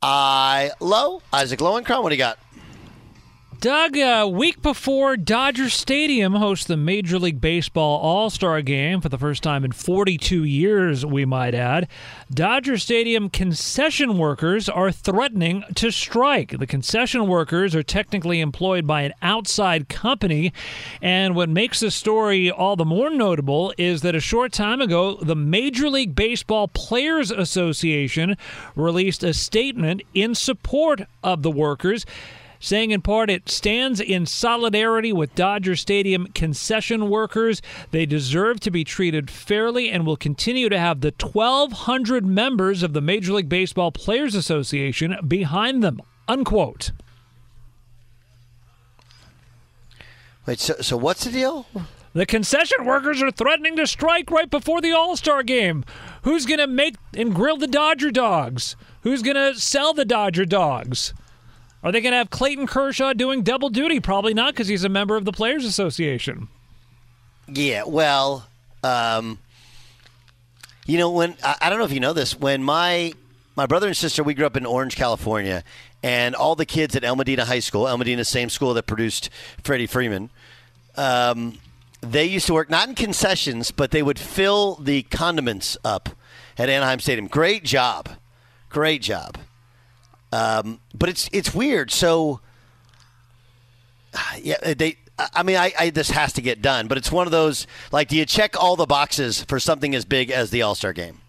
I 0.04 0.72
low 0.80 1.24
Isaac 1.32 1.60
Lowenkron. 1.60 2.04
What 2.04 2.10
do 2.10 2.16
you 2.16 2.20
got? 2.20 2.38
Doug, 3.64 3.96
a 3.96 4.28
week 4.28 4.62
before 4.62 5.16
Dodger 5.16 5.70
Stadium 5.70 6.34
hosts 6.34 6.66
the 6.66 6.76
Major 6.76 7.18
League 7.18 7.40
Baseball 7.40 7.98
All 8.02 8.30
Star 8.30 8.62
Game 8.62 9.00
for 9.00 9.08
the 9.08 9.18
first 9.18 9.42
time 9.42 9.64
in 9.64 9.72
42 9.72 10.44
years, 10.44 11.06
we 11.06 11.24
might 11.24 11.56
add, 11.56 11.88
Dodger 12.30 12.78
Stadium 12.78 13.30
concession 13.30 14.18
workers 14.18 14.68
are 14.68 14.92
threatening 14.92 15.64
to 15.76 15.92
strike. 15.92 16.60
The 16.60 16.68
concession 16.68 17.26
workers 17.26 17.74
are 17.74 17.84
technically 17.84 18.42
employed 18.42 18.86
by 18.86 19.04
an 19.04 19.14
outside 19.22 19.88
company, 19.88 20.52
and 21.02 21.34
what 21.34 21.48
makes 21.48 21.80
the 21.80 21.90
story 21.90 22.52
all 22.52 22.76
the 22.76 22.84
more 22.84 23.10
notable 23.10 23.74
is 23.78 24.02
that 24.02 24.14
a 24.14 24.20
short 24.20 24.52
time 24.52 24.82
ago, 24.82 25.16
the 25.22 25.38
Major 25.38 25.90
League 25.90 26.16
Baseball 26.16 26.68
Players 26.68 27.32
Association 27.32 28.36
released 28.76 29.24
a 29.24 29.34
statement 29.34 30.02
in 30.14 30.36
support 30.36 31.04
of 31.24 31.44
the 31.44 31.52
workers 31.52 32.06
saying 32.64 32.92
in 32.92 33.02
part 33.02 33.30
it 33.30 33.50
stands 33.50 34.00
in 34.00 34.26
solidarity 34.26 35.12
with 35.12 35.36
Dodger 35.36 35.76
Stadium 35.76 36.28
concession 36.28 37.10
workers. 37.10 37.62
They 37.92 38.06
deserve 38.06 38.62
to 38.62 38.72
be 38.72 38.86
treated 38.86 39.30
fairly 39.30 39.92
and 39.92 40.06
will 40.06 40.16
continue 40.16 40.70
to 40.70 40.80
have 40.80 41.02
the 41.02 41.14
1,200 41.22 42.26
members 42.26 42.82
of 42.82 42.94
the 42.94 43.02
Major 43.02 43.34
League 43.34 43.50
Baseball 43.50 43.92
Players 43.92 44.34
Association 44.34 45.18
behind 45.28 45.84
them. 45.84 46.02
Unquote. 46.30 46.94
Wait, 50.46 50.62
so, 50.62 50.76
so 50.80 50.96
what's 50.96 51.26
the 51.26 51.32
deal? 51.32 51.66
The 52.14 52.26
concession 52.26 52.86
workers 52.86 53.22
are 53.22 53.32
threatening 53.32 53.76
to 53.76 53.86
strike 53.86 54.32
right 54.32 54.50
before 54.50 54.80
the 54.80 54.92
All 54.94 55.18
Star 55.18 55.44
game. 55.44 55.84
Who's 56.22 56.46
going 56.46 56.60
to 56.60 56.68
make 56.68 56.96
and 57.14 57.36
grill 57.36 57.58
the 57.58 57.68
Dodger 57.68 58.12
dogs? 58.12 58.78
Who's 59.02 59.22
going 59.22 59.36
to 59.36 59.60
sell 59.60 59.94
the 59.94 60.06
Dodger 60.06 60.46
dogs? 60.46 61.14
Are 61.84 61.92
they 61.92 62.00
going 62.00 62.12
to 62.14 62.18
have 62.18 62.30
Clayton 62.30 62.66
Kershaw 62.68 63.14
doing 63.14 63.44
double 63.44 63.70
duty? 63.70 64.00
Probably 64.00 64.34
not 64.34 64.54
because 64.54 64.70
he's 64.70 64.86
a 64.86 64.90
member 64.90 65.18
of 65.18 65.26
the 65.26 65.34
Players 65.34 65.66
Association. 65.66 66.48
Yeah, 67.48 67.84
well, 67.86 68.48
um, 68.84 69.38
you 70.86 70.98
know, 70.98 71.12
when 71.12 71.36
I, 71.44 71.56
I 71.62 71.70
don't 71.70 71.80
know 71.80 71.86
if 71.86 71.92
you 71.92 72.00
know 72.00 72.14
this, 72.14 72.40
when 72.40 72.64
my 72.64 73.14
my 73.56 73.66
brother 73.66 73.88
and 73.88 73.96
sister, 73.96 74.24
we 74.24 74.34
grew 74.34 74.46
up 74.46 74.58
in 74.58 74.66
Orange, 74.66 74.96
California, 74.96 75.64
and 76.02 76.36
all 76.36 76.56
the 76.56 76.66
kids 76.66 76.96
at 76.96 77.04
El 77.04 77.16
Modena 77.16 77.46
High 77.46 77.60
School, 77.60 77.88
El 77.88 77.98
Modena, 77.98 78.24
same 78.24 78.50
school 78.50 78.74
that 78.74 78.88
produced 78.88 79.30
Freddie 79.64 79.86
Freeman, 79.86 80.30
um, 80.96 81.60
they 82.02 82.26
used 82.26 82.48
to 82.48 82.54
work 82.54 82.70
not 82.70 82.90
in 82.90 82.96
concessions, 82.96 83.72
but 83.72 83.92
they 83.92 84.02
would 84.02 84.18
fill 84.18 84.76
the 84.76 85.04
condiments 85.04 85.78
up 85.84 86.10
at 86.58 86.70
Anaheim 86.70 87.00
Stadium. 87.00 87.28
Great 87.28 87.64
job, 87.64 88.10
great 88.70 89.02
job. 89.02 89.38
Um, 90.34 90.80
but 90.96 91.10
it's 91.10 91.30
it's 91.32 91.54
weird. 91.54 91.92
So 91.92 92.40
yeah, 94.42 94.74
they. 94.74 94.98
I 95.36 95.44
mean, 95.44 95.58
I, 95.58 95.72
I, 95.80 95.90
this 95.92 96.10
has 96.10 96.34
to 96.34 96.42
get 96.42 96.60
done, 96.64 96.88
but 96.88 96.98
it's 96.98 97.12
one 97.12 97.28
of 97.28 97.32
those 97.32 97.68
like, 97.92 98.08
do 98.08 98.18
you 98.18 98.26
check 98.26 98.60
all 98.60 98.76
the 98.76 98.88
boxes 98.88 99.44
for 99.44 99.60
something 99.60 99.94
as 99.94 100.06
big 100.06 100.32
as 100.32 100.50
the 100.50 100.64
All 100.64 100.74
Star 100.74 100.92
Game? 100.92 101.20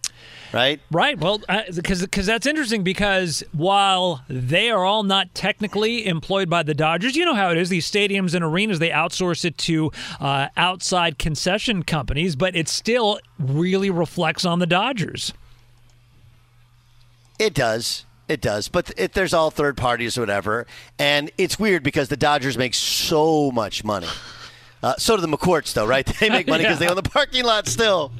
Right. 0.54 0.80
Right. 0.90 1.18
Well, 1.18 1.42
because 1.70 2.02
uh, 2.02 2.06
because 2.06 2.24
that's 2.24 2.46
interesting 2.46 2.82
because 2.82 3.42
while 3.52 4.24
they 4.26 4.70
are 4.70 4.84
all 4.86 5.02
not 5.02 5.34
technically 5.34 6.06
employed 6.06 6.48
by 6.48 6.62
the 6.62 6.72
Dodgers, 6.72 7.14
you 7.14 7.26
know 7.26 7.34
how 7.34 7.50
it 7.50 7.58
is. 7.58 7.68
These 7.68 7.90
stadiums 7.90 8.34
and 8.34 8.42
arenas 8.42 8.78
they 8.78 8.90
outsource 8.90 9.44
it 9.44 9.58
to 9.58 9.92
uh, 10.18 10.48
outside 10.56 11.18
concession 11.18 11.82
companies, 11.82 12.36
but 12.36 12.56
it 12.56 12.68
still 12.68 13.18
really 13.38 13.90
reflects 13.90 14.46
on 14.46 14.60
the 14.60 14.66
Dodgers. 14.66 15.34
It 17.38 17.52
does. 17.52 18.06
It 18.26 18.40
does, 18.40 18.68
but 18.68 18.90
it, 18.96 19.12
there's 19.12 19.34
all 19.34 19.50
third 19.50 19.76
parties 19.76 20.16
or 20.16 20.22
whatever, 20.22 20.66
and 20.98 21.30
it's 21.36 21.58
weird 21.58 21.82
because 21.82 22.08
the 22.08 22.16
Dodgers 22.16 22.56
make 22.56 22.72
so 22.74 23.50
much 23.50 23.84
money. 23.84 24.08
Uh, 24.82 24.94
so 24.96 25.16
do 25.16 25.22
the 25.22 25.28
McCourts, 25.28 25.74
though, 25.74 25.86
right? 25.86 26.06
They 26.20 26.30
make 26.30 26.46
money 26.46 26.64
because 26.64 26.76
yeah. 26.80 26.86
they 26.86 26.90
own 26.90 26.96
the 26.96 27.02
parking 27.08 27.44
lot 27.44 27.66
still. 27.68 28.12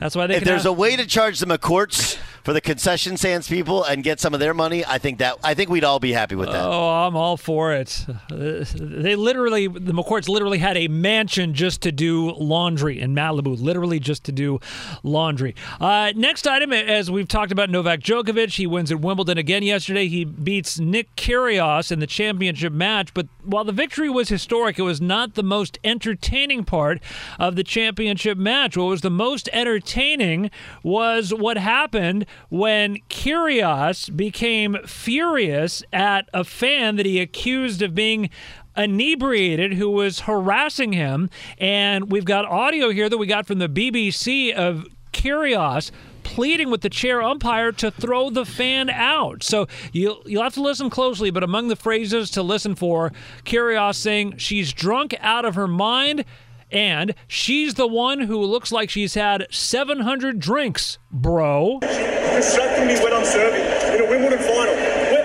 That's 0.00 0.16
why 0.16 0.26
they. 0.26 0.36
If 0.36 0.44
there's 0.44 0.62
have- 0.62 0.70
a 0.70 0.72
way 0.72 0.96
to 0.96 1.06
charge 1.06 1.38
the 1.38 1.46
McCourts 1.46 2.18
for 2.44 2.52
the 2.52 2.60
concession 2.60 3.16
stands 3.16 3.48
people 3.48 3.84
and 3.84 4.02
get 4.02 4.20
some 4.20 4.34
of 4.34 4.40
their 4.40 4.54
money, 4.54 4.84
I 4.84 4.98
think 4.98 5.18
that 5.18 5.36
I 5.42 5.54
think 5.54 5.70
we'd 5.70 5.84
all 5.84 6.00
be 6.00 6.12
happy 6.12 6.34
with 6.34 6.50
that. 6.50 6.64
Oh, 6.64 7.06
I'm 7.06 7.16
all 7.16 7.36
for 7.36 7.72
it. 7.72 8.06
They 8.30 9.16
literally, 9.16 9.66
the 9.66 9.92
McCourts 9.92 10.28
literally 10.28 10.58
had 10.58 10.76
a 10.76 10.88
mansion 10.88 11.54
just 11.54 11.82
to 11.82 11.92
do 11.92 12.32
laundry 12.32 13.00
in 13.00 13.14
Malibu, 13.14 13.60
literally 13.60 14.00
just 14.00 14.24
to 14.24 14.32
do 14.32 14.60
laundry. 15.02 15.54
Uh, 15.80 16.12
next 16.16 16.46
item, 16.46 16.72
as 16.72 17.10
we've 17.10 17.28
talked 17.28 17.52
about 17.52 17.70
Novak 17.70 18.00
Djokovic, 18.00 18.56
he 18.56 18.66
wins 18.66 18.90
at 18.90 19.00
Wimbledon 19.00 19.38
again 19.38 19.62
yesterday. 19.62 20.08
He 20.08 20.24
beats 20.24 20.78
Nick 20.78 21.14
Kyrgios 21.16 21.92
in 21.92 22.00
the 22.00 22.06
championship 22.06 22.72
match, 22.72 23.12
but 23.14 23.26
while 23.44 23.64
the 23.64 23.72
victory 23.72 24.08
was 24.10 24.28
historic, 24.28 24.78
it 24.78 24.82
was 24.82 25.00
not 25.00 25.34
the 25.34 25.42
most 25.42 25.78
entertaining 25.84 26.64
part 26.64 27.00
of 27.38 27.56
the 27.56 27.64
championship 27.64 28.38
match. 28.38 28.76
What 28.76 28.84
was 28.84 29.00
the 29.00 29.10
most 29.10 29.48
entertaining 29.52 30.50
was 30.82 31.32
what 31.34 31.58
happened 31.58 32.26
when 32.48 32.98
Kyrgios 33.08 34.14
became 34.16 34.76
furious 34.86 35.82
at 35.92 36.28
a 36.32 36.44
fan 36.44 36.96
that 36.96 37.06
he 37.06 37.20
accused 37.20 37.82
of 37.82 37.94
being 37.94 38.30
inebriated 38.76 39.74
who 39.74 39.90
was 39.90 40.20
harassing 40.20 40.92
him. 40.92 41.30
And 41.58 42.10
we've 42.10 42.24
got 42.24 42.44
audio 42.44 42.90
here 42.90 43.08
that 43.08 43.18
we 43.18 43.26
got 43.26 43.46
from 43.46 43.58
the 43.58 43.68
BBC 43.68 44.52
of 44.52 44.86
Kyrgios 45.12 45.90
pleading 46.22 46.70
with 46.70 46.82
the 46.82 46.88
chair 46.88 47.20
umpire 47.20 47.72
to 47.72 47.90
throw 47.90 48.30
the 48.30 48.44
fan 48.44 48.88
out. 48.88 49.42
So 49.42 49.66
you'll, 49.92 50.22
you'll 50.26 50.44
have 50.44 50.54
to 50.54 50.62
listen 50.62 50.88
closely, 50.88 51.30
but 51.30 51.42
among 51.42 51.68
the 51.68 51.76
phrases 51.76 52.30
to 52.32 52.42
listen 52.42 52.76
for, 52.76 53.12
Kyrgios 53.44 53.96
saying 53.96 54.36
she's 54.36 54.72
drunk 54.72 55.14
out 55.20 55.44
of 55.44 55.56
her 55.56 55.66
mind 55.66 56.24
and 56.72 57.14
she's 57.26 57.74
the 57.74 57.86
one 57.86 58.20
who 58.20 58.42
looks 58.44 58.72
like 58.72 58.90
she's 58.90 59.14
had 59.14 59.46
700 59.50 60.38
drinks, 60.38 60.98
bro. 61.10 61.78
Distracting 61.80 62.86
me 62.86 62.98
when 63.02 63.12
I'm 63.12 63.24
serving 63.24 63.60
in 63.94 64.00
a 64.00 64.08
Wimbledon 64.08 64.38
final. 64.38 64.74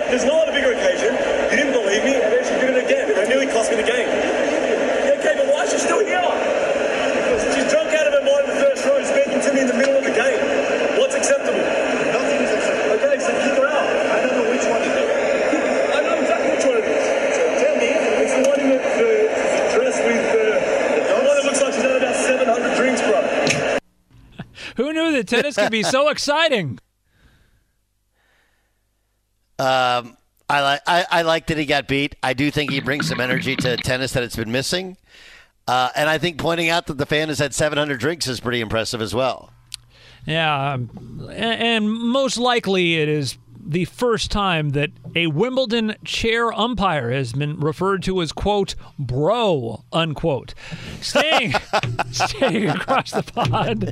There's 0.05 0.25
no 0.25 0.37
other 0.41 0.53
bigger 0.53 0.71
occasion. 0.71 1.11
You 1.51 1.57
didn't 1.59 1.73
believe 1.73 2.03
me, 2.05 2.13
and 2.15 2.29
then 2.31 2.43
she 2.45 2.55
did 2.61 2.77
it 2.77 2.85
again. 2.85 3.09
It 3.09 3.27
nearly 3.27 3.47
cost 3.47 3.71
me 3.71 3.77
the 3.77 3.83
game. 3.83 4.07
Okay, 4.07 5.33
but 5.35 5.49
why 5.51 5.65
is 5.65 5.73
she 5.73 5.79
still 5.81 5.99
here? 6.05 6.21
Because 6.21 7.41
she's 7.51 7.67
drunk 7.67 7.89
out 7.91 8.07
of 8.07 8.13
her 8.13 8.23
mind 8.23 8.47
in 8.47 8.55
the 8.55 8.61
first 8.63 8.85
row, 8.85 9.01
speaking 9.03 9.41
to 9.41 9.49
me 9.51 9.65
in 9.65 9.67
the 9.67 9.73
middle 9.73 9.97
of 9.97 10.05
the 10.05 10.13
game. 10.13 10.39
What's 11.01 11.15
acceptable? 11.19 11.59
Nothing 12.13 12.47
is 12.47 12.51
acceptable. 12.53 12.95
Okay, 13.01 13.17
so 13.19 13.31
keep 13.43 13.55
her 13.59 13.67
out. 13.67 13.89
I 14.13 14.17
don't 14.23 14.35
know 14.39 14.47
which 14.55 14.65
one 14.69 14.81
it 14.85 14.93
is. 14.93 15.09
I 15.91 15.99
know 16.05 16.15
exactly 16.21 16.49
which 16.53 16.65
one 16.69 16.77
it 16.79 16.87
is. 16.87 17.03
So 17.35 17.43
tell 17.59 17.75
me, 17.75 17.89
it's 18.23 18.33
the 18.39 18.43
one 18.45 18.59
in 18.61 18.69
the, 18.71 18.79
the 18.79 19.11
dress 19.73 19.97
with 19.99 20.25
the. 20.31 20.45
Who 24.75 24.93
knew 24.93 25.11
that 25.13 25.27
tennis 25.27 25.55
could 25.55 25.71
be 25.71 25.83
so 25.83 26.09
exciting? 26.09 26.79
Um, 29.57 30.17
I 30.49 30.61
like 30.61 30.81
I, 30.85 31.05
I 31.09 31.21
like 31.23 31.47
that 31.47 31.57
he 31.57 31.65
got 31.65 31.87
beat. 31.87 32.15
I 32.21 32.33
do 32.33 32.51
think 32.51 32.71
he 32.71 32.81
brings 32.81 33.07
some 33.07 33.19
energy 33.19 33.55
to 33.57 33.77
tennis 33.77 34.11
that 34.13 34.23
it's 34.23 34.35
been 34.35 34.51
missing, 34.51 34.97
uh, 35.67 35.89
and 35.95 36.09
I 36.09 36.17
think 36.17 36.37
pointing 36.37 36.69
out 36.69 36.87
that 36.87 36.97
the 36.97 37.05
fan 37.05 37.29
has 37.29 37.39
had 37.39 37.53
700 37.53 37.99
drinks 37.99 38.27
is 38.27 38.39
pretty 38.39 38.59
impressive 38.61 39.01
as 39.01 39.15
well. 39.15 39.51
Yeah, 40.25 40.73
um, 40.73 41.29
and 41.31 41.89
most 41.89 42.37
likely 42.37 42.95
it 42.95 43.07
is 43.07 43.37
the 43.65 43.85
first 43.85 44.31
time 44.31 44.69
that 44.69 44.91
a 45.15 45.27
Wimbledon 45.27 45.95
chair 46.03 46.51
umpire 46.53 47.11
has 47.11 47.33
been 47.33 47.59
referred 47.59 48.03
to 48.03 48.21
as 48.21 48.31
quote 48.31 48.75
bro 48.99 49.83
unquote. 49.91 50.53
Staying 51.01 51.53
staying 52.11 52.69
across 52.69 53.11
the 53.11 53.23
pond. 53.23 53.89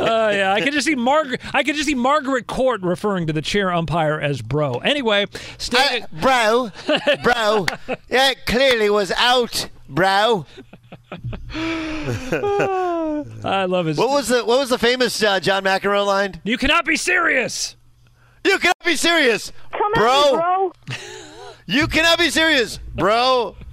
Uh, 0.00 0.30
yeah, 0.32 0.54
I 0.54 0.60
could 0.62 0.72
just 0.72 0.86
see 0.86 0.94
Margaret. 0.94 1.40
I 1.52 1.62
could 1.62 1.74
just 1.74 1.88
see 1.88 1.94
Margaret 1.94 2.46
Court 2.46 2.82
referring 2.82 3.26
to 3.26 3.32
the 3.32 3.42
chair 3.42 3.72
umpire 3.72 4.20
as 4.20 4.40
bro. 4.40 4.74
Anyway, 4.78 5.26
staying 5.58 6.04
uh, 6.04 6.06
bro, 6.12 6.70
bro. 7.22 7.66
yeah, 8.08 8.34
clearly 8.46 8.90
was 8.90 9.10
out, 9.12 9.68
bro. 9.88 10.46
I 11.54 13.64
love 13.66 13.86
his. 13.86 13.98
What 13.98 14.10
was 14.10 14.28
the 14.28 14.44
What 14.44 14.58
was 14.58 14.68
the 14.68 14.78
famous 14.78 15.22
uh, 15.22 15.40
John 15.40 15.64
McEnroe 15.64 16.06
line? 16.06 16.40
You 16.44 16.58
cannot 16.58 16.84
be 16.84 16.96
serious. 16.96 17.76
You 18.48 18.58
cannot 18.58 18.82
be 18.82 18.96
serious, 18.96 19.52
Come 19.72 19.92
bro. 19.92 20.32
Me, 20.32 20.38
bro. 20.38 20.72
you 21.66 21.86
cannot 21.86 22.18
be 22.18 22.30
serious, 22.30 22.78
bro. 22.78 23.56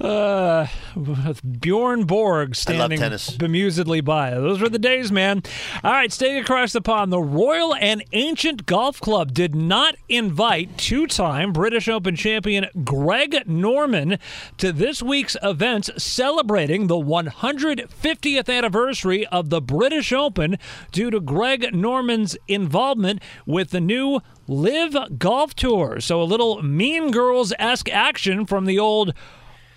Uh, 0.00 0.66
with 0.96 1.60
Bjorn 1.60 2.04
Borg 2.04 2.54
standing 2.54 2.98
bemusedly 3.00 4.04
by. 4.04 4.30
Those 4.30 4.60
were 4.60 4.68
the 4.68 4.78
days, 4.78 5.10
man. 5.10 5.42
All 5.82 5.92
right, 5.92 6.12
staying 6.12 6.38
across 6.38 6.72
the 6.72 6.80
pond, 6.80 7.12
the 7.12 7.20
Royal 7.20 7.74
and 7.74 8.04
Ancient 8.12 8.66
Golf 8.66 9.00
Club 9.00 9.32
did 9.32 9.54
not 9.54 9.96
invite 10.08 10.78
two 10.78 11.06
time 11.06 11.52
British 11.52 11.88
Open 11.88 12.16
champion 12.16 12.66
Greg 12.84 13.46
Norman 13.46 14.18
to 14.58 14.72
this 14.72 15.02
week's 15.02 15.36
events 15.42 15.90
celebrating 15.96 16.86
the 16.86 16.94
150th 16.94 18.48
anniversary 18.48 19.26
of 19.26 19.50
the 19.50 19.60
British 19.60 20.12
Open 20.12 20.56
due 20.92 21.10
to 21.10 21.20
Greg 21.20 21.74
Norman's 21.74 22.36
involvement 22.48 23.22
with 23.46 23.70
the 23.70 23.80
new 23.80 24.20
LIV 24.46 25.18
Golf 25.18 25.54
Tour. 25.54 26.00
So 26.00 26.20
a 26.20 26.24
little 26.24 26.62
Mean 26.62 27.10
Girls 27.10 27.52
esque 27.58 27.88
action 27.90 28.46
from 28.46 28.66
the 28.66 28.78
old 28.78 29.14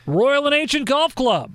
Royal 0.08 0.45
and 0.45 0.55
Ancient 0.55 0.88
Golf 0.88 1.14
Club. 1.14 1.51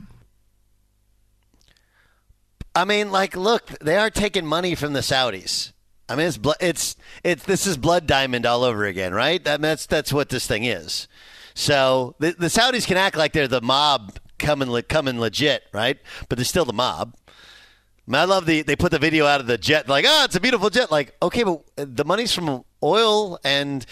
I 2.75 2.85
mean, 2.85 3.11
like, 3.11 3.37
look, 3.37 3.67
they 3.81 3.97
are 3.97 4.11
taking 4.11 4.47
money 4.47 4.75
from 4.75 4.93
the 4.93 5.01
Saudis. 5.01 5.73
I 6.09 6.17
mean, 6.17 6.27
it's 6.27 6.39
it's 6.61 6.97
it's 7.25 7.45
this 7.45 7.67
is 7.67 7.77
blood 7.77 8.07
diamond 8.07 8.45
all 8.45 8.65
over 8.65 8.85
again, 8.85 9.15
right? 9.15 9.43
That, 9.43 9.61
that's 9.63 9.87
that's 9.87 10.13
what 10.13 10.29
this 10.29 10.47
thing 10.47 10.65
is. 10.65 11.09
So 11.55 12.15
the, 12.19 12.33
the 12.33 12.47
Saudis 12.47 12.87
can 12.87 12.97
act 12.97 13.17
like 13.17 13.33
they're 13.33 13.49
the 13.49 13.63
mob 13.63 14.19
coming 14.39 14.71
le- 14.71 14.83
coming 14.83 15.19
legit, 15.19 15.65
right? 15.73 15.99
But 16.29 16.37
they're 16.37 16.45
still 16.45 16.65
the 16.65 16.73
mob. 16.73 17.17
I, 17.29 18.11
mean, 18.11 18.21
I 18.21 18.25
love 18.25 18.47
the 18.47 18.63
they 18.63 18.77
put 18.77 18.91
the 18.91 18.99
video 18.99 19.27
out 19.27 19.41
of 19.41 19.47
the 19.47 19.57
jet, 19.57 19.89
like, 19.89 20.05
oh, 20.07 20.25
it's 20.25 20.37
a 20.37 20.41
beautiful 20.41 20.69
jet. 20.71 20.91
Like, 20.91 21.15
okay, 21.23 21.45
but 21.45 21.63
uh, 21.79 21.87
the 21.89 22.05
money's 22.05 22.35
from 22.35 22.65
oil 22.83 23.39
and 23.45 23.87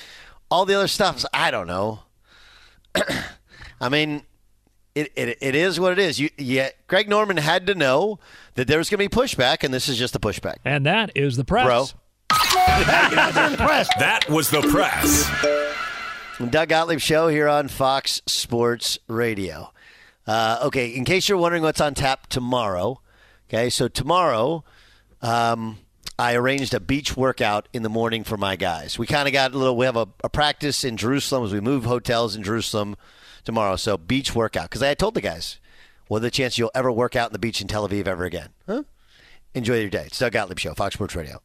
all 0.50 0.66
the 0.66 0.74
other 0.74 0.88
stuff. 0.88 1.24
I 1.32 1.50
don't 1.50 1.66
know. 1.66 2.00
I 3.80 3.88
mean, 3.88 4.22
it, 5.00 5.12
it, 5.16 5.38
it 5.40 5.54
is 5.54 5.78
what 5.80 5.92
it 5.92 5.98
is. 5.98 6.18
You, 6.18 6.30
yeah, 6.36 6.70
Greg 6.86 7.08
Norman 7.08 7.36
had 7.36 7.66
to 7.68 7.74
know 7.74 8.18
that 8.54 8.66
there 8.66 8.78
was 8.78 8.90
going 8.90 9.02
to 9.02 9.08
be 9.08 9.14
pushback, 9.22 9.64
and 9.64 9.72
this 9.72 9.88
is 9.88 9.98
just 9.98 10.14
a 10.16 10.20
pushback. 10.20 10.56
And 10.64 10.86
that 10.86 11.12
is 11.14 11.36
the 11.36 11.44
press. 11.44 11.66
Bro. 11.66 11.86
That 13.98 14.26
was 14.28 14.50
the 14.50 14.62
press. 14.62 15.28
Doug 16.50 16.68
Gottlieb 16.70 17.00
Show 17.00 17.28
here 17.28 17.48
on 17.48 17.68
Fox 17.68 18.22
Sports 18.26 18.98
Radio. 19.08 19.72
Uh, 20.26 20.60
okay, 20.64 20.88
in 20.88 21.04
case 21.04 21.28
you're 21.28 21.36
wondering 21.38 21.62
what's 21.62 21.80
on 21.80 21.92
tap 21.94 22.28
tomorrow, 22.28 23.00
okay, 23.48 23.68
so 23.68 23.88
tomorrow 23.88 24.64
um, 25.22 25.78
I 26.18 26.34
arranged 26.34 26.72
a 26.72 26.80
beach 26.80 27.16
workout 27.16 27.68
in 27.72 27.82
the 27.82 27.88
morning 27.88 28.24
for 28.24 28.36
my 28.36 28.56
guys. 28.56 28.98
We 28.98 29.06
kind 29.06 29.26
of 29.28 29.32
got 29.32 29.52
a 29.52 29.58
little, 29.58 29.76
we 29.76 29.86
have 29.86 29.96
a, 29.96 30.06
a 30.22 30.28
practice 30.28 30.84
in 30.84 30.96
Jerusalem 30.96 31.44
as 31.44 31.52
we 31.52 31.60
move 31.60 31.84
hotels 31.84 32.36
in 32.36 32.42
Jerusalem 32.42 32.96
tomorrow. 33.44 33.76
So 33.76 33.96
beach 33.96 34.34
workout. 34.34 34.70
Because 34.70 34.82
I 34.82 34.94
told 34.94 35.14
the 35.14 35.20
guys, 35.20 35.58
what 36.08 36.18
are 36.18 36.20
the 36.20 36.30
chances 36.30 36.58
you'll 36.58 36.70
ever 36.74 36.90
work 36.90 37.16
out 37.16 37.30
in 37.30 37.32
the 37.32 37.38
beach 37.38 37.60
in 37.60 37.68
Tel 37.68 37.88
Aviv 37.88 38.06
ever 38.06 38.24
again? 38.24 38.50
Huh? 38.66 38.82
Enjoy 39.54 39.78
your 39.80 39.90
day. 39.90 40.04
It's 40.06 40.18
Doug 40.18 40.32
Gottlieb 40.32 40.58
Show, 40.58 40.74
Fox 40.74 40.94
Sports 40.94 41.14
Radio. 41.16 41.40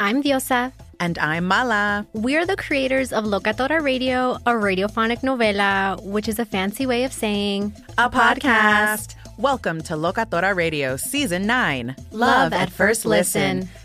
I'm 0.00 0.22
Diosa. 0.22 0.72
And 1.00 1.18
I'm 1.18 1.46
Mala. 1.46 2.06
We're 2.12 2.46
the 2.46 2.56
creators 2.56 3.12
of 3.12 3.24
Locatora 3.24 3.82
Radio, 3.82 4.34
a 4.46 4.52
radiophonic 4.52 5.20
novela, 5.20 6.02
which 6.02 6.28
is 6.28 6.38
a 6.38 6.44
fancy 6.44 6.86
way 6.86 7.04
of 7.04 7.12
saying 7.12 7.74
a 7.98 8.08
podcast. 8.08 9.14
Welcome 9.38 9.82
to 9.82 9.94
Locatora 9.94 10.54
Radio 10.54 10.96
Season 10.96 11.46
9 11.46 11.96
Love 12.12 12.52
at 12.52 12.70
First 12.70 13.04
Listen. 13.04 13.68